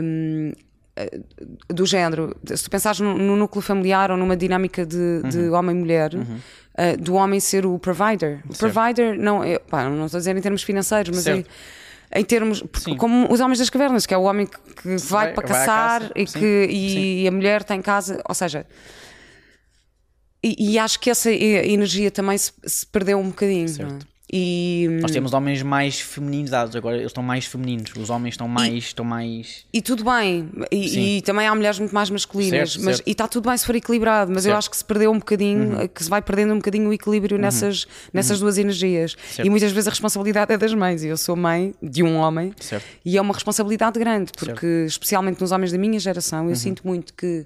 Um, 0.03 0.53
do 1.69 1.85
género, 1.85 2.37
se 2.45 2.65
tu 2.65 2.71
pensares 2.71 3.01
no, 3.01 3.19
no, 3.19 3.37
núcleo 3.37 3.61
familiar 3.61 4.11
ou 4.11 4.17
numa 4.17 4.37
dinâmica 4.37 4.87
de, 4.87 5.23
de 5.23 5.49
homem-mulher, 5.51 6.15
uh, 6.15 6.97
do 7.01 7.15
homem 7.15 7.41
ser 7.41 7.67
o 7.67 7.79
provider. 7.79 8.41
O 8.49 8.57
provider, 8.57 9.19
não, 9.19 9.45
eu, 9.45 9.59
pá, 9.61 9.89
não 9.89 10.07
estou 10.07 10.19
a 10.19 10.21
dizer 10.21 10.37
em 10.37 10.41
termos 10.41 10.63
financeiros, 10.63 11.15
mas 11.15 11.27
em, 11.27 11.45
em, 12.15 12.25
termos. 12.25 12.63
Sim. 12.75 12.97
Como 12.97 13.33
os 13.33 13.41
homens 13.41 13.59
das 13.59 13.69
cavernas, 13.69 14.07
que 14.07 14.15
é 14.15 14.17
o 14.17 14.23
homem 14.23 14.47
que, 14.47 14.89
vai, 14.89 14.99
vai, 14.99 15.33
para 15.35 15.47
vai 15.47 15.59
caçar 15.59 16.13
e, 16.15 16.25
que, 16.27 16.67
e, 16.71 17.23
e, 17.23 17.29
a 17.29 17.31
mulher 17.33 17.65
tem 17.65 17.83
casa. 17.83 18.23
Ou 18.29 18.35
seja. 18.35 18.65
E, 20.43 20.75
e 20.75 20.79
acho 20.79 21.01
que 21.01 21.11
essa 21.11 21.33
energia 21.33 22.11
também 22.11 22.37
se, 22.37 22.53
se 22.67 22.87
perdeu 22.87 23.19
um 23.19 23.29
bocadinho. 23.29 23.69
Certo. 23.69 24.14
E, 24.33 24.89
Nós 25.03 25.11
temos 25.11 25.35
homens 25.35 25.63
mais 25.63 26.01
feminizados, 26.01 26.75
agora 26.75 26.97
eles 26.97 27.09
estão 27.09 27.23
mais 27.23 27.45
femininos, 27.45 27.93
os 27.95 28.09
homens 28.09 28.35
estão 28.35 28.49
mais. 28.49 28.73
E, 28.73 28.79
estão 28.79 29.05
mais... 29.05 29.67
e 29.73 29.83
tudo 29.83 30.03
bem, 30.03 30.49
e, 30.73 31.19
e, 31.19 31.23
também 31.23 31.47
há 31.47 31.55
mulheres 31.55 31.79
muito 31.79 31.95
mais 31.95 32.09
masculinas, 32.09 32.73
certo, 32.73 32.85
mas, 32.85 32.97
certo. 32.97 33.09
e 33.09 33.13
está 33.13 33.29
tudo 33.29 33.49
bem 33.49 33.57
se 33.57 33.67
for 33.67 33.77
equilibrado, 33.77 34.33
mas 34.33 34.45
certo. 34.45 34.55
eu 34.55 34.59
acho 34.59 34.71
que 34.71 34.77
se 34.79 34.85
perdeu 34.85 35.13
um 35.13 35.19
bocadinho, 35.19 35.79
uhum. 35.79 35.89
que 35.89 36.03
se 36.03 36.09
vai 36.09 36.23
perdendo 36.23 36.55
um 36.55 36.57
bocadinho 36.57 36.89
o 36.89 36.93
equilíbrio 36.93 37.37
uhum. 37.37 37.43
nessas, 37.43 37.87
nessas 38.13 38.39
uhum. 38.39 38.45
duas 38.45 38.57
energias. 38.59 39.15
E 39.39 39.51
muitas 39.51 39.71
vezes 39.73 39.89
a 39.89 39.91
responsabilidade 39.91 40.53
é 40.53 40.57
das 40.57 40.73
mães, 40.73 41.05
e 41.05 41.09
eu 41.09 41.19
sou 41.19 41.37
mãe 41.37 41.75
de 41.83 42.03
um 42.03 42.17
homem, 42.17 42.55
e 43.05 43.19
é 43.19 43.21
uma 43.21 43.35
responsabilidade 43.35 43.99
grande, 43.99 44.33
porque 44.37 44.87
especialmente 44.87 45.39
nos 45.39 45.53
homens 45.53 45.71
da 45.71 45.79
minha 45.79 46.01
geração, 46.01 46.45
eu 46.45 46.49
uhum. 46.49 46.55
sinto 46.57 46.87
muito 46.87 47.13
que 47.13 47.45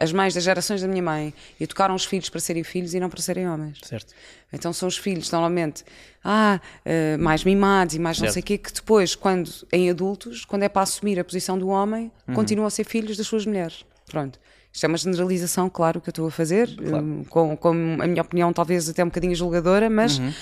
as 0.00 0.12
mães 0.12 0.34
das 0.34 0.42
gerações 0.42 0.80
da 0.80 0.88
minha 0.88 1.02
mãe 1.02 1.34
educaram 1.60 1.94
os 1.94 2.04
filhos 2.04 2.28
para 2.28 2.40
serem 2.40 2.64
filhos 2.64 2.94
e 2.94 3.00
não 3.00 3.10
para 3.10 3.20
serem 3.20 3.48
homens. 3.48 3.78
Certo. 3.82 4.14
Então 4.52 4.72
são 4.72 4.88
os 4.88 4.96
filhos, 4.96 5.30
normalmente, 5.30 5.84
ah, 6.24 6.60
uh, 6.84 7.22
mais 7.22 7.44
mimados 7.44 7.94
e 7.94 7.98
mais 7.98 8.16
certo. 8.16 8.28
não 8.28 8.32
sei 8.32 8.42
o 8.42 8.44
quê, 8.44 8.58
que 8.58 8.72
depois, 8.72 9.14
quando 9.14 9.50
em 9.72 9.90
adultos, 9.90 10.44
quando 10.44 10.62
é 10.62 10.68
para 10.68 10.82
assumir 10.82 11.18
a 11.20 11.24
posição 11.24 11.58
do 11.58 11.68
homem, 11.68 12.10
uhum. 12.26 12.34
continuam 12.34 12.66
a 12.66 12.70
ser 12.70 12.84
filhos 12.84 13.16
das 13.16 13.26
suas 13.26 13.44
mulheres. 13.44 13.84
Pronto. 14.06 14.38
Isto 14.72 14.84
é 14.84 14.88
uma 14.88 14.98
generalização, 14.98 15.70
claro, 15.70 16.00
que 16.00 16.08
eu 16.08 16.12
estou 16.12 16.26
a 16.26 16.30
fazer, 16.30 16.68
claro. 16.76 17.04
um, 17.04 17.24
com, 17.24 17.56
com, 17.56 17.70
a 17.70 18.06
minha 18.06 18.22
opinião 18.22 18.52
talvez 18.52 18.88
até 18.88 19.02
um 19.02 19.08
bocadinho 19.08 19.34
julgadora, 19.34 19.88
mas 19.88 20.18
uhum. 20.18 20.32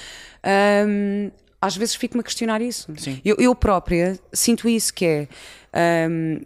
um, 0.89 1.31
às 1.61 1.77
vezes 1.77 1.95
fico-me 1.95 2.21
a 2.21 2.25
questionar 2.25 2.61
isso. 2.61 2.93
Eu, 3.25 3.37
eu, 3.39 3.55
própria 3.55 4.19
sinto 4.33 4.69
isso, 4.69 4.93
que 4.93 5.05
é 5.73 6.09
um, 6.11 6.41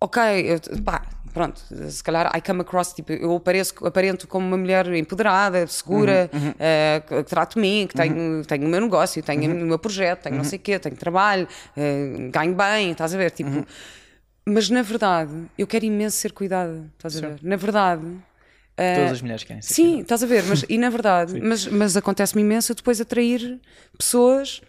ok, 0.00 0.22
eu, 0.22 0.82
pá, 0.82 1.06
pronto, 1.32 1.60
se 1.90 2.02
calhar 2.02 2.30
I 2.36 2.40
come 2.40 2.60
across, 2.60 2.92
tipo, 2.92 3.12
eu 3.12 3.34
apareço, 3.36 3.74
aparento 3.86 4.28
como 4.28 4.46
uma 4.46 4.56
mulher 4.56 4.86
empoderada, 4.94 5.66
segura, 5.66 6.30
uhum, 6.32 6.40
uhum. 6.40 6.50
Uh, 6.50 7.24
que 7.24 7.30
trato 7.30 7.58
mim, 7.58 7.86
que 7.88 7.94
tenho, 7.94 8.14
uhum. 8.14 8.42
tenho 8.42 8.66
o 8.66 8.68
meu 8.68 8.80
negócio, 8.80 9.22
tenho 9.22 9.50
uhum. 9.50 9.62
o 9.62 9.66
meu 9.66 9.78
projeto, 9.78 10.22
tenho 10.22 10.36
não 10.36 10.42
uhum. 10.42 10.48
sei 10.48 10.58
o 10.58 10.62
quê, 10.62 10.78
tenho 10.78 10.96
trabalho, 10.96 11.48
uh, 11.76 12.30
ganho 12.30 12.54
bem, 12.54 12.90
estás 12.92 13.14
a 13.14 13.18
ver? 13.18 13.30
Tipo, 13.30 13.50
uhum. 13.50 13.64
Mas 14.44 14.68
na 14.68 14.82
verdade, 14.82 15.32
eu 15.56 15.66
quero 15.66 15.84
imenso 15.84 16.16
ser 16.16 16.32
cuidada, 16.32 16.90
estás 16.96 17.16
a 17.16 17.28
ver? 17.28 17.38
Na 17.42 17.56
verdade. 17.56 18.04
Uh, 18.04 18.96
Todas 18.96 19.12
as 19.12 19.22
mulheres 19.22 19.44
querem 19.44 19.62
ser 19.62 19.74
Sim, 19.74 20.00
estás 20.00 20.22
a 20.22 20.26
ver, 20.26 20.42
mas, 20.44 20.64
e 20.68 20.78
na 20.78 20.90
verdade, 20.90 21.40
mas, 21.40 21.66
mas 21.66 21.96
acontece-me 21.96 22.42
imenso 22.42 22.74
depois 22.74 23.00
atrair 23.00 23.60
pessoas 23.96 24.60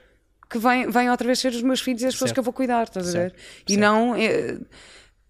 que 0.49 0.59
vêm, 0.59 0.89
vêm 0.89 1.09
outra 1.09 1.25
vez 1.25 1.39
ser 1.39 1.49
os 1.49 1.63
meus 1.63 1.81
filhos 1.81 2.03
e 2.03 2.05
as 2.05 2.13
pessoas 2.13 2.29
certo. 2.29 2.35
que 2.35 2.39
eu 2.39 2.43
vou 2.43 2.53
cuidar, 2.53 2.83
estás 2.83 3.07
certo. 3.07 3.33
a 3.33 3.37
ver? 3.37 3.43
E 3.67 3.73
certo. 3.73 3.81
não. 3.81 4.15
É, 4.15 4.57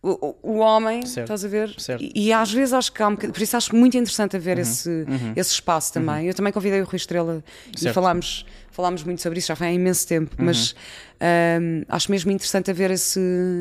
o, 0.05 0.35
o 0.43 0.57
homem, 0.57 1.05
certo. 1.05 1.27
estás 1.27 1.45
a 1.45 1.47
ver? 1.47 1.73
Certo. 1.77 2.03
E, 2.03 2.27
e, 2.27 2.33
às 2.33 2.51
vezes 2.51 2.73
acho 2.73 2.91
que 2.91 3.01
há 3.01 3.07
um 3.07 3.11
bocadinho, 3.11 3.33
por 3.33 3.41
isso 3.41 3.55
acho 3.55 3.73
muito 3.73 3.97
interessante 3.97 4.35
haver 4.35 4.57
uhum. 4.57 4.61
Esse, 4.61 4.89
uhum. 4.89 5.33
esse 5.33 5.53
espaço 5.53 5.93
também. 5.93 6.23
Uhum. 6.23 6.27
Eu 6.27 6.33
também 6.33 6.51
convidei 6.51 6.81
o 6.81 6.83
Rui 6.83 6.97
Estrela 6.97 7.41
certo. 7.73 7.85
e 7.85 7.93
falámos, 7.93 8.45
falámos 8.69 9.01
muito 9.03 9.21
sobre 9.21 9.39
isso, 9.39 9.47
já 9.47 9.55
foi 9.55 9.67
há 9.67 9.71
imenso 9.71 10.05
tempo, 10.05 10.35
uhum. 10.37 10.45
mas 10.45 10.75
um, 11.61 11.83
acho 11.87 12.11
mesmo 12.11 12.31
interessante 12.31 12.69
haver 12.69 12.91
esse, 12.91 13.19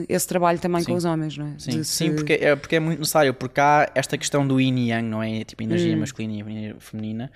esse 0.08 0.26
trabalho 0.26 0.58
também 0.58 0.80
sim. 0.80 0.90
com 0.90 0.94
os 0.94 1.04
homens, 1.04 1.38
não 1.38 1.46
é? 1.46 1.54
Sim, 1.58 1.84
sim 1.84 2.12
porque, 2.16 2.32
é, 2.32 2.56
porque 2.56 2.74
é 2.74 2.80
muito 2.80 2.98
necessário, 2.98 3.32
porque 3.32 3.60
há 3.60 3.88
esta 3.94 4.18
questão 4.18 4.44
do 4.44 4.60
yin 4.60 4.76
e 4.78 4.90
yang, 4.90 5.08
não 5.08 5.22
é? 5.22 5.44
Tipo, 5.44 5.62
energia 5.62 5.94
hum. 5.94 6.00
masculina 6.00 6.50
e 6.50 6.74
feminina. 6.80 7.30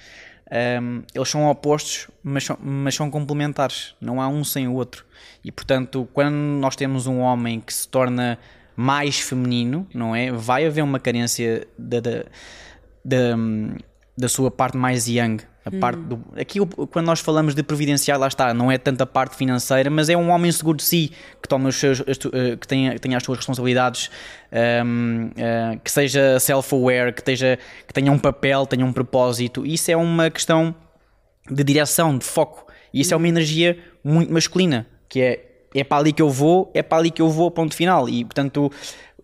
Um, 0.50 1.02
eles 1.14 1.28
são 1.28 1.48
opostos, 1.48 2.08
mas 2.22 2.44
são, 2.44 2.58
mas 2.60 2.94
são 2.94 3.08
complementares, 3.08 3.94
não 4.00 4.20
há 4.20 4.26
um 4.26 4.42
sem 4.42 4.66
o 4.66 4.74
outro. 4.74 5.04
E 5.44 5.52
portanto, 5.52 6.08
quando 6.12 6.34
nós 6.34 6.74
temos 6.74 7.06
um 7.06 7.18
homem 7.18 7.60
que 7.60 7.72
se 7.72 7.86
torna 7.86 8.36
mais 8.76 9.18
feminino, 9.18 9.86
não 9.94 10.14
é? 10.14 10.30
Vai 10.30 10.66
haver 10.66 10.82
uma 10.82 11.00
carência 11.00 11.66
da, 11.78 12.00
da, 12.00 12.24
da, 13.04 13.36
da 14.16 14.28
sua 14.28 14.50
parte 14.50 14.76
mais 14.76 15.08
young. 15.08 15.38
A 15.64 15.70
parte 15.80 15.98
do, 15.98 16.22
aqui, 16.38 16.60
quando 16.92 17.06
nós 17.06 17.18
falamos 17.18 17.52
de 17.52 17.60
previdenciar, 17.60 18.16
lá 18.20 18.28
está, 18.28 18.54
não 18.54 18.70
é 18.70 18.78
tanto 18.78 19.00
a 19.02 19.06
parte 19.06 19.34
financeira, 19.34 19.90
mas 19.90 20.08
é 20.08 20.16
um 20.16 20.30
homem 20.30 20.52
seguro 20.52 20.76
de 20.76 20.84
si, 20.84 21.10
que 21.42 21.48
toma 21.48 21.70
os 21.70 21.74
seus, 21.74 22.00
eh, 22.00 22.56
que 22.56 22.68
tenha, 22.68 22.92
que 22.92 23.00
tenha 23.00 23.16
as 23.16 23.24
suas 23.24 23.38
responsabilidades, 23.38 24.08
um, 24.52 24.56
ehm, 24.56 25.24
uh, 25.26 25.32
eh, 25.36 25.80
que 25.82 25.90
seja 25.90 26.38
self-aware, 26.38 27.12
que, 27.12 27.20
que 27.20 27.92
tenha 27.92 28.12
um 28.12 28.18
papel, 28.18 28.64
tenha 28.64 28.86
um 28.86 28.92
propósito. 28.92 29.66
Isso 29.66 29.90
é 29.90 29.96
uma 29.96 30.30
questão 30.30 30.72
de 31.50 31.64
direção, 31.64 32.16
de 32.16 32.24
foco. 32.24 32.66
E 32.94 33.00
isso 33.00 33.12
é 33.12 33.16
uma 33.16 33.26
energia 33.26 33.76
muito 34.04 34.32
masculina, 34.32 34.86
que 35.08 35.20
é 35.20 35.45
é 35.74 35.84
para 35.84 35.98
ali 35.98 36.12
que 36.12 36.22
eu 36.22 36.30
vou, 36.30 36.70
é 36.74 36.82
para 36.82 36.98
ali 36.98 37.10
que 37.10 37.22
eu 37.22 37.28
vou, 37.28 37.50
ponto 37.50 37.74
final. 37.74 38.08
E 38.08 38.24
portanto, 38.24 38.70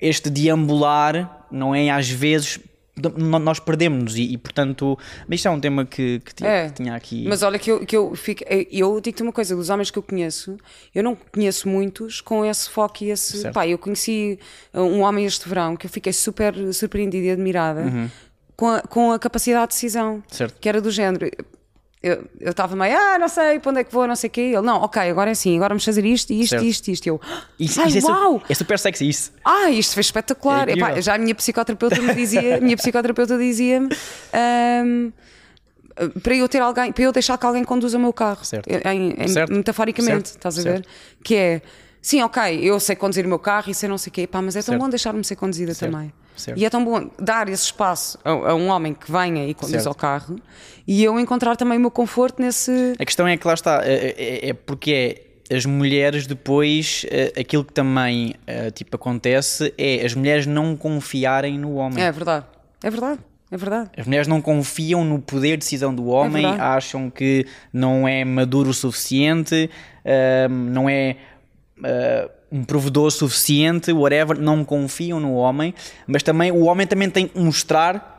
este 0.01 0.31
deambular 0.31 1.47
não 1.51 1.75
é 1.75 1.91
às 1.91 2.09
vezes 2.09 2.61
nós 3.17 3.59
perdemos 3.59 4.17
e, 4.17 4.35
e, 4.35 4.39
portanto, 4.39 4.99
mas 5.27 5.37
isto 5.37 5.49
é 5.49 5.51
um 5.51 5.59
tema 5.59 5.87
que, 5.87 6.21
que, 6.21 6.35
tinha, 6.35 6.51
é, 6.51 6.67
que 6.69 6.75
tinha 6.75 6.95
aqui. 6.95 7.27
Mas 7.27 7.43
olha 7.43 7.59
que 7.59 7.71
eu, 7.71 7.87
que 7.87 7.97
eu 7.97 8.15
fico, 8.15 8.45
eu 8.71 9.01
digo-te 9.01 9.23
uma 9.23 9.33
coisa, 9.33 9.57
dos 9.57 9.71
homens 9.71 9.91
que 9.91 9.99
eu 9.99 10.03
conheço, 10.03 10.59
eu 10.95 11.03
não 11.03 11.17
conheço 11.17 11.69
muitos 11.69 12.21
com 12.21 12.45
esse 12.45 12.69
foco 12.69 13.03
e 13.03 13.11
esse. 13.11 13.39
Certo. 13.39 13.55
Pá, 13.55 13.67
eu 13.67 13.79
conheci 13.79 14.39
um 14.75 15.01
homem 15.01 15.25
este 15.25 15.49
verão 15.49 15.75
que 15.75 15.87
eu 15.87 15.91
fiquei 15.91 16.13
super 16.13 16.55
surpreendida 16.75 17.27
e 17.27 17.31
admirada 17.31 17.81
uhum. 17.81 18.11
com, 18.55 18.69
a, 18.69 18.83
com 18.83 19.13
a 19.13 19.19
capacidade 19.19 19.69
de 19.69 19.75
decisão, 19.75 20.23
certo. 20.29 20.61
que 20.61 20.69
era 20.69 20.81
do 20.81 20.91
género 20.91 21.31
eu 22.03 22.51
estava 22.51 22.75
meio, 22.75 22.97
ah, 22.97 23.17
não 23.17 23.29
sei 23.29 23.61
para 23.61 23.71
onde 23.71 23.81
é 23.81 23.85
que 23.85 23.93
vou, 23.93 24.07
não 24.09 24.17
sei 24.17 24.29
o 24.29 24.31
quê. 24.31 24.41
Ele, 24.41 24.63
não, 24.63 24.83
ok, 24.83 25.01
agora 25.09 25.31
é 25.31 25.33
assim, 25.33 25.55
agora 25.55 25.69
vamos 25.69 25.85
fazer 25.85 26.05
isto, 26.05 26.33
isto, 26.33 26.51
certo. 26.51 26.65
isto, 26.65 26.89
isto. 26.89 27.07
Eu, 27.07 27.21
isso, 27.59 27.81
ai, 27.81 27.89
isso 27.89 28.09
uau! 28.09 28.43
É, 28.49 28.55
super 28.55 28.77
sexy 28.79 29.09
isso. 29.09 29.33
Ah, 29.45 29.71
isto 29.71 29.95
foi 29.95 30.01
espetacular. 30.01 30.69
É 30.69 30.73
Epá, 30.73 31.01
já 31.01 31.15
a 31.15 31.19
minha 31.19 31.35
psicoterapeuta 31.35 32.03
me 32.03 32.13
dizia, 32.15 32.61
minha 32.61 32.77
psicoterapeuta 32.77 33.39
dizia-me 33.39 33.89
um, 34.85 35.13
para 36.23 36.35
eu 36.35 36.49
ter 36.49 36.61
alguém, 36.61 36.91
para 36.91 37.05
eu 37.05 37.13
deixar 37.13 37.39
que 37.39 37.47
alguém 37.47 37.63
conduza 37.63 37.97
o 37.97 38.01
meu 38.01 38.13
carro. 38.13 38.45
Certo. 38.45 38.69
Em, 38.69 39.15
em, 39.17 39.29
certo. 39.29 39.53
Metaforicamente, 39.53 40.31
certo. 40.31 40.39
estás 40.39 40.59
a 40.59 40.63
ver? 40.63 40.87
Que 41.23 41.37
é, 41.37 41.63
sim, 42.01 42.21
ok, 42.23 42.59
eu 42.63 42.81
sei 42.81 42.97
conduzir 42.97 43.25
o 43.25 43.29
meu 43.29 43.39
carro 43.39 43.71
e 43.71 43.75
sei 43.75 43.89
não 43.89 43.97
sei 43.97 44.11
o 44.11 44.13
quê, 44.13 44.23
Epá, 44.23 44.43
mas 44.43 44.57
é 44.57 44.63
tão 44.63 44.77
bom 44.77 44.89
deixar-me 44.89 45.23
ser 45.23 45.37
conduzida 45.37 45.73
também. 45.73 46.13
Certo. 46.37 46.59
E 46.59 46.65
é 46.65 46.71
tão 46.71 46.85
bom 46.85 47.11
dar 47.19 47.49
esse 47.49 47.65
espaço 47.65 48.19
a, 48.25 48.31
a 48.31 48.55
um 48.55 48.69
homem 48.69 48.95
que 48.95 49.11
venha 49.11 49.47
e 49.47 49.55
conduza 49.55 49.91
o 49.91 49.95
carro 49.95 50.37
e 50.87 51.03
eu 51.03 51.19
encontrar 51.21 51.57
também 51.57 51.79
o 51.79 51.81
meu 51.81 51.91
conforto 51.91 52.41
nesse. 52.41 52.95
A 52.99 53.05
questão 53.05 53.27
é 53.27 53.37
que 53.37 53.47
lá 53.47 53.55
está, 53.55 53.83
é, 53.85 54.15
é, 54.17 54.49
é 54.51 54.53
porque 54.53 55.27
é 55.51 55.57
as 55.57 55.67
mulheres 55.67 56.27
depois, 56.27 57.05
é, 57.11 57.33
aquilo 57.39 57.65
que 57.65 57.73
também 57.73 58.35
é, 58.47 58.71
tipo, 58.71 58.97
acontece 58.97 59.73
é 59.77 60.05
as 60.05 60.15
mulheres 60.15 60.47
não 60.47 60.77
confiarem 60.77 61.59
no 61.59 61.75
homem. 61.75 62.03
É 62.03 62.11
verdade, 62.11 62.47
é 62.83 62.91
verdade. 62.91 63.21
É 63.51 63.57
verdade. 63.57 63.91
As 63.99 64.07
mulheres 64.07 64.27
não 64.27 64.41
confiam 64.41 65.05
no 65.05 65.19
poder 65.19 65.51
de 65.51 65.57
decisão 65.59 65.95
do 65.95 66.07
homem, 66.07 66.47
é 66.47 66.59
acham 66.59 67.11
que 67.11 67.47
não 67.71 68.09
é 68.09 68.25
maduro 68.25 68.71
o 68.71 68.73
suficiente, 68.73 69.69
não 70.49 70.89
é 70.89 71.17
uh, 71.83 72.31
um 72.51 72.65
provedor 72.65 73.11
suficiente, 73.11 73.93
whatever, 73.93 74.39
não 74.39 74.65
confiam 74.65 75.19
no 75.19 75.35
homem, 75.35 75.75
mas 76.07 76.23
também 76.23 76.53
o 76.53 76.65
homem 76.65 76.87
também 76.87 77.09
tem 77.09 77.27
que 77.27 77.39
mostrar 77.39 78.13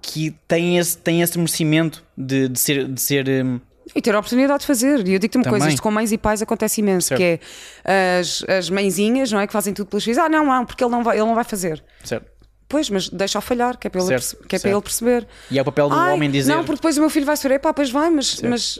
que 0.00 0.34
tem 0.46 0.78
esse, 0.78 0.96
tem 0.96 1.22
esse 1.22 1.36
merecimento 1.38 2.04
de, 2.16 2.48
de 2.48 2.58
ser. 2.58 2.88
De 2.88 3.00
ser 3.00 3.28
um... 3.44 3.60
E 3.94 4.02
ter 4.02 4.14
a 4.14 4.18
oportunidade 4.18 4.60
de 4.60 4.66
fazer. 4.66 5.06
E 5.06 5.14
eu 5.14 5.18
digo-te 5.18 5.38
uma 5.38 5.44
Também. 5.44 5.60
coisa: 5.60 5.68
isto 5.70 5.82
com 5.82 5.90
mães 5.90 6.12
e 6.12 6.18
pais 6.18 6.42
acontece 6.42 6.82
imenso, 6.82 7.08
certo. 7.08 7.20
que 7.20 7.40
é 7.84 8.18
as, 8.20 8.44
as 8.46 8.68
mãezinhas, 8.68 9.32
não 9.32 9.40
é? 9.40 9.46
Que 9.46 9.52
fazem 9.52 9.72
tudo 9.72 9.88
pelos 9.88 10.04
filhos. 10.04 10.18
Ah, 10.18 10.28
não, 10.28 10.44
não, 10.44 10.66
porque 10.66 10.84
ele 10.84 10.90
não 10.90 11.02
vai, 11.02 11.16
ele 11.16 11.24
não 11.24 11.34
vai 11.34 11.44
fazer. 11.44 11.82
Certo. 12.04 12.30
Pois, 12.68 12.90
mas 12.90 13.08
deixa-o 13.08 13.40
falhar, 13.40 13.78
que 13.78 13.86
é 13.86 13.90
para 13.90 14.02
ele, 14.02 14.08
certo, 14.08 14.46
que 14.46 14.56
é 14.56 14.58
para 14.58 14.70
ele 14.70 14.82
perceber. 14.82 15.26
E 15.50 15.58
é 15.58 15.62
o 15.62 15.64
papel 15.64 15.88
do 15.88 15.94
Ai, 15.94 16.12
homem 16.12 16.30
dizer. 16.30 16.54
Não, 16.54 16.64
porque 16.64 16.76
depois 16.76 16.98
o 16.98 17.00
meu 17.00 17.08
filho 17.08 17.24
vai 17.24 17.34
sofrer, 17.34 17.58
pá, 17.58 17.72
pois 17.72 17.90
vai, 17.90 18.10
mas, 18.10 18.42
mas 18.42 18.78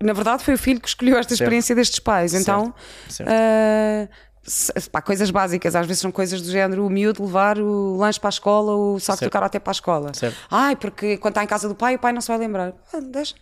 na 0.00 0.12
verdade 0.12 0.44
foi 0.44 0.54
o 0.54 0.58
filho 0.58 0.80
que 0.80 0.88
escolheu 0.88 1.18
esta 1.18 1.34
experiência 1.34 1.74
destes 1.74 1.98
pais. 1.98 2.34
Então, 2.34 2.74
certo. 3.08 3.30
Uh, 3.30 4.90
pá, 4.90 5.02
coisas 5.02 5.30
básicas, 5.30 5.76
às 5.76 5.86
vezes 5.86 6.00
são 6.00 6.10
coisas 6.10 6.40
do 6.40 6.50
género 6.50 6.86
o 6.86 6.90
miúdo 6.90 7.24
levar 7.24 7.58
o 7.58 7.96
lanche 7.96 8.18
para 8.18 8.28
a 8.28 8.30
escola, 8.30 8.74
o 8.74 8.98
saco 8.98 9.18
certo. 9.18 9.38
do 9.38 9.44
até 9.44 9.58
para 9.58 9.70
a 9.70 9.72
escola. 9.72 10.14
Certo. 10.14 10.36
Ai, 10.50 10.76
porque 10.76 11.16
quando 11.18 11.32
está 11.32 11.44
em 11.44 11.46
casa 11.46 11.68
do 11.68 11.74
pai, 11.74 11.96
o 11.96 11.98
pai 11.98 12.12
não 12.12 12.20
se 12.20 12.28
vai 12.28 12.38
lembrar. 12.38 12.72
Ah, 12.92 13.00
deixa. 13.00 13.34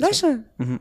Deixa, 0.00 0.40
uhum. 0.58 0.78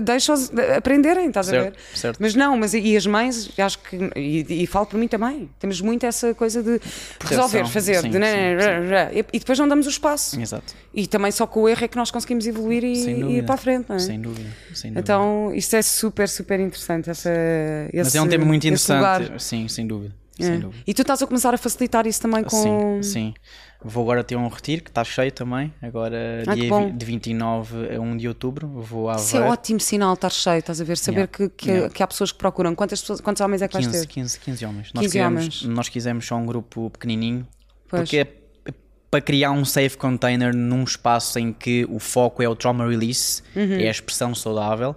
deixa-os 0.00 0.50
aprenderem, 0.76 1.28
estás 1.28 1.46
certo, 1.46 1.60
a 1.60 1.70
ver? 1.70 1.76
Certo. 1.94 2.18
Mas 2.20 2.34
não, 2.34 2.56
mas 2.56 2.74
e 2.74 2.96
as 2.96 3.06
mães, 3.06 3.50
acho 3.58 3.78
que, 3.78 3.96
e, 4.16 4.62
e 4.62 4.66
falo 4.66 4.86
por 4.86 4.98
mim 4.98 5.08
também, 5.08 5.50
temos 5.58 5.80
muito 5.80 6.06
essa 6.06 6.34
coisa 6.34 6.62
de 6.62 6.80
resolver, 7.24 7.66
fazer, 7.66 8.00
sim, 8.00 8.10
de, 8.10 8.16
sim, 8.16 8.20
sim. 8.20 9.24
e 9.32 9.38
depois 9.38 9.58
não 9.58 9.68
damos 9.68 9.86
o 9.86 9.90
espaço. 9.90 10.40
Exato. 10.40 10.74
E 10.92 11.06
também 11.06 11.30
só 11.30 11.46
com 11.46 11.62
o 11.62 11.68
erro 11.68 11.84
é 11.84 11.88
que 11.88 11.96
nós 11.96 12.10
conseguimos 12.10 12.46
evoluir 12.46 12.84
e, 12.84 12.94
e 12.94 13.38
ir 13.38 13.44
para 13.44 13.54
a 13.54 13.58
frente, 13.58 13.86
não 13.88 13.96
é? 13.96 13.98
Sem 13.98 14.20
dúvida, 14.20 14.50
sem 14.74 14.90
dúvida. 14.90 15.00
Então, 15.00 15.52
isto 15.54 15.76
é 15.76 15.82
super, 15.82 16.28
super 16.28 16.58
interessante. 16.60 17.10
Essa, 17.10 17.30
esse, 17.92 18.04
mas 18.04 18.14
é 18.14 18.22
um 18.22 18.28
tema 18.28 18.44
muito 18.44 18.66
interessante, 18.66 19.42
sim, 19.42 19.68
sem 19.68 19.86
dúvida. 19.86 20.14
É. 20.40 20.58
E 20.86 20.94
tu 20.94 21.02
estás 21.02 21.22
a 21.22 21.26
começar 21.26 21.52
a 21.54 21.58
facilitar 21.58 22.06
isso 22.06 22.20
também 22.20 22.42
com. 22.44 23.00
Sim, 23.02 23.02
sim. 23.02 23.34
Vou 23.82 24.02
agora 24.02 24.22
ter 24.22 24.36
um 24.36 24.48
retiro 24.48 24.82
que 24.84 24.90
está 24.90 25.02
cheio 25.02 25.32
também. 25.32 25.72
Agora, 25.80 26.44
ah, 26.46 26.54
dia 26.54 26.90
de 26.90 27.06
29 27.06 27.96
a 27.96 28.00
1 28.00 28.16
de 28.18 28.28
outubro. 28.28 28.68
Vou 28.68 29.08
à 29.08 29.16
Isso 29.16 29.36
é 29.36 29.40
ótimo 29.40 29.80
sinal 29.80 30.12
estar 30.14 30.30
cheio, 30.30 30.58
estás 30.58 30.80
a 30.80 30.84
ver? 30.84 30.98
Saber 30.98 31.16
yeah. 31.16 31.32
que, 31.32 31.48
que, 31.48 31.70
yeah. 31.70 31.94
que, 31.94 32.02
há 32.02 32.06
pessoas 32.06 32.30
que 32.30 32.38
procuram. 32.38 32.74
Quantas 32.74 33.00
pessoas, 33.00 33.20
quantos 33.20 33.40
homens 33.40 33.62
é 33.62 33.68
que 33.68 33.76
15, 33.78 33.88
vais 33.88 34.00
ter? 34.02 34.06
15, 34.06 34.40
15 34.40 34.66
homens. 34.66 34.90
15 34.90 34.94
nós, 34.94 35.04
quisemos, 35.04 35.40
homens. 35.40 35.62
nós 35.64 35.88
quisemos 35.88 36.26
só 36.26 36.36
um 36.36 36.44
grupo 36.44 36.90
pequenininho. 36.90 37.48
Pois. 37.88 38.02
Porque 38.02 38.18
é 38.18 38.40
para 39.10 39.20
criar 39.20 39.50
um 39.50 39.64
safe 39.64 39.96
container 39.96 40.54
num 40.54 40.84
espaço 40.84 41.38
em 41.38 41.52
que 41.52 41.84
o 41.90 41.98
foco 41.98 42.42
é 42.42 42.48
o 42.48 42.54
trauma 42.54 42.88
release, 42.88 43.42
uhum. 43.56 43.80
é 43.80 43.88
a 43.88 43.90
expressão 43.90 44.34
saudável. 44.34 44.94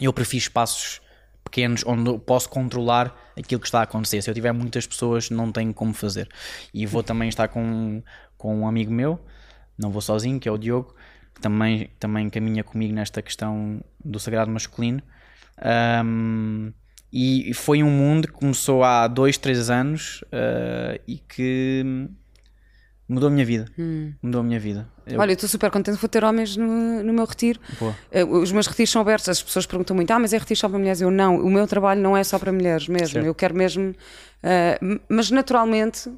Eu 0.00 0.12
prefiro 0.12 0.42
espaços 0.42 1.00
pequenos 1.44 1.84
onde 1.86 2.18
posso 2.20 2.48
controlar 2.48 3.14
aquilo 3.40 3.60
que 3.60 3.66
está 3.66 3.80
a 3.80 3.82
acontecer. 3.82 4.22
Se 4.22 4.30
eu 4.30 4.34
tiver 4.34 4.52
muitas 4.52 4.86
pessoas, 4.86 5.30
não 5.30 5.50
tenho 5.50 5.74
como 5.74 5.92
fazer. 5.92 6.28
E 6.72 6.86
vou 6.86 7.02
também 7.02 7.28
estar 7.28 7.48
com, 7.48 8.02
com 8.38 8.60
um 8.60 8.68
amigo 8.68 8.92
meu, 8.92 9.18
não 9.76 9.90
vou 9.90 10.00
sozinho, 10.00 10.38
que 10.38 10.48
é 10.48 10.52
o 10.52 10.58
Diogo, 10.58 10.94
que 11.34 11.40
também, 11.40 11.90
também 11.98 12.30
caminha 12.30 12.62
comigo 12.62 12.94
nesta 12.94 13.20
questão 13.22 13.82
do 14.04 14.18
sagrado 14.20 14.50
masculino. 14.50 15.02
Um, 16.04 16.72
E 17.12 17.52
foi 17.54 17.82
um 17.82 17.90
mundo 17.90 18.28
que 18.28 18.34
começou 18.34 18.84
há 18.84 19.08
dois, 19.08 19.36
três 19.36 19.68
anos 19.68 20.22
uh, 20.26 20.94
e 21.08 21.18
que 21.18 22.08
mudou 23.10 23.28
a 23.28 23.30
minha 23.32 23.44
vida. 23.44 23.66
Hum. 23.78 24.12
Mudou 24.22 24.40
a 24.40 24.44
minha 24.44 24.58
vida. 24.60 24.88
Eu- 25.06 25.18
Olha, 25.20 25.30
eu 25.32 25.34
estou 25.34 25.48
super 25.48 25.70
contente 25.70 25.98
de 26.00 26.08
ter 26.08 26.24
homens 26.24 26.56
no, 26.56 27.02
no 27.02 27.12
meu 27.12 27.24
retiro. 27.24 27.58
Eh, 28.10 28.24
Os 28.24 28.52
meus 28.52 28.66
retiros 28.66 28.90
são 28.90 29.02
abertos, 29.02 29.28
as 29.28 29.42
pessoas 29.42 29.66
perguntam 29.66 29.94
muito: 29.96 30.10
ah, 30.10 30.18
mas 30.18 30.32
é 30.32 30.38
retiro 30.38 30.58
só 30.58 30.68
para 30.68 30.78
mulheres? 30.78 31.00
Eu 31.00 31.10
não, 31.10 31.36
o 31.40 31.50
meu 31.50 31.66
trabalho 31.66 32.00
não 32.00 32.16
é 32.16 32.22
só 32.24 32.38
para 32.38 32.52
mulheres 32.52 32.86
mesmo. 32.88 33.08
Certo. 33.14 33.26
Eu 33.26 33.34
quero 33.34 33.54
mesmo. 33.54 33.94
m- 34.80 35.00
mas 35.08 35.30
naturalmente. 35.30 36.10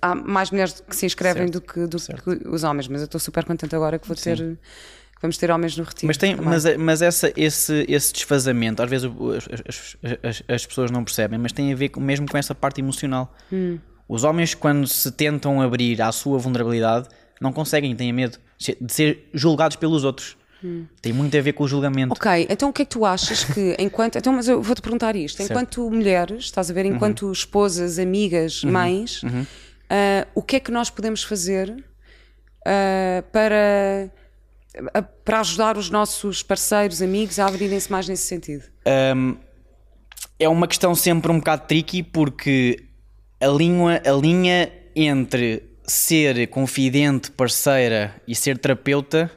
Há 0.00 0.14
mais 0.14 0.52
mulheres 0.52 0.80
que 0.88 0.94
se 0.94 1.06
inscrevem 1.06 1.48
Certo. 1.48 1.54
do, 1.54 1.60
que, 1.60 1.86
do 1.86 1.96
que 1.98 2.48
os 2.48 2.62
homens, 2.62 2.86
mas 2.86 3.00
eu 3.00 3.06
estou 3.06 3.20
super 3.20 3.44
contente 3.44 3.74
agora 3.74 3.98
que 3.98 4.06
vou 4.06 4.16
ter 4.16 4.56
vamos 5.20 5.36
ter 5.36 5.50
homens 5.50 5.76
no 5.76 5.82
retiro. 5.82 6.06
Mas, 6.06 6.16
tem, 6.16 6.36
também. 6.36 6.48
mas, 6.48 6.76
mas 6.76 7.02
essa, 7.02 7.32
esse, 7.36 7.84
esse 7.88 8.12
desfazamento, 8.12 8.80
às 8.80 8.88
vezes 8.88 9.10
as- 9.66 9.96
as- 10.22 10.42
as 10.48 10.66
pessoas 10.66 10.92
não 10.92 11.02
percebem, 11.02 11.36
mas 11.36 11.50
tem 11.50 11.72
a 11.72 11.74
ver 11.76 11.88
com- 11.88 12.00
mesmo 12.00 12.28
com 12.30 12.38
essa 12.38 12.54
parte 12.54 12.80
emocional. 12.80 13.34
Hum. 13.52 13.78
Os 14.08 14.24
homens, 14.24 14.54
quando 14.54 14.86
se 14.86 15.12
tentam 15.12 15.60
abrir 15.60 16.00
à 16.00 16.10
sua 16.10 16.38
vulnerabilidade, 16.38 17.08
não 17.40 17.52
conseguem, 17.52 17.94
têm 17.94 18.12
medo 18.12 18.38
de 18.80 18.92
ser 18.92 19.28
julgados 19.34 19.76
pelos 19.76 20.02
outros. 20.02 20.36
Hum. 20.64 20.86
Tem 21.00 21.12
muito 21.12 21.36
a 21.36 21.40
ver 21.40 21.52
com 21.52 21.64
o 21.64 21.68
julgamento. 21.68 22.12
Ok, 22.12 22.46
então 22.50 22.70
o 22.70 22.72
que 22.72 22.82
é 22.82 22.84
que 22.84 22.90
tu 22.90 23.04
achas 23.04 23.44
que, 23.44 23.76
enquanto. 23.78 24.16
Então, 24.16 24.32
mas 24.32 24.48
eu 24.48 24.60
vou-te 24.60 24.82
perguntar 24.82 25.14
isto: 25.14 25.40
enquanto 25.42 25.88
mulheres, 25.90 26.44
estás 26.46 26.70
a 26.70 26.74
ver, 26.74 26.86
enquanto 26.86 27.30
esposas, 27.30 27.98
amigas, 27.98 28.64
mães, 28.64 29.22
ah, 29.88 30.26
o 30.34 30.42
que 30.42 30.56
é 30.56 30.60
que 30.60 30.70
nós 30.70 30.90
podemos 30.90 31.22
fazer 31.22 31.84
ah, 32.66 33.22
para, 33.30 34.10
ah, 34.94 35.02
para 35.02 35.40
ajudar 35.40 35.76
os 35.76 35.90
nossos 35.90 36.42
parceiros, 36.42 37.00
amigos 37.00 37.38
a 37.38 37.46
abrirem-se 37.46 37.90
mais 37.92 38.08
nesse 38.08 38.26
sentido? 38.26 38.64
Um, 39.14 39.36
é 40.38 40.48
uma 40.48 40.66
questão 40.66 40.94
sempre 40.94 41.30
um 41.30 41.38
bocado 41.38 41.66
tricky 41.66 42.02
porque 42.02 42.87
a 43.40 43.46
linha, 43.46 44.02
a 44.04 44.12
linha 44.12 44.72
entre 44.94 45.62
ser 45.84 46.48
confidente, 46.48 47.30
parceira 47.30 48.14
e 48.26 48.34
ser 48.34 48.58
terapeuta 48.58 49.30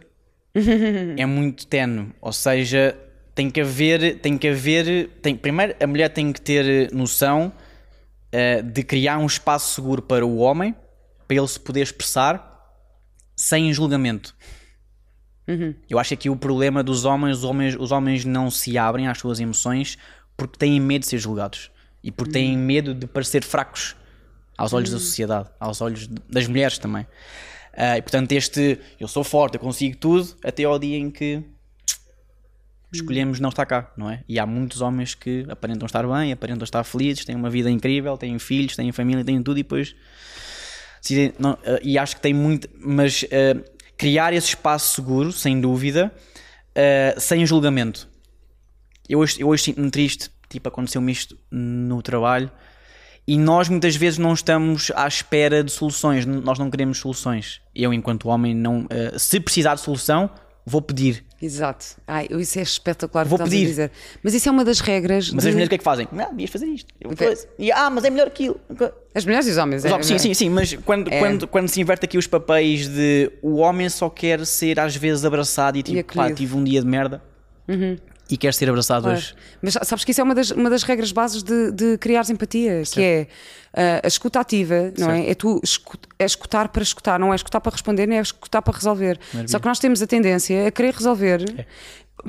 é 1.18 1.26
muito 1.26 1.66
tenue. 1.68 2.12
Ou 2.20 2.34
seja, 2.34 2.98
tem 3.36 3.50
que 3.50 3.62
haver, 3.62 4.20
tem 4.20 4.38
que 4.38 4.48
haver, 4.48 5.10
tem, 5.22 5.36
primeiro 5.36 5.76
a 5.80 5.88
mulher 5.88 6.10
tem 6.10 6.34
que 6.34 6.42
ter 6.42 6.92
noção 6.92 7.54
eh, 8.32 8.62
de 8.62 8.84
criar 8.84 9.18
um 9.18 9.26
espaço 9.26 9.74
seguro 9.74 10.02
para 10.02 10.26
o 10.26 10.38
homem, 10.38 10.76
para 11.28 11.38
ele 11.38 11.48
se 11.48 11.60
poder 11.60 11.82
expressar 11.82 12.50
sem 13.36 13.72
julgamento. 13.74 14.36
Eu 15.90 16.00
acho 16.00 16.10
que 16.10 16.14
aqui 16.14 16.30
o 16.30 16.36
problema 16.36 16.82
dos 16.82 17.04
homens, 17.04 17.40
os 17.40 17.44
homens, 17.44 17.76
os 17.78 17.92
homens 17.92 18.24
não 18.24 18.50
se 18.50 18.78
abrem 18.78 19.08
às 19.08 19.18
suas 19.18 19.40
emoções 19.40 19.98
porque 20.38 20.58
têm 20.58 20.80
medo 20.80 21.02
de 21.02 21.08
ser 21.08 21.18
julgados 21.18 21.70
e 22.04 22.12
porque 22.12 22.34
têm 22.34 22.58
medo 22.58 22.94
de 22.94 23.06
parecer 23.08 23.44
fracos 23.44 23.96
aos 24.58 24.74
olhos 24.74 24.92
da 24.92 25.00
sociedade, 25.00 25.50
aos 25.60 25.82
olhos 25.82 26.08
das 26.08 26.48
mulheres 26.48 26.78
também. 26.78 27.06
Ah, 27.74 27.98
e 27.98 28.02
portanto, 28.02 28.32
este 28.34 28.80
eu 29.00 29.08
sou 29.08 29.24
forte, 29.24 29.56
eu 29.56 29.60
consigo 29.62 29.98
tudo, 29.98 30.36
até 30.44 30.64
ao 30.64 30.78
dia 30.78 30.98
em 30.98 31.10
que 31.10 31.44
escolhemos 32.94 33.40
não 33.40 33.50
estar 33.50 33.66
cá, 33.66 33.92
não 33.96 34.10
é? 34.10 34.24
E 34.28 34.38
há 34.38 34.46
muitos 34.46 34.82
homens 34.82 35.16
que 35.16 35.46
aparentam 35.50 35.86
estar 35.86 36.06
bem, 36.06 36.32
aparentam 36.34 36.64
estar 36.66 36.84
felizes, 36.84 37.24
têm 37.24 37.36
uma 37.36 37.50
vida 37.50 37.70
incrível, 37.72 38.18
têm 38.18 38.38
filhos, 38.38 38.76
têm 38.76 38.92
família, 38.92 39.24
têm 39.24 39.42
tudo 39.42 39.58
e 39.60 39.64
depois 39.64 39.96
decidem- 41.02 41.34
não, 41.40 41.58
eh, 41.64 41.80
e 41.84 41.98
acho 41.98 42.16
que 42.18 42.22
tem 42.22 42.34
muito, 42.34 42.68
mas 42.78 43.26
eh, 43.32 43.56
criar 43.98 44.34
esse 44.34 44.50
espaço 44.50 44.94
seguro, 44.96 45.32
sem 45.32 45.60
dúvida, 45.62 46.12
sem 47.18 47.46
julgamento. 47.46 48.08
Eu 49.08 49.20
hoje, 49.20 49.42
eu 49.42 49.50
hoje 49.50 49.64
sinto-me 49.64 49.92
triste, 49.92 50.32
tipo, 50.52 50.68
aconteceu-me 50.70 51.12
isto 51.12 51.38
no 51.50 52.02
trabalho 52.02 52.52
e 53.28 53.38
nós 53.38 53.70
muitas 53.70 53.96
vezes 53.96 54.18
não 54.20 54.34
estamos 54.34 54.92
à 54.96 55.08
espera 55.08 55.64
de 55.64 55.72
soluções, 55.72 56.26
nós 56.26 56.58
não 56.60 56.70
queremos 56.70 56.98
soluções. 57.00 57.62
Eu, 57.74 57.94
enquanto 57.94 58.28
homem, 58.28 58.54
não, 58.56 58.86
eh, 58.90 59.14
se 59.18 59.40
precisar 59.40 59.76
de 59.76 59.82
solução, 59.82 60.30
vou 60.66 60.82
pedir. 60.82 61.24
Exato. 61.42 61.86
Ai, 62.08 62.28
isso 62.32 62.60
é 62.60 62.62
espetacular 62.62 63.26
Vou 63.26 63.40
pedir. 63.40 63.66
dizer. 63.66 63.92
Mas 64.24 64.34
isso 64.36 64.48
é 64.48 64.52
uma 64.52 64.64
das 64.64 64.80
regras. 64.80 65.32
Mas 65.32 65.44
de- 65.44 65.50
as 65.50 65.54
mulheres 65.56 65.68
o 65.68 65.70
que 65.70 65.76
é 65.76 65.78
que 65.80 65.84
fazem? 65.84 66.08
Não, 66.12 66.30
devias 66.30 66.50
fazer 66.52 66.66
isto. 66.68 66.94
Eu, 67.02 67.10
Ok. 67.12 67.26
coisa. 67.28 67.48
E, 67.58 67.72
ah, 67.72 67.90
mas 67.90 68.04
é 68.04 68.10
melhor 68.12 68.28
aquilo. 68.28 68.60
As 69.16 69.26
mulheres 69.26 69.48
e 69.48 69.52
os 69.52 69.58
homens. 69.58 69.80
Os 69.80 69.86
é- 69.86 69.94
homens- 69.94 70.06
sim, 70.08 70.18
sim, 70.20 70.34
sim, 70.36 70.50
mas 70.50 70.74
quando, 70.86 71.12
É. 71.12 71.20
quando, 71.20 71.48
quando 71.48 71.68
se 71.68 71.82
inverte 71.82 72.06
aqui 72.06 72.16
os 72.18 72.28
papéis 72.28 72.88
de 72.88 73.32
o 73.42 73.56
homem 73.58 73.90
só 73.90 74.08
quer 74.10 74.46
ser 74.46 74.80
às 74.80 74.96
vezes 74.96 75.26
abraçado 75.26 75.78
e 75.80 75.84
tipo, 75.84 76.04
pá, 76.14 76.22
acolhido. 76.24 76.38
tive 76.38 76.56
um 76.56 76.64
dia 76.64 76.80
de 76.82 76.86
merda 76.88 77.24
e 78.32 78.38
quer 78.38 78.54
ser 78.54 78.70
abraçado 78.70 79.04
Claro. 79.04 79.18
hoje. 79.18 79.36
Mas 79.62 79.78
sabes 79.84 80.04
que 80.06 80.12
isso 80.12 80.22
é 80.22 80.24
uma 80.24 80.34
das, 80.34 80.50
uma 80.52 80.70
das 80.70 80.84
regras 80.84 81.12
bases 81.12 81.44
de, 81.44 81.72
de 81.72 81.98
criar 81.98 82.24
empatia, 82.30 82.82
que 82.90 83.02
é 83.02 83.28
ah, 83.74 84.02
a 84.04 84.08
escuta 84.08 84.40
ativa, 84.40 84.92
não 84.98 85.12
é? 85.12 85.30
É 85.30 85.36
tu 85.36 85.60
escu- 85.64 85.98
é 86.18 86.26
escutar 86.26 86.70
para 86.70 86.82
escutar, 86.82 87.20
não 87.20 87.32
é 87.32 87.36
escutar 87.36 87.60
para 87.60 87.72
responder, 87.72 88.08
nem 88.08 88.18
é 88.18 88.22
escutar 88.22 88.62
para 88.62 88.74
resolver. 88.76 89.20
Só 89.48 89.60
que 89.60 89.68
nós 89.68 89.78
temos 89.80 90.02
a 90.02 90.08
tendência 90.08 90.68
a 90.68 90.72
querer 90.72 90.94
resolver. 90.94 91.68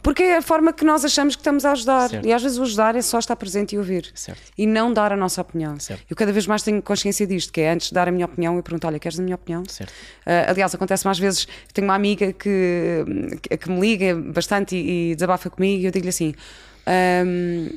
Porque 0.02 0.22
é 0.22 0.36
a 0.38 0.42
forma 0.42 0.72
que 0.72 0.84
nós 0.84 1.04
achamos 1.04 1.34
que 1.34 1.40
estamos 1.40 1.64
a 1.64 1.72
ajudar. 1.72 2.08
Certo. 2.08 2.26
E 2.26 2.32
às 2.32 2.42
vezes 2.42 2.58
o 2.58 2.62
ajudar 2.62 2.96
é 2.96 3.02
só 3.02 3.18
estar 3.18 3.36
presente 3.36 3.74
e 3.74 3.78
ouvir. 3.78 4.10
Certo. 4.14 4.40
E 4.56 4.66
não 4.66 4.92
dar 4.92 5.12
a 5.12 5.16
nossa 5.16 5.40
opinião. 5.40 5.78
Certo. 5.78 6.02
Eu 6.08 6.16
cada 6.16 6.32
vez 6.32 6.46
mais 6.46 6.62
tenho 6.62 6.80
consciência 6.80 7.26
disto, 7.26 7.52
que 7.52 7.60
é 7.60 7.72
antes 7.72 7.88
de 7.88 7.94
dar 7.94 8.08
a 8.08 8.12
minha 8.12 8.24
opinião, 8.24 8.56
eu 8.56 8.62
pergunto: 8.62 8.86
olha, 8.86 8.98
queres 8.98 9.18
a 9.18 9.22
minha 9.22 9.34
opinião? 9.34 9.64
Certo. 9.68 9.90
Uh, 9.90 10.48
aliás, 10.48 10.74
acontece 10.74 11.04
mais 11.04 11.18
vezes, 11.18 11.46
tenho 11.74 11.86
uma 11.86 11.94
amiga 11.94 12.32
que, 12.32 13.04
que, 13.60 13.70
me 13.70 13.80
liga 13.80 14.14
bastante 14.14 14.76
e, 14.76 15.12
e 15.12 15.14
desabafa 15.14 15.50
comigo 15.50 15.82
e 15.82 15.86
eu 15.86 15.90
digo-lhe 15.90 16.10
assim: 16.10 16.34
"Ahm, 16.86 17.68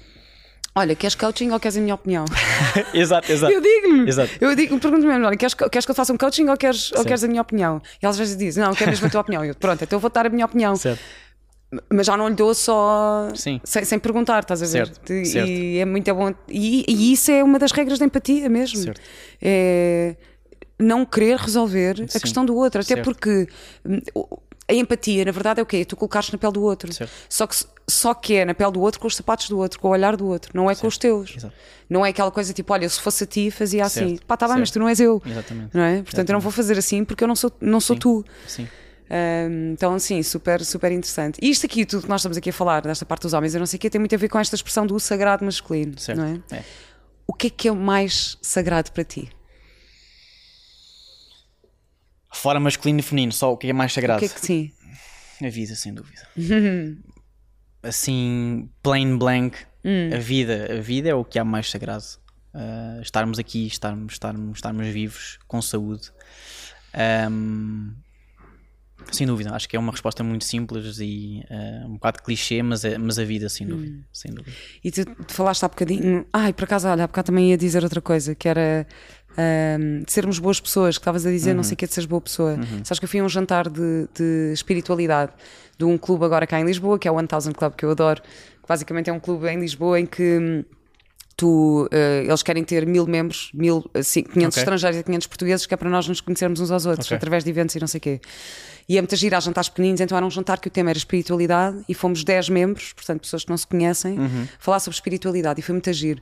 Olha, 0.78 0.94
queres 0.94 1.16
coaching 1.16 1.52
ou 1.52 1.60
queres 1.60 1.78
a 1.78 1.80
minha 1.80 1.96
opinião? 1.96 2.26
exato, 2.94 3.32
exato. 3.32 3.54
Eu 3.54 3.62
digo-lhe, 3.62 4.12
eu 4.42 4.56
digo, 4.56 4.78
pergunto 4.78 5.08
mesmo: 5.08 5.26
olha, 5.26 5.38
queres, 5.38 5.54
queres 5.54 5.86
que 5.86 5.92
eu 5.92 5.96
faça 5.96 6.12
um 6.12 6.18
coaching 6.18 6.50
ou 6.50 6.58
queres, 6.58 6.92
ou 6.92 7.06
queres 7.06 7.24
a 7.24 7.30
minha 7.30 7.42
opinião? 7.42 7.82
E 8.02 8.06
ela 8.06 8.12
às 8.12 8.18
vezes 8.18 8.36
diz: 8.36 8.58
Não, 8.58 8.76
quero 8.76 8.92
mesmo 8.92 9.08
a 9.08 9.10
tua 9.10 9.22
opinião. 9.22 9.46
Eu, 9.46 9.56
pronto, 9.56 9.82
então 9.82 9.96
eu 9.96 10.02
vou 10.02 10.10
dar 10.10 10.26
a 10.26 10.30
minha 10.30 10.46
opinião. 10.46 10.76
Certo. 10.76 11.00
Mas 11.92 12.06
já 12.08 12.16
não 12.16 12.30
lhe 12.30 12.36
dou 12.36 12.54
só 12.54 13.30
Sim. 13.36 13.60
sem, 13.64 13.84
sem 13.84 14.00
perguntar, 14.00 14.40
estás 14.42 14.62
a 14.62 14.66
ver? 14.66 14.88
Certo, 14.88 15.12
E, 15.14 15.26
certo. 15.26 15.50
é 15.50 15.86
muito 15.86 16.14
bom. 16.14 16.34
E, 16.48 16.86
e 16.88 17.12
isso 17.12 17.32
é 17.32 17.44
uma 17.44 17.60
das 17.60 17.72
regras 17.72 18.00
da 18.00 18.06
empatia 18.06 18.48
mesmo. 18.50 18.82
Certo. 18.84 19.02
É 19.42 20.16
não 20.78 21.06
querer 21.06 21.38
resolver 21.38 22.02
a 22.04 22.08
Sim. 22.08 22.20
questão 22.20 22.46
do 22.46 22.54
outro. 22.56 22.82
Até 22.82 22.96
Certo. 22.96 23.06
porque 23.06 23.48
hum, 23.86 24.00
a 24.68 24.74
empatia, 24.74 25.24
na 25.24 25.32
verdade, 25.32 25.60
é 25.60 25.64
o 25.64 25.66
quê? 25.66 25.78
É 25.78 25.86
tu 25.86 25.96
colocares 25.96 26.30
na 26.32 26.38
pele 26.38 26.52
do 26.54 26.62
outro. 26.64 26.92
Certo. 26.92 27.12
Só 27.30 27.48
que, 27.48 27.56
só 27.88 28.14
que 28.14 28.34
é 28.36 28.46
na 28.46 28.54
pele 28.54 28.72
do 28.74 28.82
outro 28.82 29.00
com 29.00 29.08
os 29.08 29.16
sapatos 29.16 29.48
do 29.50 29.58
outro, 29.58 29.80
com 29.80 29.88
o 29.88 29.92
olhar 29.92 30.18
do 30.18 30.28
outro, 30.28 30.52
não 30.54 30.70
é 30.70 30.76
com 30.76 30.86
os 30.88 30.98
teus. 30.98 31.34
Exato. 31.38 31.54
Não 31.90 32.06
é 32.06 32.10
aquela 32.10 32.30
coisa 32.32 32.52
tipo, 32.54 32.74
olha, 32.74 32.90
se 32.90 33.00
fosse 33.00 33.24
a 33.24 33.28
ti, 33.28 33.50
fazia 33.52 33.86
assim. 33.86 34.10
Certo. 34.10 34.26
Pá, 34.26 34.36
tá 34.36 34.48
bem, 34.48 34.54
Certo. 34.56 34.60
mas 34.62 34.72
tu 34.72 34.80
não 34.80 34.90
és 34.90 35.00
eu. 35.00 35.22
Exatamente. 35.26 35.70
Não 35.74 35.82
é? 35.84 36.02
Portanto, 36.04 36.30
eu 36.30 36.34
não 36.34 36.40
vou 36.42 36.52
fazer 36.52 36.78
assim 36.78 37.06
porque 37.06 37.24
eu 37.24 37.28
não 37.28 37.36
sou, 37.38 37.52
não 37.62 37.80
sou 37.80 37.96
tu. 37.98 38.26
Sim. 38.48 38.68
Um, 39.10 39.74
então, 39.74 39.98
sim, 40.00 40.22
super, 40.24 40.64
super 40.66 40.92
interessante. 40.92 41.40
E 41.42 41.50
isto 41.50 41.66
aqui, 41.66 41.86
tudo 41.86 42.04
que 42.04 42.10
nós 42.10 42.22
estamos 42.22 42.38
aqui 42.38 42.50
a 42.50 42.54
falar, 42.54 42.82
desta 42.82 43.06
parte 43.06 43.24
dos 43.24 43.34
homens, 43.34 43.54
eu 43.54 43.60
não 43.60 43.66
sei 43.66 43.78
o 43.78 43.80
que, 43.80 43.90
tem 43.90 44.00
muito 44.00 44.16
a 44.16 44.18
ver 44.18 44.30
com 44.30 44.40
esta 44.40 44.56
expressão 44.56 44.86
do 44.86 45.00
sagrado 45.00 45.46
masculino, 45.46 45.98
Certo. 46.00 46.18
não 46.20 46.26
é? 46.26 46.58
É. 46.58 46.64
O 47.28 47.34
que 47.34 47.48
é 47.48 47.50
que 47.50 47.68
é 47.68 47.72
o 47.72 47.76
mais 47.76 48.38
sagrado 48.42 48.92
para 48.92 49.04
ti? 49.04 49.30
Fora 52.34 52.60
masculino 52.60 53.00
e 53.00 53.04
feminino, 53.04 53.32
só 53.32 53.54
o 53.54 53.58
que 53.58 53.68
é 53.68 53.74
mais 53.74 53.92
O 53.92 53.96
sagrado? 53.96 54.20
que 54.20 54.26
é 54.26 54.30
que 54.30 54.40
sim? 54.42 54.72
A 55.44 55.50
vida, 55.50 55.76
sem 55.76 55.94
dúvida. 55.94 56.28
assim, 57.84 58.70
plain 58.84 59.18
blank, 59.18 59.58
a 60.14 60.18
vida. 60.18 60.78
A 60.78 60.82
vida 60.82 61.10
é 61.10 61.14
o 61.16 61.24
que 61.24 61.40
há 61.40 61.46
mais 61.46 61.70
sagrado. 61.70 62.04
Uh, 62.54 63.02
estarmos 63.02 63.38
aqui, 63.38 63.68
estarmos, 63.68 64.14
estarmos, 64.14 64.58
estarmos 64.58 64.88
vivos, 64.88 65.40
com 65.48 65.62
saúde. 65.62 66.12
Um, 67.30 67.94
sem 69.12 69.28
dúvida, 69.28 69.54
acho 69.54 69.68
que 69.70 69.76
é 69.76 69.80
uma 69.80 69.92
resposta 69.92 70.24
muito 70.24 70.46
simples 70.46 71.00
e 71.00 71.44
uh, 71.50 71.88
um 71.88 71.94
bocado 71.94 72.22
clichê, 72.22 72.62
mas, 72.62 72.84
é, 72.84 72.98
mas 72.98 73.20
a 73.20 73.24
vida, 73.24 73.48
sem 73.50 73.68
dúvida. 73.68 73.98
Sem 74.12 74.32
dúvida. 74.32 74.56
E 74.84 74.92
tu, 74.92 75.06
tu 75.06 75.34
falaste 75.34 75.64
há 75.64 75.68
bocadinho. 75.68 76.26
Ai, 76.34 76.54
por 76.54 76.66
acaso, 76.66 76.88
olha, 76.88 77.04
há 77.04 77.08
bocado 77.08 77.28
também 77.28 77.52
ia 77.52 77.58
dizer 77.58 77.84
outra 77.84 78.02
coisa, 78.02 78.36
que 78.36 78.48
era 78.48 78.88
ahm, 79.38 80.04
de 80.04 80.12
sermos 80.12 80.40
boas 80.40 80.60
pessoas, 80.60 80.98
que 80.98 81.02
estavas 81.02 81.26
a 81.26 81.30
dizer, 81.30 81.54
não 81.54 81.64
sei 81.64 81.74
o 81.74 81.78
que 81.78 81.86
é 81.86 81.88
de 81.88 81.94
seres 81.94 82.08
boa 82.08 82.22
pessoa. 82.22 82.58
Sabes 82.84 83.00
que 83.00 83.06
eu 83.06 83.10
fui 83.10 83.20
a 83.20 83.24
um 83.24 83.30
jantar 83.30 83.70
de, 83.70 84.08
de 84.14 84.52
espiritualidade 84.54 85.32
de 85.78 85.86
um 85.86 85.98
clube 85.98 86.26
agora 86.26 86.48
cá 86.48 86.60
em 86.60 86.66
Lisboa, 86.66 86.98
que 86.98 87.08
é 87.08 87.12
o 87.12 87.16
1000 87.16 87.28
Club, 87.54 87.74
que 87.76 87.86
eu 87.86 87.92
adoro. 87.92 88.22
Que 88.22 88.68
basicamente 88.68 89.10
é 89.10 89.14
um 89.14 89.20
clube 89.20 89.48
em 89.48 89.60
Lisboa 89.60 90.00
em 90.00 90.06
que. 90.06 90.66
Tu, 91.38 91.90
eh, 91.92 92.24
eles 92.26 92.42
querem 92.42 92.64
ter 92.64 92.86
mil 92.86 93.06
membros, 93.06 93.50
mil, 93.54 93.84
assim, 93.94 94.24
500 94.24 94.56
Ok. 94.56 94.62
estrangeiros 94.64 95.00
e 95.00 95.04
500 95.04 95.28
portugueses, 95.28 95.66
que 95.66 95.74
é 95.74 95.78
para 95.78 95.90
nós 95.90 96.08
nos 96.08 96.22
conhecermos 96.22 96.62
uns 96.62 96.72
aos 96.72 96.86
outros, 96.86 97.08
Ok. 97.08 97.18
através 97.18 97.44
de 97.44 97.50
eventos 97.50 97.76
e 97.76 97.80
não 97.80 97.88
sei 97.88 97.98
o 97.98 98.02
quê. 98.02 98.22
E 98.88 98.98
é 98.98 99.02
muita 99.02 99.16
gira, 99.18 99.36
há 99.36 99.40
jantares 99.42 99.68
pequeninos, 99.68 100.00
então 100.00 100.16
era 100.16 100.26
um 100.26 100.30
jantar 100.30 100.60
que 100.60 100.68
o 100.70 100.72
tema 100.72 100.92
era 100.92 100.98
espiritualidade 100.98 101.84
e 101.90 101.94
fomos 101.94 102.24
10 102.24 102.48
membros, 102.50 102.94
portanto, 102.94 103.20
pessoas 103.22 103.44
que 103.44 103.50
não 103.50 103.58
se 103.58 103.68
conhecem, 103.68 104.18
falar 104.60 104.80
sobre 104.80 104.96
espiritualidade 104.96 105.60
e 105.60 105.64
foi 105.64 105.74
muito 105.74 105.92
giro. 105.92 106.22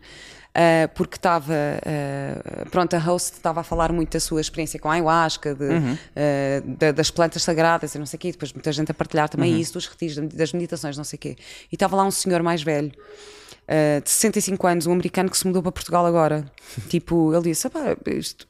Ah, 0.56 0.88
porque 0.96 1.16
estava, 1.16 1.54
ah, 1.54 2.66
pronto, 2.72 2.96
a 2.96 3.00
host 3.00 3.34
estava 3.34 3.62
a 3.62 3.64
falar 3.64 3.92
muito 3.92 4.14
da 4.14 4.20
sua 4.20 4.40
experiência 4.40 4.80
com 4.80 4.88
a 4.90 4.94
ayahuasca, 4.94 5.54
de, 5.56 5.66
ah, 6.16 6.64
da- 6.66 6.92
das 6.92 7.12
plantas 7.12 7.44
sagradas 7.44 7.94
e 7.96 8.00
não 8.00 8.06
sei 8.06 8.18
o 8.18 8.20
quê, 8.20 8.28
e 8.30 8.32
depois 8.32 8.54
muita 8.54 8.72
gente 8.72 8.90
a 8.90 8.94
partilhar 8.94 9.30
também 9.30 9.60
isso, 9.60 9.74
dos 9.74 9.86
retiros, 9.88 10.16
das 10.34 10.54
meditações, 10.54 10.96
não 10.98 11.04
sei 11.04 11.18
o 11.18 11.20
quê. 11.20 11.36
E 11.72 11.76
estava 11.76 11.96
lá 11.96 12.04
um 12.04 12.12
senhor 12.12 12.42
mais 12.44 12.62
velho 12.64 12.92
uh, 13.64 14.02
de 14.02 14.10
65 14.10 14.68
anos, 14.68 14.88
um 14.88 14.94
americano 14.94 15.30
que 15.30 15.38
se 15.38 15.46
mudou 15.46 15.62
para 15.62 15.72
Portugal 15.72 16.06
agora. 16.06 16.46
tipo, 16.90 17.34
ele 17.34 17.44
disse: 17.44 17.70
isto, 18.08 18.48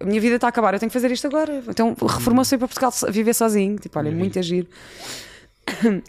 a 0.00 0.04
minha 0.04 0.20
vida 0.20 0.36
está 0.36 0.48
a 0.48 0.50
acabar, 0.50 0.74
eu 0.74 0.80
tenho 0.80 0.90
que 0.90 0.94
fazer 0.94 1.10
isto 1.10 1.26
agora. 1.26 1.62
Então 1.68 1.96
reformou-se 2.00 2.56
para 2.56 2.68
Portugal 2.68 2.92
viver 3.10 3.34
sozinho. 3.34 3.78
Tipo, 3.78 3.98
olha, 3.98 4.10
muito 4.10 4.38
agir. 4.38 4.68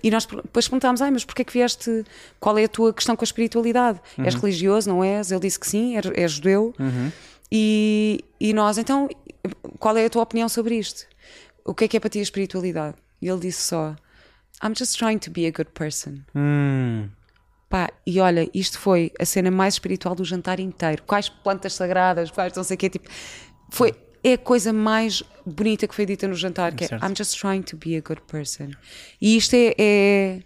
E 0.02 0.10
nós 0.10 0.26
depois 0.26 0.68
perguntámos: 0.68 1.02
ai, 1.02 1.12
mas 1.12 1.24
porquê 1.24 1.44
é 1.44 1.46
que 1.46 1.54
vieste? 1.54 2.04
Qual 2.40 2.58
é 2.58 2.64
a 2.64 2.68
tua 2.68 2.92
questão 2.92 3.16
com 3.16 3.24
a 3.24 3.26
espiritualidade? 3.26 4.02
Uhum. 4.18 4.26
És 4.26 4.34
religioso, 4.34 4.90
não 4.90 5.04
és? 5.04 5.32
Ele 5.32 5.42
disse 5.42 5.60
que 5.60 5.68
sim, 5.68 5.96
és, 5.96 6.06
és 6.14 6.32
judeu. 6.32 6.74
Uhum. 6.80 7.12
E, 7.52 8.26
e 8.40 8.52
nós, 8.52 8.80
então, 8.80 9.08
qual 9.78 9.96
é 9.96 10.06
a 10.06 10.10
tua 10.10 10.24
opinião 10.24 10.50
sobre 10.50 10.76
isto? 10.76 11.06
O 11.64 11.74
que 11.74 11.86
é 11.86 11.88
que 11.88 11.98
é 11.98 12.00
para 12.00 12.10
ti 12.10 12.18
a 12.18 12.24
espiritualidade? 12.24 12.98
E 13.22 13.30
ele 13.30 13.40
disse 13.40 13.62
só: 13.62 13.96
I'm 14.64 14.74
just 14.76 14.98
trying 14.98 15.20
to 15.20 15.32
be 15.32 15.46
a 15.46 15.52
good 15.52 15.70
person. 15.74 16.20
Hum. 16.36 17.10
Pá, 17.74 17.90
e 18.06 18.20
olha, 18.20 18.48
isto 18.54 18.78
foi 18.78 19.12
a 19.20 19.26
cena 19.26 19.50
mais 19.50 19.74
espiritual 19.74 20.14
do 20.14 20.24
jantar 20.24 20.60
inteiro. 20.60 21.02
Quais 21.08 21.28
plantas 21.28 21.74
sagradas, 21.74 22.30
quais 22.30 22.54
não 22.54 22.64
sei 22.64 22.76
o 22.76 22.78
quê, 22.78 22.88
tipo, 22.88 23.10
foi 23.72 23.96
é 24.24 24.34
a 24.34 24.38
coisa 24.38 24.72
mais 24.72 25.24
bonita 25.44 25.88
que 25.88 25.96
foi 25.96 26.06
dita 26.06 26.28
no 26.28 26.36
jantar, 26.36 26.76
que 26.76 26.84
é 26.84 26.88
I'm 26.98 27.16
just 27.18 27.36
trying 27.36 27.64
to 27.64 27.76
be 27.76 27.98
a 27.98 28.02
good 28.02 28.22
person. 28.28 28.70
E 29.20 29.36
isto 29.36 29.56
é, 29.56 29.74
é, 29.76 30.40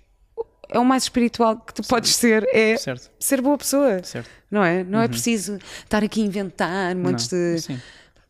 é 0.69 0.79
o 0.79 0.85
mais 0.85 1.03
espiritual 1.03 1.57
que 1.57 1.73
tu 1.73 1.83
certo. 1.83 1.89
podes 1.89 2.15
ser, 2.15 2.47
é 2.53 2.77
certo. 2.77 3.11
ser 3.19 3.41
boa 3.41 3.57
pessoa. 3.57 4.01
Não 4.49 4.63
é? 4.63 4.85
Não 4.85 4.99
é 4.99 5.01
uhum. 5.01 5.03
é 5.03 5.07
preciso 5.09 5.59
estar 5.83 6.01
aqui 6.05 6.21
a 6.21 6.25
inventar 6.25 6.95
montes 6.95 7.29
não. 7.29 7.39
de. 7.39 7.61
Sim. 7.61 7.81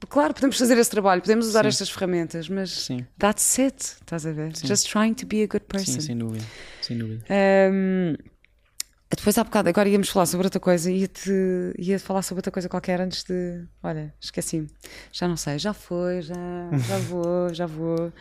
Claro, 0.09 0.33
podemos 0.33 0.57
fazer 0.57 0.75
esse 0.75 0.89
trabalho, 0.89 1.21
podemos 1.21 1.45
usar 1.45 1.65
Sim. 1.65 1.69
estas 1.69 1.89
ferramentas, 1.91 2.49
mas 2.49 2.71
Sim. 2.71 3.05
that's 3.19 3.59
it, 3.59 3.77
estás 3.79 4.25
a 4.25 4.31
ver? 4.31 4.55
Sim. 4.55 4.65
Just 4.65 4.89
trying 4.89 5.13
to 5.13 5.27
be 5.27 5.43
a 5.43 5.47
good 5.47 5.65
person. 5.67 5.93
Sim, 5.93 6.01
sem 6.01 6.17
dúvida. 6.17 6.45
Sem 6.81 6.97
dúvida. 6.97 7.23
Um, 7.71 8.15
depois 9.15 9.37
há 9.37 9.43
bocado, 9.43 9.69
agora 9.69 9.87
íamos 9.87 10.09
falar 10.09 10.25
sobre 10.25 10.47
outra 10.47 10.59
coisa, 10.59 10.91
ia-te 10.91 11.31
ia 11.77 11.97
falar 11.97 12.21
sobre 12.21 12.39
outra 12.39 12.51
coisa 12.51 12.67
qualquer 12.67 12.99
antes 12.99 13.23
de. 13.23 13.63
Olha, 13.81 14.13
esqueci-me. 14.19 14.67
Já 15.13 15.27
não 15.29 15.37
sei, 15.37 15.57
já 15.57 15.73
foi, 15.73 16.21
já, 16.21 16.35
já 16.87 16.97
vou, 17.07 17.53
já 17.53 17.65
vou. 17.65 18.11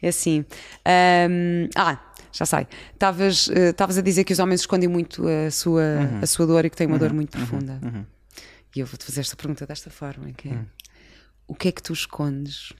É 0.00 0.08
assim. 0.08 0.44
Um, 0.86 1.68
ah, 1.74 1.98
já 2.32 2.46
sei. 2.46 2.68
Estavas 2.92 3.48
uh, 3.48 3.98
a 3.98 4.02
dizer 4.02 4.22
que 4.22 4.32
os 4.32 4.38
homens 4.38 4.60
escondem 4.60 4.88
muito 4.88 5.26
a 5.26 5.50
sua, 5.50 5.82
uhum. 5.82 6.20
a 6.22 6.26
sua 6.26 6.46
dor 6.46 6.64
e 6.64 6.70
que 6.70 6.76
têm 6.76 6.86
uma 6.86 6.94
uhum. 6.94 7.00
dor 7.00 7.12
muito 7.12 7.36
uhum. 7.36 7.46
profunda. 7.46 7.80
Uhum. 7.82 8.04
E 8.76 8.80
eu 8.80 8.86
vou-te 8.86 9.04
fazer 9.04 9.22
esta 9.22 9.34
pergunta 9.34 9.66
desta 9.66 9.90
forma: 9.90 10.30
que 10.32 10.48
é, 10.48 10.52
hum. 10.52 10.66
o 11.48 11.54
que 11.54 11.68
é 11.68 11.72
que 11.72 11.82
tu 11.82 11.92
escondes 11.92 12.72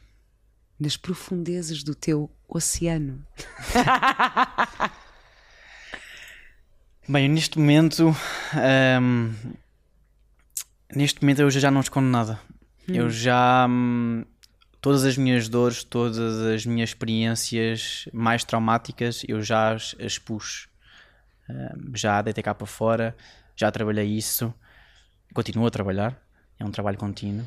nas 0.78 0.96
profundezas 0.96 1.82
do 1.82 1.94
teu 1.96 2.30
oceano? 2.46 3.26
Bem, 7.08 7.28
neste 7.28 7.56
momento. 7.56 8.16
Um, 9.00 9.32
neste 10.92 11.22
momento 11.22 11.42
eu 11.42 11.50
já 11.50 11.70
não 11.70 11.80
escondo 11.80 12.08
nada. 12.08 12.40
Hum. 12.88 12.94
Eu 12.94 13.10
já. 13.10 13.66
Um, 13.68 14.24
todas 14.80 15.04
as 15.04 15.16
minhas 15.16 15.48
dores, 15.48 15.84
todas 15.84 16.40
as 16.40 16.66
minhas 16.66 16.90
experiências 16.90 18.08
mais 18.12 18.42
traumáticas, 18.42 19.22
eu 19.28 19.40
já 19.40 19.72
as 19.72 19.94
expus. 20.00 20.68
Um, 21.48 21.94
já 21.94 22.20
deitei 22.22 22.42
cá 22.42 22.52
para 22.52 22.66
fora, 22.66 23.16
já 23.54 23.70
trabalhei 23.70 24.08
isso, 24.08 24.52
continuo 25.32 25.64
a 25.64 25.70
trabalhar, 25.70 26.20
é 26.58 26.64
um 26.64 26.72
trabalho 26.72 26.98
contínuo. 26.98 27.46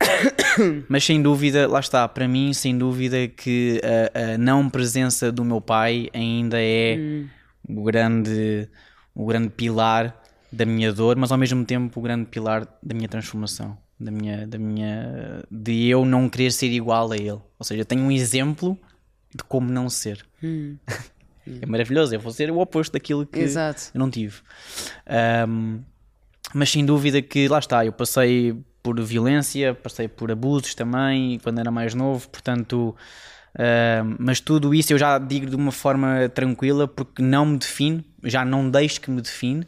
mas 0.88 1.04
sem 1.04 1.22
dúvida, 1.22 1.68
lá 1.68 1.78
está, 1.78 2.08
para 2.08 2.26
mim, 2.26 2.52
sem 2.52 2.76
dúvida 2.76 3.28
que 3.28 3.80
a, 4.12 4.32
a 4.32 4.38
não 4.38 4.68
presença 4.68 5.30
do 5.30 5.44
meu 5.44 5.60
pai 5.60 6.10
ainda 6.12 6.60
é. 6.60 6.96
Hum 6.98 7.39
o 7.68 7.82
grande, 7.82 8.68
o 9.14 9.26
grande 9.26 9.50
pilar 9.50 10.20
da 10.52 10.64
minha 10.64 10.92
dor, 10.92 11.16
mas 11.16 11.30
ao 11.30 11.38
mesmo 11.38 11.64
tempo 11.64 12.00
o 12.00 12.02
grande 12.02 12.26
pilar 12.26 12.66
da 12.82 12.94
minha 12.94 13.08
transformação, 13.08 13.76
da 13.98 14.10
minha, 14.10 14.46
da 14.46 14.58
minha, 14.58 15.44
de 15.50 15.86
eu 15.88 16.04
não 16.04 16.28
querer 16.28 16.50
ser 16.50 16.70
igual 16.70 17.12
a 17.12 17.16
ele. 17.16 17.30
Ou 17.30 17.64
seja, 17.64 17.82
eu 17.82 17.84
tenho 17.84 18.02
um 18.02 18.10
exemplo 18.10 18.78
de 19.34 19.44
como 19.44 19.70
não 19.70 19.88
ser. 19.88 20.26
Hum. 20.42 20.76
é 21.60 21.66
maravilhoso, 21.66 22.14
eu 22.14 22.20
vou 22.20 22.32
ser 22.32 22.50
o 22.50 22.58
oposto 22.58 22.92
daquilo 22.92 23.26
que 23.26 23.38
Exato. 23.38 23.90
eu 23.94 23.98
não 23.98 24.10
tive. 24.10 24.40
Um, 25.48 25.80
mas 26.52 26.70
sem 26.70 26.84
dúvida 26.84 27.22
que 27.22 27.46
lá 27.48 27.58
está, 27.58 27.84
eu 27.84 27.92
passei 27.92 28.56
por 28.82 29.00
violência, 29.00 29.74
passei 29.74 30.08
por 30.08 30.30
abusos 30.32 30.74
também 30.74 31.38
quando 31.40 31.60
era 31.60 31.70
mais 31.70 31.94
novo, 31.94 32.28
portanto 32.28 32.96
Uh, 33.54 34.16
mas 34.18 34.40
tudo 34.40 34.74
isso 34.74 34.92
eu 34.92 34.98
já 34.98 35.18
digo 35.18 35.46
de 35.46 35.56
uma 35.56 35.72
forma 35.72 36.28
tranquila 36.28 36.86
porque 36.86 37.20
não 37.20 37.44
me 37.46 37.58
define, 37.58 38.04
já 38.24 38.44
não 38.44 38.70
deixo 38.70 39.00
que 39.00 39.10
me 39.10 39.20
define. 39.20 39.66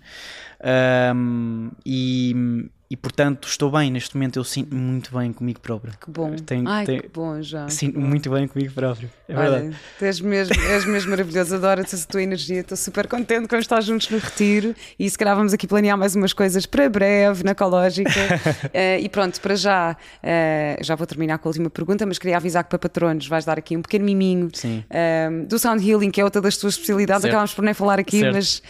Uh, 0.60 1.70
e, 1.84 2.68
e 2.92 2.96
portanto 2.96 3.48
estou 3.48 3.70
bem. 3.70 3.90
Neste 3.90 4.14
momento 4.14 4.38
eu 4.38 4.44
sinto 4.44 4.74
muito 4.74 5.16
bem 5.16 5.32
comigo 5.32 5.60
próprio. 5.60 5.94
Que 5.98 6.10
bom. 6.10 6.36
Tenho, 6.36 6.68
Ai, 6.68 6.84
tenho, 6.84 7.02
que 7.02 7.08
bom 7.08 7.40
já. 7.40 7.66
sinto 7.70 7.98
bom. 7.98 8.06
muito 8.06 8.28
bem 8.28 8.46
comigo 8.46 8.70
próprio. 8.74 9.08
É 9.26 9.34
Olha, 9.34 9.50
verdade 9.50 9.76
és 10.02 10.20
mesmo, 10.20 10.54
és 10.62 10.84
mesmo 10.84 11.10
maravilhoso. 11.10 11.54
Adoro-te 11.54 11.96
a 11.96 11.98
tua 12.00 12.22
energia. 12.22 12.60
Estou 12.60 12.76
super 12.76 13.08
contente 13.08 13.48
quando 13.48 13.62
estás 13.62 13.86
juntos 13.86 14.10
no 14.10 14.18
retiro. 14.18 14.74
E 14.98 15.08
se 15.08 15.16
calhar 15.16 15.34
vamos 15.34 15.54
aqui 15.54 15.66
planear 15.66 15.96
mais 15.96 16.14
umas 16.14 16.34
coisas 16.34 16.66
para 16.66 16.86
breve 16.90 17.42
na 17.42 17.52
Ecológica. 17.52 18.10
Uh, 18.10 19.00
e 19.00 19.08
pronto 19.08 19.40
para 19.40 19.54
já 19.54 19.96
uh, 19.96 20.84
já 20.84 20.94
vou 20.94 21.06
terminar 21.06 21.38
com 21.38 21.48
a 21.48 21.50
última 21.50 21.70
pergunta 21.70 22.04
mas 22.04 22.18
queria 22.18 22.36
avisar 22.36 22.62
que 22.62 22.68
para 22.68 22.78
patronos 22.78 23.26
vais 23.26 23.46
dar 23.46 23.56
aqui 23.56 23.74
um 23.74 23.80
pequeno 23.80 24.04
miminho 24.04 24.48
uh, 24.48 25.46
do 25.46 25.58
Sound 25.58 25.82
Healing 25.88 26.10
que 26.10 26.20
é 26.20 26.24
outra 26.24 26.42
das 26.42 26.58
tuas 26.58 26.74
especialidades. 26.74 27.22
Certo. 27.22 27.32
acabamos 27.32 27.54
por 27.54 27.64
nem 27.64 27.72
falar 27.72 27.98
aqui 27.98 28.30
mas, 28.30 28.62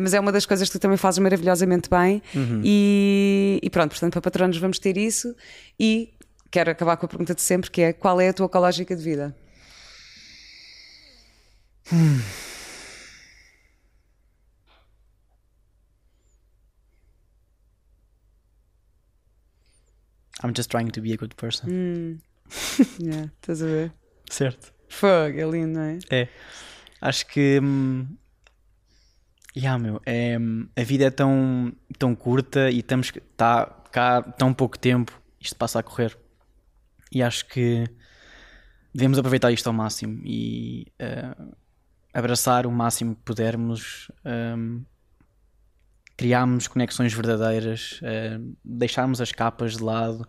mas 0.00 0.14
é 0.14 0.18
uma 0.18 0.32
das 0.32 0.44
coisas 0.46 0.68
que 0.68 0.76
tu 0.76 0.80
também 0.80 0.96
fazes 0.96 1.20
maravilhosamente 1.20 1.88
bem. 1.88 2.20
Uhum. 2.34 2.60
e, 2.64 3.51
e 3.62 3.70
pronto, 3.70 3.90
portanto, 3.90 4.12
para 4.12 4.22
patronos 4.22 4.58
vamos 4.58 4.78
ter 4.78 4.96
isso. 4.96 5.34
E 5.78 6.14
quero 6.50 6.70
acabar 6.70 6.96
com 6.96 7.06
a 7.06 7.08
pergunta 7.08 7.34
de 7.34 7.42
sempre, 7.42 7.70
que 7.70 7.82
é 7.82 7.92
qual 7.92 8.20
é 8.20 8.28
a 8.28 8.32
tua 8.32 8.46
ecológica 8.46 8.94
de 8.94 9.02
vida? 9.02 9.34
Hum. 11.92 12.20
I'm 20.44 20.52
just 20.56 20.70
trying 20.70 20.90
to 20.90 21.00
be 21.00 21.12
a 21.12 21.16
good 21.16 21.34
person. 21.36 21.68
Hum. 21.68 22.18
yeah, 23.00 23.30
estás 23.40 23.62
a 23.62 23.66
ver? 23.66 23.92
Certo. 24.28 24.72
Fogo, 24.88 25.38
é 25.38 25.44
lindo, 25.44 25.78
não 25.78 25.82
é? 25.82 25.98
É. 26.10 26.28
Acho 27.00 27.26
que 27.26 27.58
hum, 27.60 28.06
Yeah, 29.54 29.78
meu, 29.78 30.00
é, 30.06 30.38
a 30.74 30.82
vida 30.82 31.04
é 31.04 31.10
tão, 31.10 31.72
tão 31.98 32.14
curta 32.14 32.70
e 32.70 32.78
estamos 32.78 33.12
tá 33.36 33.66
cá 33.92 34.22
tão 34.22 34.54
pouco 34.54 34.78
tempo, 34.78 35.20
isto 35.38 35.54
passa 35.56 35.78
a 35.78 35.82
correr. 35.82 36.16
E 37.12 37.22
acho 37.22 37.46
que 37.46 37.86
devemos 38.94 39.18
aproveitar 39.18 39.52
isto 39.52 39.66
ao 39.66 39.72
máximo 39.74 40.22
e 40.24 40.86
uh, 41.00 41.54
abraçar 42.14 42.66
o 42.66 42.70
máximo 42.70 43.14
que 43.14 43.20
pudermos, 43.22 44.10
um, 44.24 44.30
ehm, 44.30 44.80
criarmos 46.16 46.66
conexões 46.66 47.12
verdadeiras, 47.12 48.00
uh, 48.02 48.56
deixarmos 48.64 49.20
as 49.20 49.32
capas 49.32 49.76
de 49.76 49.82
lado. 49.82 50.26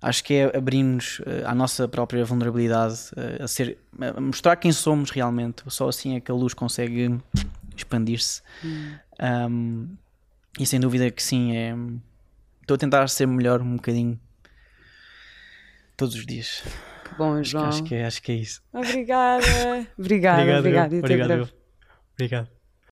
Acho 0.00 0.22
que 0.22 0.34
é 0.34 0.56
abrir-nos 0.56 1.18
uh, 1.20 1.24
à 1.44 1.54
nossa 1.56 1.88
própria 1.88 2.24
vulnerabilidade, 2.24 3.10
a, 3.40 3.48
ser, 3.48 3.78
mostrar 4.20 4.54
quem 4.54 4.70
somos 4.70 5.10
realmente. 5.10 5.64
Só 5.66 5.88
assim 5.88 6.14
é 6.14 6.20
que 6.20 6.30
a 6.30 6.34
luz 6.34 6.54
consegue 6.54 7.18
expandir-se. 7.78 8.42
Hum. 8.64 8.98
Um, 9.20 9.96
e 10.58 10.66
sem 10.66 10.80
dúvida 10.80 11.10
que 11.10 11.22
sim, 11.22 11.56
é, 11.56 11.74
estou 12.60 12.74
a 12.74 12.78
tentar 12.78 13.08
ser 13.08 13.26
melhor 13.26 13.62
um 13.62 13.76
bocadinho 13.76 14.18
todos 15.96 16.14
os 16.14 16.26
dias. 16.26 16.62
Que 17.04 17.14
bom, 17.16 17.42
João. 17.42 17.66
Acho, 17.66 17.78
acho, 17.78 17.84
que, 17.84 17.94
é, 17.94 18.06
acho 18.06 18.22
que 18.22 18.32
é 18.32 18.34
isso. 18.36 18.62
Obrigada. 18.72 19.44
obrigada, 19.98 20.42
obrigada. 20.58 20.96
Obrigado. 20.96 20.98
Obrigado. 20.98 21.54
obrigado. 22.14 22.57